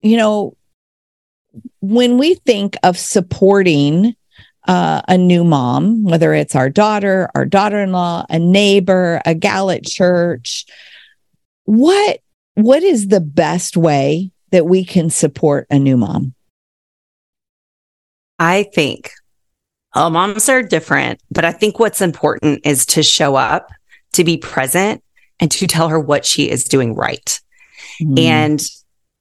you 0.01 0.17
know, 0.17 0.55
when 1.79 2.17
we 2.17 2.35
think 2.35 2.75
of 2.83 2.97
supporting 2.97 4.15
uh, 4.67 5.01
a 5.07 5.17
new 5.17 5.43
mom, 5.43 6.03
whether 6.03 6.33
it's 6.33 6.55
our 6.55 6.69
daughter, 6.69 7.29
our 7.35 7.45
daughter 7.45 7.81
in 7.81 7.91
law, 7.91 8.25
a 8.29 8.37
neighbor, 8.37 9.21
a 9.25 9.33
gal 9.33 9.71
at 9.71 9.85
church, 9.85 10.65
what 11.63 12.19
what 12.55 12.81
is 12.81 13.09
the 13.09 13.21
best 13.21 13.77
way 13.77 14.31
that 14.51 14.65
we 14.65 14.83
can 14.83 15.09
support 15.09 15.67
a 15.69 15.77
new 15.77 15.95
mom? 15.95 16.33
I 18.39 18.63
think 18.63 19.11
oh, 19.95 20.09
moms 20.09 20.47
are 20.49 20.61
different, 20.61 21.21
but 21.31 21.45
I 21.45 21.51
think 21.51 21.79
what's 21.79 22.01
important 22.01 22.61
is 22.65 22.85
to 22.87 23.03
show 23.03 23.35
up, 23.35 23.71
to 24.13 24.23
be 24.23 24.37
present, 24.37 25.03
and 25.39 25.49
to 25.51 25.67
tell 25.67 25.89
her 25.89 25.99
what 25.99 26.25
she 26.25 26.49
is 26.49 26.63
doing 26.63 26.95
right. 26.95 27.39
Mm. 28.01 28.19
And 28.19 28.61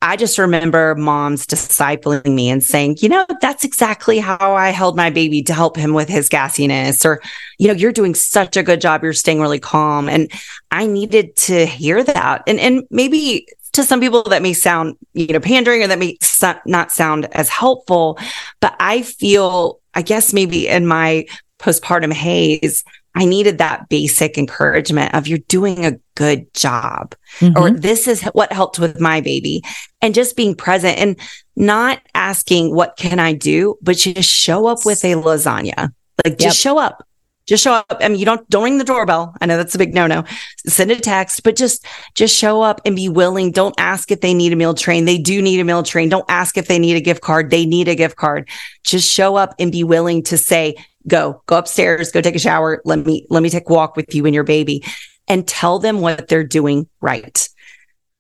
I 0.03 0.17
just 0.17 0.39
remember 0.39 0.95
moms 0.95 1.47
discipling 1.47 2.35
me 2.35 2.51
and 2.51 2.63
saying, 2.63 2.99
you 3.01 3.09
know, 3.09 3.25
that's 3.41 3.65
exactly 3.65 4.19
how 4.19 4.55
I 4.55 4.71
held 4.71 4.95
my 4.95 5.11
baby 5.11 5.43
to 5.45 5.55
help 5.55 5.77
him 5.77 5.95
with 5.95 6.09
his 6.09 6.29
gassiness. 6.29 7.05
Or, 7.05 7.23
you 7.59 7.67
know, 7.67 7.75
you're 7.75 7.93
doing 7.93 8.15
such 8.15 8.57
a 8.57 8.63
good 8.63 8.81
job. 8.81 9.03
You're 9.03 9.15
staying 9.15 9.41
really 9.41 9.59
calm. 9.59 10.09
And 10.09 10.31
I 10.71 10.87
needed 10.87 11.35
to 11.37 11.65
hear 11.65 12.05
that. 12.05 12.43
And, 12.47 12.61
and 12.61 12.85
maybe 12.91 13.47
to 13.73 13.83
some 13.83 14.01
people 14.01 14.23
that 14.25 14.43
may 14.43 14.53
sound, 14.53 14.97
you 15.15 15.29
know, 15.29 15.41
pandering 15.41 15.83
or 15.83 15.87
that 15.87 15.99
may 15.99 16.19
not 16.67 16.93
sound 16.93 17.27
as 17.33 17.49
helpful, 17.49 18.19
but 18.61 18.77
I 18.79 19.03
feel, 19.03 19.81
I 19.95 20.03
guess 20.03 20.33
maybe 20.33 20.69
in 20.69 20.87
my 20.87 21.27
postpartum 21.59 22.13
haze, 22.13 22.85
I 23.17 23.25
needed 23.25 23.59
that 23.59 23.89
basic 23.89 24.37
encouragement 24.37 25.15
of 25.15 25.27
you're 25.27 25.39
doing 25.39 25.87
a 25.87 25.99
good 26.15 26.53
job 26.53 27.15
mm-hmm. 27.41 27.57
or 27.57 27.71
this 27.71 28.07
is 28.07 28.23
what 28.23 28.53
helped 28.53 28.79
with 28.79 29.01
my 29.01 29.23
baby 29.23 29.63
and 30.03 30.15
just 30.15 30.37
being 30.37 30.55
present 30.55 30.99
and 30.99 31.19
not 31.57 32.01
asking 32.15 32.75
what 32.75 32.99
can 32.99 33.19
I 33.19 33.33
do, 33.33 33.77
but 33.81 33.97
just 33.97 34.31
show 34.31 34.67
up 34.67 34.85
with 34.85 35.03
a 35.03 35.15
lasagna. 35.15 35.93
Like 36.25 36.39
just 36.39 36.59
yep. 36.59 36.71
show 36.71 36.79
up. 36.79 37.07
Just 37.47 37.63
show 37.63 37.75
up. 37.75 37.99
I 38.01 38.09
mean, 38.09 38.19
you 38.19 38.27
don't 38.27 38.47
don't 38.51 38.65
ring 38.65 38.79
the 38.79 38.85
doorbell. 38.85 39.35
I 39.41 39.47
know 39.47 39.57
that's 39.57 39.75
a 39.75 39.79
big 39.79 39.95
no-no. 39.95 40.25
Send 40.67 40.91
a 40.91 40.97
text, 40.97 41.43
but 41.45 41.55
just 41.55 41.87
just 42.15 42.37
show 42.37 42.61
up 42.61 42.81
and 42.85 42.97
be 42.97 43.09
willing. 43.09 43.53
Don't 43.53 43.75
ask 43.79 44.11
if 44.11 44.21
they 44.21 44.35
need 44.35 44.53
a 44.53 44.57
meal 44.57 44.75
train. 44.75 45.05
They 45.05 45.17
do 45.17 45.41
need 45.41 45.61
a 45.61 45.65
meal 45.65 45.85
train. 45.85 46.09
Don't 46.09 46.25
ask 46.29 46.59
if 46.59 46.67
they 46.67 46.79
need 46.79 46.97
a 46.97 47.01
gift 47.01 47.23
card. 47.23 47.51
They 47.51 47.65
need 47.65 47.87
a 47.87 47.95
gift 47.95 48.17
card. 48.17 48.49
Just 48.85 49.11
show 49.11 49.37
up 49.37 49.55
and 49.61 49.71
be 49.71 49.85
willing 49.85 50.25
to 50.25 50.37
say, 50.37 50.75
go, 51.09 51.43
go 51.47 51.59
upstairs, 51.59 52.13
go 52.13 52.21
take 52.21 52.35
a 52.35 52.41
shower. 52.41 52.83
Let 52.85 53.07
me, 53.07 53.27
let 53.31 53.43
me 53.43 53.51
take 53.51 53.69
a 53.69 53.73
walk 53.73 53.97
with 53.97 54.15
you 54.15 54.27
and 54.27 54.35
your 54.35 54.45
baby 54.45 54.85
and 55.29 55.47
tell 55.47 55.79
them 55.79 56.01
what 56.01 56.29
they're 56.29 56.45
doing 56.45 56.89
right. 57.01 57.49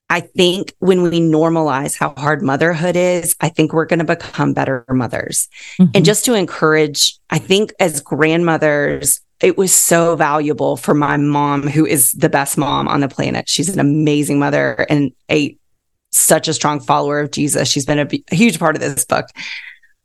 I 0.09 0.21
think 0.21 0.73
when 0.79 1.03
we 1.03 1.21
normalize 1.21 1.99
how 1.99 2.15
hard 2.17 2.43
motherhood 2.43 2.95
is, 2.95 3.35
I 3.41 3.49
think 3.49 3.73
we're 3.73 3.87
going 3.87 3.99
to 3.99 4.05
become 4.05 4.53
better 4.53 4.85
mothers. 4.89 5.49
Mm-hmm. 5.81 5.91
And 5.95 6.05
just 6.05 6.25
to 6.27 6.35
encourage, 6.35 7.19
I 7.31 7.39
think 7.39 7.73
as 7.81 8.01
grandmothers, 8.01 9.21
it 9.41 9.59
was 9.59 9.73
so 9.73 10.15
valuable 10.15 10.77
for 10.77 10.95
my 10.95 11.17
mom, 11.17 11.65
who 11.65 11.85
is 11.85 12.13
the 12.13 12.29
best 12.29 12.57
mom 12.57 12.89
on 12.89 13.01
the 13.01 13.09
planet. 13.09 13.49
She's 13.49 13.69
an 13.69 13.81
amazing 13.81 14.39
mother 14.39 14.87
and 14.89 15.13
a 15.31 15.57
such 16.13 16.49
a 16.49 16.55
strong 16.55 16.81
follower 16.81 17.21
of 17.21 17.33
Jesus. 17.33 17.69
She's 17.69 17.85
been 17.85 17.99
a, 17.99 18.09
a 18.31 18.35
huge 18.35 18.59
part 18.59 18.77
of 18.77 18.81
this 18.81 19.05
book. 19.05 19.27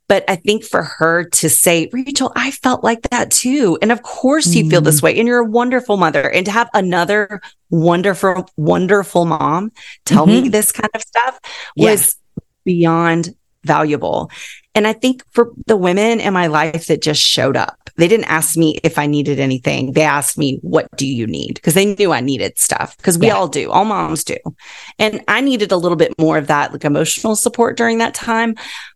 But 0.08 0.24
I 0.28 0.36
think 0.36 0.64
for 0.64 0.82
her 0.82 1.24
to 1.24 1.48
say, 1.48 1.88
Rachael, 1.92 2.32
I 2.36 2.50
felt 2.50 2.84
like 2.84 3.02
that 3.10 3.30
too. 3.30 3.78
And 3.80 3.90
of 3.90 4.02
course 4.02 4.48
mm. 4.48 4.56
you 4.56 4.70
feel 4.70 4.80
this 4.80 5.00
mm. 5.00 5.04
way 5.04 5.18
and 5.18 5.26
you're 5.26 5.38
a 5.38 5.44
wonderful 5.44 5.96
mother. 5.96 6.28
And 6.28 6.44
to 6.46 6.52
have 6.52 6.68
another 6.74 7.40
wonderful, 7.70 8.48
wonderful 8.56 9.24
mom 9.24 9.72
tell 10.04 10.26
mm-hmm. 10.26 10.44
me 10.44 10.48
this 10.48 10.72
kind 10.72 10.90
of 10.94 11.02
stuff 11.02 11.40
was 11.76 12.16
yeah. 12.36 12.42
beyond 12.64 13.34
valuable. 13.64 14.30
And 14.74 14.86
I 14.86 14.92
think 14.92 15.22
for 15.30 15.52
the 15.66 15.76
women 15.76 16.20
in 16.20 16.32
my 16.32 16.46
life 16.46 16.86
that 16.86 17.02
just 17.02 17.20
showed 17.20 17.56
up, 17.56 17.90
they 17.96 18.08
didn't 18.08 18.30
ask 18.30 18.56
me 18.56 18.78
if 18.82 18.98
I 18.98 19.06
needed 19.06 19.38
anything. 19.38 19.92
They 19.92 20.02
asked 20.02 20.38
me, 20.38 20.58
what 20.62 20.88
do 20.96 21.06
you 21.06 21.26
need? 21.26 21.54
Because 21.54 21.74
they 21.74 21.94
knew 21.94 22.12
I 22.12 22.20
needed 22.20 22.58
stuff 22.58 22.96
because 22.96 23.18
we 23.18 23.26
yeah. 23.26 23.34
all 23.34 23.48
do, 23.48 23.70
all 23.70 23.84
moms 23.84 24.24
do. 24.24 24.36
And 24.98 25.22
I 25.28 25.42
needed 25.42 25.72
a 25.72 25.76
little 25.76 25.96
bit 25.96 26.14
more 26.18 26.38
of 26.38 26.46
that 26.46 26.72
like 26.72 26.84
emotional 26.84 27.36
support 27.36 27.76
during 27.76 27.98
that 27.98 28.14
time. 28.14 28.54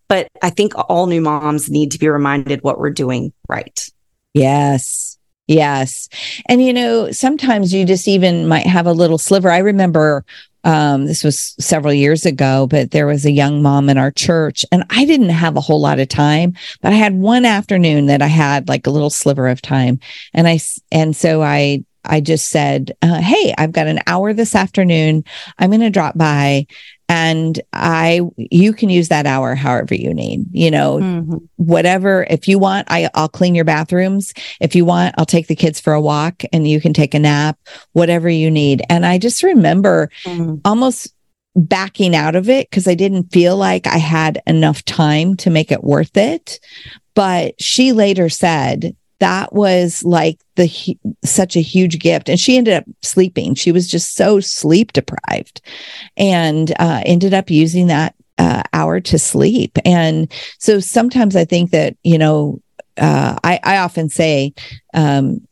But 0.09 0.29
I 0.41 0.51
think 0.51 0.73
all 0.89 1.07
new 1.07 1.21
moms 1.21 1.69
need 1.69 1.91
to 1.93 1.99
be 1.99 2.09
reminded 2.09 2.63
what 2.63 2.79
we're 2.79 2.91
doing 2.91 3.33
right. 3.49 3.87
Yes. 4.33 5.19
Yes. 5.47 6.09
And 6.49 6.63
you 6.63 6.73
know, 6.73 7.11
sometimes 7.13 7.73
you 7.73 7.85
just 7.85 8.09
even 8.09 8.49
might 8.49 8.67
have 8.67 8.87
a 8.87 8.93
little 8.93 9.19
sliver. 9.19 9.51
I 9.51 9.59
remember 9.59 10.25
um, 10.67 11.07
this 11.07 11.23
was 11.23 11.55
several 11.61 11.95
years 11.95 12.27
ago, 12.27 12.67
but 12.67 12.91
there 12.91 13.07
was 13.07 13.25
a 13.25 13.31
young 13.31 13.63
mom 13.63 13.89
in 13.89 13.99
our 13.99 14.11
church, 14.11 14.67
and 14.73 14.85
I 14.91 15.05
didn't 15.05 15.29
have 15.29 15.57
a 15.57 15.61
whole 15.61 15.81
lot 15.81 16.01
of 16.01 16.09
time, 16.09 16.55
but 16.83 16.93
I 16.93 16.97
had 16.97 17.15
one 17.15 17.45
afternoon 17.45 18.07
that 18.07 18.21
I 18.21 18.27
had 18.27 18.69
like 18.69 18.85
a 18.85 18.91
little 18.91 19.09
sliver 19.09 19.47
of 19.47 19.63
time, 19.63 20.01
and 20.35 20.49
I 20.49 20.59
and 20.91 21.15
so 21.15 21.41
I 21.41 21.85
I 22.05 22.21
just 22.21 22.49
said, 22.49 22.97
uh, 23.01 23.21
"Hey, 23.21 23.55
I've 23.57 23.71
got 23.71 23.87
an 23.87 24.01
hour 24.09 24.33
this 24.33 24.57
afternoon. 24.57 25.23
I'm 25.61 25.71
going 25.71 25.81
to 25.83 25.91
drop 25.91 26.19
by 26.19 26.67
and 27.09 27.61
i 27.73 28.21
you 28.37 28.73
can 28.73 28.89
use 28.89 29.09
that 29.09 29.27
hour 29.27 29.55
however 29.55 29.95
you 29.95 30.13
need 30.13 30.45
you 30.51 30.71
know 30.71 30.99
mm-hmm. 30.99 31.37
whatever 31.57 32.27
if 32.29 32.49
you 32.49 32.59
want 32.59 32.87
I, 32.91 33.09
i'll 33.15 33.29
clean 33.29 33.55
your 33.55 33.65
bathrooms 33.65 34.35
if 34.61 34.75
you 34.75 34.85
want 34.85 35.15
i'll 35.19 35.27
take 35.27 35.47
the 35.47 35.55
kids 35.55 35.81
for 35.81 35.93
a 35.93 36.01
walk 36.01 36.43
and 36.53 36.67
you 36.67 36.81
can 36.81 36.93
take 36.93 37.15
a 37.15 37.19
nap 37.19 37.59
whatever 37.93 38.29
you 38.29 38.51
need 38.51 38.83
and 38.89 39.07
i 39.07 39.19
just 39.19 39.43
remember 39.43 40.11
mm-hmm. 40.25 40.57
almost 40.65 41.13
backing 41.55 42.15
out 42.15 42.37
of 42.37 42.49
it 42.49 42.69
because 42.69 42.89
i 42.89 42.95
didn't 42.95 43.33
feel 43.33 43.57
like 43.57 43.87
i 43.87 43.99
had 43.99 44.43
enough 44.47 44.85
time 44.85 45.37
to 45.37 45.51
make 45.51 45.71
it 45.71 45.85
worth 45.85 46.17
it 46.17 46.61
but 47.15 47.61
she 47.61 47.93
later 47.93 48.29
said 48.29 48.97
that 49.19 49.53
was 49.53 50.05
like 50.05 50.39
the 50.57 50.97
such 51.25 51.57
a 51.57 51.61
huge 51.61 51.99
gift. 51.99 52.29
And 52.29 52.39
she 52.39 52.57
ended 52.57 52.75
up 52.75 52.85
sleeping. 53.03 53.55
She 53.55 53.73
was 53.73 53.89
just 53.89 54.15
so 54.15 54.41
sleep 54.41 54.93
deprived 54.93 55.61
and 56.17 56.73
uh, 56.79 57.03
ended 57.07 57.35
up 57.35 57.51
using 57.51 57.87
that 57.87 58.15
uh, 58.39 58.63
hour 58.73 59.01
to 59.01 59.19
sleep. 59.19 59.79
And 59.85 60.31
so 60.59 60.81
sometimes 60.81 61.37
i 61.37 61.45
think 61.45 61.71
that 61.71 61.97
you 62.05 62.19
know 62.19 62.61
uh, 62.99 63.39
I, 63.45 63.61
I 63.63 63.77
often 63.79 64.09
say 64.09 64.55
um, 64.95 65.47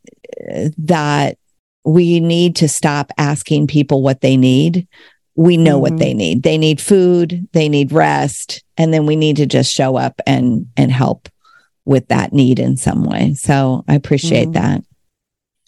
that 0.78 1.38
we 1.84 2.20
need 2.20 2.56
to 2.56 2.68
stop 2.68 3.12
asking 3.18 3.66
people 3.66 4.02
what 4.02 4.20
they 4.20 4.36
need. 4.36 4.88
We 5.36 5.56
know 5.56 5.74
mm-hmm. 5.74 5.80
what 5.80 5.96
they 5.98 6.14
need. 6.14 6.42
They 6.42 6.58
need 6.58 6.80
food. 6.80 7.46
They 7.52 7.68
need 7.68 7.92
rest. 7.92 8.64
And 8.76 8.94
then 8.94 9.06
we 9.06 9.16
need 9.16 9.36
to 9.36 9.46
just 9.46 9.72
show 9.72 9.96
up 9.96 10.20
and 10.26 10.66
and 10.76 10.90
help 10.90 11.28
with 11.84 12.08
that 12.08 12.32
need 12.32 12.58
in 12.58 12.76
some 12.76 13.04
way. 13.04 13.34
So 13.34 13.84
I 13.88 13.94
appreciate 13.94 14.48
mm-hmm. 14.48 14.52
that. 14.52 14.84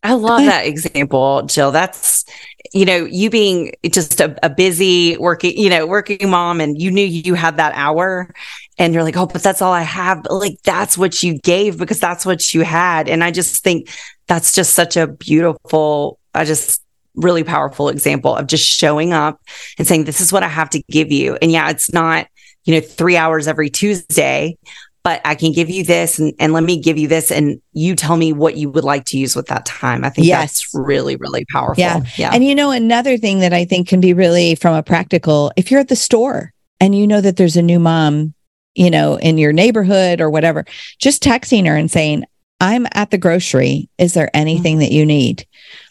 I 0.02 0.12
love 0.12 0.44
that 0.44 0.66
example, 0.66 1.42
Jill. 1.42 1.72
That's, 1.72 2.24
you 2.72 2.84
know, 2.84 3.04
you 3.04 3.28
being 3.28 3.72
just 3.90 4.20
a, 4.20 4.36
a, 4.44 4.48
busy 4.48 5.16
working, 5.16 5.58
you 5.58 5.68
know, 5.68 5.84
working 5.84 6.30
mom 6.30 6.60
and 6.60 6.80
you 6.80 6.92
knew 6.92 7.04
you 7.04 7.34
had 7.34 7.56
that 7.56 7.72
hour 7.74 8.32
and 8.78 8.94
you're 8.94 9.02
like, 9.02 9.16
oh, 9.16 9.26
but 9.26 9.42
that's 9.42 9.60
all 9.60 9.72
I 9.72 9.82
have. 9.82 10.22
But 10.22 10.34
like, 10.34 10.58
that's 10.62 10.96
what 10.96 11.24
you 11.24 11.38
gave 11.38 11.76
because 11.76 11.98
that's 11.98 12.24
what 12.24 12.54
you 12.54 12.62
had. 12.62 13.08
And 13.08 13.24
I 13.24 13.32
just 13.32 13.64
think 13.64 13.88
that's 14.28 14.52
just 14.52 14.76
such 14.76 14.96
a 14.96 15.08
beautiful, 15.08 16.20
I 16.32 16.44
just, 16.44 16.82
really 17.16 17.44
powerful 17.44 17.88
example 17.88 18.36
of 18.36 18.46
just 18.46 18.64
showing 18.64 19.12
up 19.12 19.40
and 19.78 19.86
saying, 19.86 20.04
this 20.04 20.20
is 20.20 20.32
what 20.32 20.42
I 20.42 20.48
have 20.48 20.70
to 20.70 20.82
give 20.90 21.10
you. 21.10 21.36
And 21.40 21.50
yeah, 21.50 21.70
it's 21.70 21.92
not, 21.92 22.26
you 22.64 22.74
know, 22.74 22.80
three 22.80 23.16
hours 23.16 23.48
every 23.48 23.70
Tuesday, 23.70 24.58
but 25.06 25.20
I 25.24 25.36
can 25.36 25.52
give 25.52 25.70
you 25.70 25.84
this 25.84 26.18
and, 26.18 26.34
and 26.40 26.52
let 26.52 26.64
me 26.64 26.80
give 26.80 26.98
you 26.98 27.06
this. 27.06 27.30
And 27.30 27.62
you 27.72 27.94
tell 27.94 28.16
me 28.16 28.32
what 28.32 28.56
you 28.56 28.68
would 28.70 28.82
like 28.82 29.04
to 29.04 29.16
use 29.16 29.36
with 29.36 29.46
that 29.46 29.64
time. 29.64 30.04
I 30.04 30.10
think 30.10 30.26
yes. 30.26 30.40
that's 30.40 30.74
really, 30.74 31.14
really 31.14 31.44
powerful. 31.52 31.80
Yeah. 31.80 32.00
yeah. 32.16 32.30
And 32.32 32.42
you 32.42 32.56
know, 32.56 32.72
another 32.72 33.16
thing 33.16 33.38
that 33.38 33.52
I 33.52 33.66
think 33.66 33.86
can 33.86 34.00
be 34.00 34.14
really 34.14 34.56
from 34.56 34.74
a 34.74 34.82
practical, 34.82 35.52
if 35.56 35.70
you're 35.70 35.78
at 35.78 35.86
the 35.86 35.94
store 35.94 36.52
and 36.80 36.92
you 36.92 37.06
know 37.06 37.20
that 37.20 37.36
there's 37.36 37.56
a 37.56 37.62
new 37.62 37.78
mom, 37.78 38.34
you 38.74 38.90
know, 38.90 39.16
in 39.16 39.38
your 39.38 39.52
neighborhood 39.52 40.20
or 40.20 40.28
whatever, 40.28 40.64
just 40.98 41.22
texting 41.22 41.68
her 41.68 41.76
and 41.76 41.88
saying, 41.88 42.24
I'm 42.60 42.88
at 42.90 43.12
the 43.12 43.18
grocery. 43.18 43.88
Is 43.98 44.14
there 44.14 44.28
anything 44.34 44.74
mm-hmm. 44.74 44.80
that 44.80 44.92
you 44.92 45.06
need? 45.06 45.46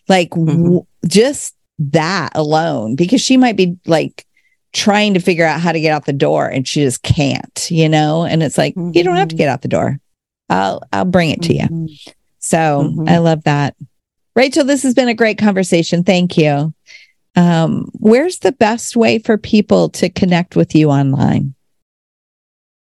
Like 0.09 0.32
mm-hmm. 0.32 0.61
w- 0.61 0.86
just 1.07 1.55
that 1.80 2.34
alone, 2.36 2.97
because 2.97 3.22
she 3.22 3.38
might 3.38 3.55
be 3.55 3.78
like 3.86 4.26
trying 4.76 5.13
to 5.13 5.19
figure 5.21 5.45
out 5.45 5.61
how 5.61 5.71
to 5.71 5.80
get 5.80 5.93
out 5.93 6.05
the 6.05 6.13
door 6.13 6.47
and 6.47 6.67
she 6.67 6.82
just 6.82 7.01
can't, 7.01 7.71
you 7.71 7.89
know? 7.89 8.26
And 8.26 8.43
it's 8.43 8.57
like, 8.57 8.76
mm-hmm. 8.76 8.91
you 8.93 9.03
don't 9.03 9.15
have 9.15 9.30
to 9.30 9.36
mm-hmm. 9.36 9.39
get 9.39 9.49
out 9.49 9.61
the 9.61 9.67
door. 9.69 9.99
I'll 10.49 10.84
I'll 10.93 11.05
bring 11.05 11.32
it 11.32 11.41
to 11.43 11.53
mm-hmm. 11.53 11.86
you. 11.88 11.97
So 12.39 12.57
mm-hmm. 12.57 13.09
I 13.09 13.17
love 13.17 13.43
that. 13.45 13.76
Rachael, 14.36 14.65
this 14.65 14.84
has 14.84 14.93
been 14.93 15.07
a 15.07 15.15
great 15.15 15.38
conversation. 15.38 16.03
Thank 16.03 16.38
you. 16.38 16.73
Um, 17.36 17.89
where's 17.93 18.39
the 18.39 18.51
best 18.51 18.95
way 18.95 19.19
for 19.19 19.38
people 19.38 19.89
to 19.89 20.09
connect 20.09 20.55
with 20.55 20.76
you 20.76 20.89
online? 20.89 21.55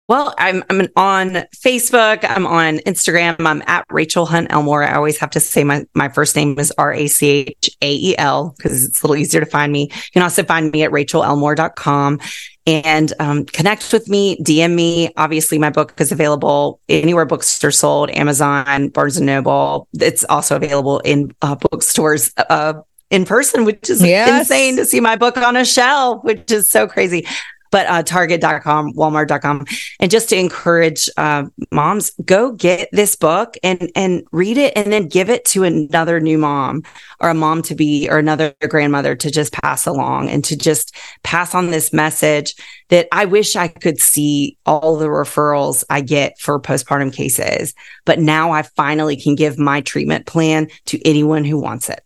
Well, 0.09 0.33
I'm 0.39 0.63
I'm 0.71 0.87
on 0.95 1.43
Facebook. 1.55 2.25
I'm 2.27 2.47
on 2.47 2.79
Instagram. 2.79 3.45
I'm 3.45 3.61
at 3.67 3.85
Rachael 3.91 4.25
Hunt 4.25 4.47
Elmore. 4.49 4.83
I 4.83 4.95
always 4.95 5.19
have 5.19 5.29
to 5.29 5.39
say 5.39 5.63
my 5.63 5.85
my 5.93 6.09
first 6.09 6.35
name 6.35 6.57
is 6.57 6.73
R 6.79 6.91
A 6.91 7.05
C 7.05 7.27
H 7.27 7.77
A 7.83 7.93
E 7.93 8.17
L 8.17 8.55
because 8.57 8.83
it's 8.83 9.03
a 9.03 9.05
little 9.05 9.21
easier 9.21 9.39
to 9.39 9.45
find 9.45 9.71
me. 9.71 9.83
You 9.83 10.11
can 10.11 10.23
also 10.23 10.43
find 10.43 10.71
me 10.71 10.81
at 10.81 10.89
rachaelelmore.com 10.89 12.19
and 12.65 13.13
um, 13.19 13.45
connect 13.45 13.93
with 13.93 14.09
me, 14.09 14.35
DM 14.37 14.73
me. 14.73 15.13
Obviously, 15.15 15.59
my 15.59 15.69
book 15.69 15.93
is 15.99 16.11
available 16.11 16.81
anywhere 16.89 17.25
books 17.25 17.63
are 17.63 17.69
sold, 17.69 18.09
Amazon, 18.09 18.89
Barnes 18.89 19.17
and 19.17 19.27
Noble. 19.27 19.87
It's 19.93 20.23
also 20.23 20.55
available 20.55 21.01
in 21.01 21.35
uh, 21.43 21.53
bookstores 21.53 22.33
uh, 22.35 22.81
in 23.11 23.25
person, 23.25 23.63
which 23.63 23.91
is 23.91 24.01
yes. 24.01 24.39
insane 24.39 24.75
to 24.77 24.87
see 24.87 25.01
my 25.01 25.17
book 25.17 25.37
on 25.37 25.55
a 25.55 25.65
shelf, 25.65 26.23
which 26.23 26.51
is 26.51 26.67
so 26.67 26.87
crazy. 26.87 27.27
But 27.71 27.87
uh, 27.87 28.03
Target.com, 28.03 28.93
Walmart.com, 28.93 29.65
and 29.99 30.11
just 30.11 30.29
to 30.29 30.37
encourage 30.37 31.09
uh, 31.17 31.45
moms, 31.71 32.11
go 32.25 32.51
get 32.51 32.89
this 32.91 33.15
book 33.15 33.55
and 33.63 33.91
and 33.95 34.23
read 34.31 34.57
it, 34.57 34.73
and 34.75 34.91
then 34.91 35.07
give 35.07 35.29
it 35.29 35.45
to 35.45 35.63
another 35.63 36.19
new 36.19 36.37
mom 36.37 36.83
or 37.19 37.29
a 37.29 37.33
mom 37.33 37.61
to 37.63 37.75
be 37.75 38.09
or 38.09 38.17
another 38.17 38.53
grandmother 38.67 39.15
to 39.15 39.31
just 39.31 39.53
pass 39.53 39.85
along 39.85 40.29
and 40.29 40.43
to 40.45 40.57
just 40.57 40.95
pass 41.23 41.53
on 41.53 41.71
this 41.71 41.93
message 41.93 42.55
that 42.89 43.07
I 43.11 43.25
wish 43.25 43.55
I 43.55 43.67
could 43.67 43.99
see 43.99 44.57
all 44.65 44.97
the 44.97 45.07
referrals 45.07 45.83
I 45.89 46.01
get 46.01 46.39
for 46.39 46.59
postpartum 46.59 47.13
cases, 47.13 47.73
but 48.05 48.19
now 48.19 48.51
I 48.51 48.63
finally 48.63 49.15
can 49.15 49.35
give 49.35 49.57
my 49.57 49.81
treatment 49.81 50.25
plan 50.25 50.69
to 50.87 50.99
anyone 51.07 51.45
who 51.45 51.59
wants 51.59 51.89
it. 51.89 52.01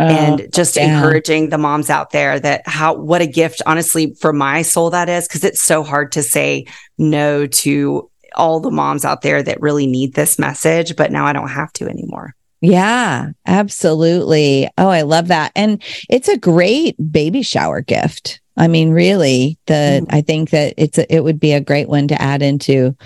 Oh, 0.00 0.06
and 0.06 0.46
just 0.54 0.76
yeah. 0.76 0.96
encouraging 0.96 1.48
the 1.48 1.58
moms 1.58 1.90
out 1.90 2.10
there 2.10 2.38
that 2.38 2.62
how 2.66 2.94
what 2.94 3.20
a 3.20 3.26
gift 3.26 3.62
honestly 3.66 4.14
for 4.14 4.32
my 4.32 4.62
soul 4.62 4.90
that 4.90 5.08
is 5.08 5.26
because 5.26 5.42
it's 5.42 5.60
so 5.60 5.82
hard 5.82 6.12
to 6.12 6.22
say 6.22 6.66
no 6.98 7.48
to 7.48 8.08
all 8.36 8.60
the 8.60 8.70
moms 8.70 9.04
out 9.04 9.22
there 9.22 9.42
that 9.42 9.60
really 9.60 9.88
need 9.88 10.14
this 10.14 10.38
message 10.38 10.94
but 10.94 11.10
now 11.10 11.26
I 11.26 11.32
don't 11.32 11.48
have 11.48 11.72
to 11.74 11.88
anymore. 11.88 12.36
Yeah, 12.60 13.30
absolutely. 13.46 14.68
Oh, 14.78 14.88
I 14.88 15.02
love 15.02 15.28
that. 15.28 15.52
And 15.54 15.82
it's 16.08 16.28
a 16.28 16.38
great 16.38 16.96
baby 17.12 17.42
shower 17.42 17.80
gift. 17.80 18.40
I 18.56 18.66
mean, 18.66 18.90
really, 18.90 19.58
the 19.66 20.02
mm-hmm. 20.02 20.14
I 20.14 20.20
think 20.20 20.50
that 20.50 20.74
it's 20.76 20.98
a, 20.98 21.14
it 21.14 21.22
would 21.22 21.38
be 21.38 21.52
a 21.52 21.60
great 21.60 21.88
one 21.88 22.08
to 22.08 22.20
add 22.20 22.42
into 22.42 22.96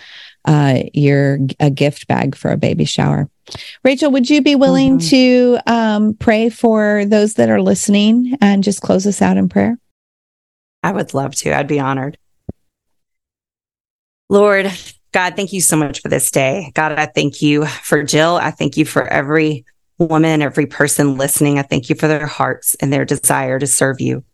uh, 0.45 0.83
your 0.93 1.39
a 1.61 1.71
gift 1.71 2.09
bag 2.09 2.35
for 2.35 2.51
a 2.51 2.57
baby 2.57 2.85
shower. 2.85 3.29
Rachael, 3.85 4.11
would 4.13 4.31
you 4.31 4.43
be 4.43 4.55
willing 4.55 4.99
mm-hmm. 4.99 5.09
to 5.09 5.59
um, 5.67 6.15
pray 6.15 6.49
for 6.49 7.05
those 7.05 7.35
that 7.35 7.51
are 7.51 7.63
listening 7.63 8.37
and 8.41 8.65
just 8.65 8.83
close 8.83 9.07
us 9.07 9.21
out 9.21 9.37
in 9.37 9.49
prayer? 9.49 9.79
I 10.83 10.93
would 10.93 11.15
love 11.15 11.35
to. 11.37 11.53
I'd 11.53 11.69
be 11.69 11.81
honored. 11.81 12.19
Lord, 14.29 14.73
God, 15.13 15.37
thank 15.37 15.53
you 15.53 15.61
so 15.61 15.77
much 15.77 16.01
for 16.01 16.09
this 16.09 16.31
day. 16.31 16.73
God, 16.75 16.93
I 16.93 17.07
thank 17.07 17.43
you 17.43 17.67
for 17.67 18.03
Jill. 18.03 18.37
I 18.37 18.51
thank 18.51 18.77
you 18.77 18.85
for 18.85 19.07
every 19.07 19.65
woman, 19.99 20.43
every 20.43 20.67
person 20.67 21.19
listening. 21.19 21.59
I 21.59 21.63
thank 21.63 21.89
you 21.89 21.95
for 21.95 22.09
their 22.09 22.27
hearts 22.27 22.75
and 22.77 22.93
their 22.93 23.05
desire 23.05 23.59
to 23.59 23.67
serve 23.67 24.01
you. 24.01 24.25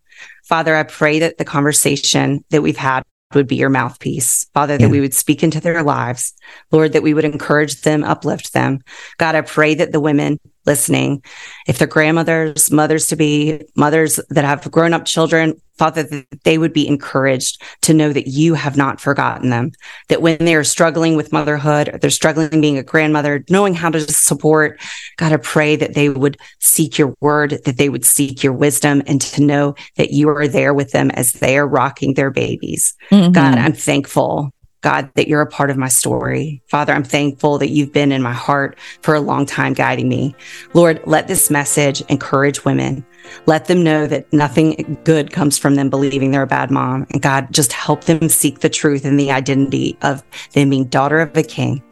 Father, 0.44 0.74
I 0.74 0.84
pray 0.84 1.18
that 1.18 1.38
the 1.38 1.44
conversation 1.44 2.44
that 2.50 2.62
we've 2.62 2.76
had 2.76 3.02
would 3.34 3.46
be 3.46 3.56
your 3.56 3.68
mouthpiece. 3.68 4.46
Father, 4.54 4.74
yeah. 4.74 4.78
that 4.78 4.90
we 4.90 5.00
would 5.00 5.14
speak 5.14 5.42
into 5.42 5.60
their 5.60 5.82
lives. 5.82 6.32
Lord, 6.72 6.92
that 6.92 7.02
we 7.02 7.14
would 7.14 7.24
encourage 7.24 7.82
them, 7.82 8.04
uplift 8.04 8.52
them. 8.52 8.80
God, 9.18 9.34
I 9.34 9.42
pray 9.42 9.74
that 9.74 9.92
the 9.92 10.00
women 10.00 10.38
listening, 10.66 11.22
if 11.66 11.78
they're 11.78 11.86
grandmothers, 11.86 12.70
mothers 12.70 13.06
to 13.08 13.16
be, 13.16 13.60
mothers 13.76 14.20
that 14.30 14.44
have 14.44 14.70
grown 14.70 14.92
up 14.92 15.04
children, 15.04 15.60
Father, 15.78 16.02
that 16.02 16.26
they 16.42 16.58
would 16.58 16.72
be 16.72 16.88
encouraged 16.88 17.62
to 17.82 17.94
know 17.94 18.12
that 18.12 18.26
you 18.26 18.54
have 18.54 18.76
not 18.76 19.00
forgotten 19.00 19.50
them, 19.50 19.70
that 20.08 20.20
when 20.20 20.38
they 20.38 20.56
are 20.56 20.64
struggling 20.64 21.14
with 21.16 21.32
motherhood, 21.32 21.88
or 21.88 21.98
they're 21.98 22.10
struggling 22.10 22.60
being 22.60 22.78
a 22.78 22.82
grandmother, 22.82 23.44
knowing 23.48 23.74
how 23.74 23.88
to 23.88 24.00
support, 24.00 24.80
God, 25.16 25.32
I 25.32 25.36
pray 25.36 25.76
that 25.76 25.94
they 25.94 26.08
would 26.08 26.36
seek 26.58 26.98
your 26.98 27.14
word, 27.20 27.60
that 27.64 27.76
they 27.78 27.88
would 27.88 28.04
seek 28.04 28.42
your 28.42 28.52
wisdom 28.52 29.02
and 29.06 29.20
to 29.20 29.42
know 29.42 29.76
that 29.96 30.10
you 30.10 30.28
are 30.28 30.48
there 30.48 30.74
with 30.74 30.90
them 30.90 31.12
as 31.12 31.32
they 31.34 31.56
are 31.56 31.68
rocking 31.68 32.14
their 32.14 32.30
babies. 32.30 32.94
Mm-hmm. 33.12 33.32
God, 33.32 33.56
I'm 33.56 33.72
thankful 33.72 34.52
God, 34.80 35.10
that 35.14 35.28
you're 35.28 35.40
a 35.40 35.46
part 35.46 35.70
of 35.70 35.76
my 35.76 35.88
story. 35.88 36.62
Father, 36.68 36.92
I'm 36.92 37.04
thankful 37.04 37.58
that 37.58 37.70
you've 37.70 37.92
been 37.92 38.12
in 38.12 38.22
my 38.22 38.32
heart 38.32 38.78
for 39.02 39.14
a 39.14 39.20
long 39.20 39.44
time 39.44 39.72
guiding 39.72 40.08
me. 40.08 40.34
Lord, 40.74 41.00
let 41.04 41.26
this 41.26 41.50
message 41.50 42.00
encourage 42.02 42.64
women. 42.64 43.04
Let 43.46 43.66
them 43.66 43.82
know 43.82 44.06
that 44.06 44.32
nothing 44.32 44.98
good 45.04 45.32
comes 45.32 45.58
from 45.58 45.74
them 45.74 45.90
believing 45.90 46.30
they're 46.30 46.42
a 46.42 46.46
bad 46.46 46.70
mom. 46.70 47.06
And 47.10 47.20
God, 47.20 47.48
just 47.52 47.72
help 47.72 48.04
them 48.04 48.28
seek 48.28 48.60
the 48.60 48.68
truth 48.68 49.04
and 49.04 49.18
the 49.18 49.32
identity 49.32 49.98
of 50.02 50.22
them 50.52 50.70
being 50.70 50.84
daughter 50.84 51.20
of 51.20 51.36
a 51.36 51.42
king 51.42 51.82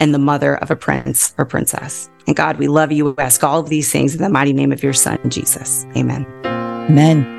and 0.00 0.14
the 0.14 0.18
mother 0.18 0.56
of 0.56 0.70
a 0.70 0.76
prince 0.76 1.34
or 1.38 1.44
princess. 1.44 2.08
And 2.26 2.36
God, 2.36 2.58
we 2.58 2.68
love 2.68 2.92
you. 2.92 3.06
We 3.06 3.14
ask 3.18 3.42
all 3.42 3.60
of 3.60 3.68
these 3.68 3.90
things 3.90 4.14
in 4.14 4.22
the 4.22 4.28
mighty 4.28 4.52
name 4.52 4.70
of 4.70 4.82
your 4.82 4.92
son, 4.92 5.18
Jesus. 5.28 5.86
Amen. 5.96 6.26
Amen. 6.44 7.37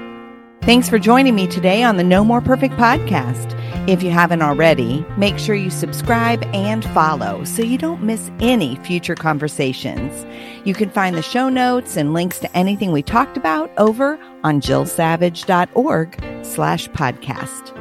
Thanks 0.64 0.90
for 0.90 1.00
joining 1.00 1.36
me 1.36 1.48
today 1.48 1.84
on 1.84 1.98
the 1.98 2.04
No 2.04 2.24
More 2.24 2.42
Perfect 2.42 2.76
podcast. 2.76 3.56
If 3.88 4.04
you 4.04 4.12
haven't 4.12 4.42
already, 4.42 5.06
make 5.18 5.40
sure 5.40 5.56
you 5.56 5.70
subscribe 5.70 6.44
and 6.54 6.84
follow 6.86 7.44
so 7.46 7.64
you 7.64 7.78
don't 7.78 8.04
miss 8.04 8.30
any 8.40 8.76
future 8.76 9.16
conversations. 9.16 10.26
You 10.66 10.74
can 10.76 10.90
find 10.90 11.16
the 11.16 11.24
show 11.24 11.50
notes 11.50 11.96
and 11.98 12.14
links 12.14 12.40
to 12.40 12.58
anything 12.58 12.92
we 12.92 13.02
talked 13.02 13.38
about 13.38 13.72
over 13.78 14.20
on 14.44 14.60
jillsavage.org 14.62 16.46
slash 16.46 16.90
podcast. 16.90 17.76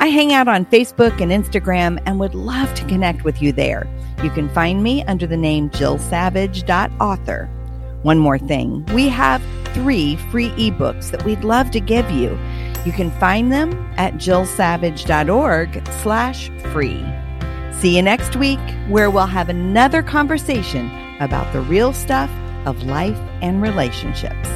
I 0.00 0.08
hang 0.08 0.32
out 0.34 0.48
on 0.48 0.66
Facebook 0.66 1.20
and 1.22 1.30
Instagram 1.30 2.02
and 2.04 2.18
would 2.18 2.34
love 2.34 2.74
to 2.74 2.84
connect 2.86 3.24
with 3.24 3.40
you 3.40 3.52
there. 3.52 3.88
You 4.22 4.30
can 4.30 4.48
find 4.50 4.82
me 4.82 5.04
under 5.04 5.26
the 5.26 5.36
name 5.36 5.70
jillsavage.author. 5.70 7.48
One 8.04 8.18
more 8.18 8.38
thing, 8.38 8.84
we 8.92 9.08
have 9.08 9.42
three 9.72 10.16
free 10.30 10.50
ebooks 10.50 11.10
that 11.10 11.24
we'd 11.24 11.42
love 11.42 11.70
to 11.70 11.80
give 11.80 12.10
you. 12.10 12.38
You 12.84 12.92
can 12.92 13.10
find 13.12 13.50
them 13.50 13.72
at 13.96 14.16
jillsavage.org 14.16 15.86
slash 16.02 16.50
free. 16.70 17.02
See 17.72 17.96
you 17.96 18.02
next 18.02 18.36
week 18.36 18.60
where 18.88 19.10
we'll 19.10 19.24
have 19.24 19.48
another 19.48 20.02
conversation 20.02 20.90
about 21.18 21.50
the 21.54 21.62
real 21.62 21.94
stuff 21.94 22.30
of 22.66 22.82
life 22.82 23.18
and 23.40 23.62
relationships. 23.62 24.48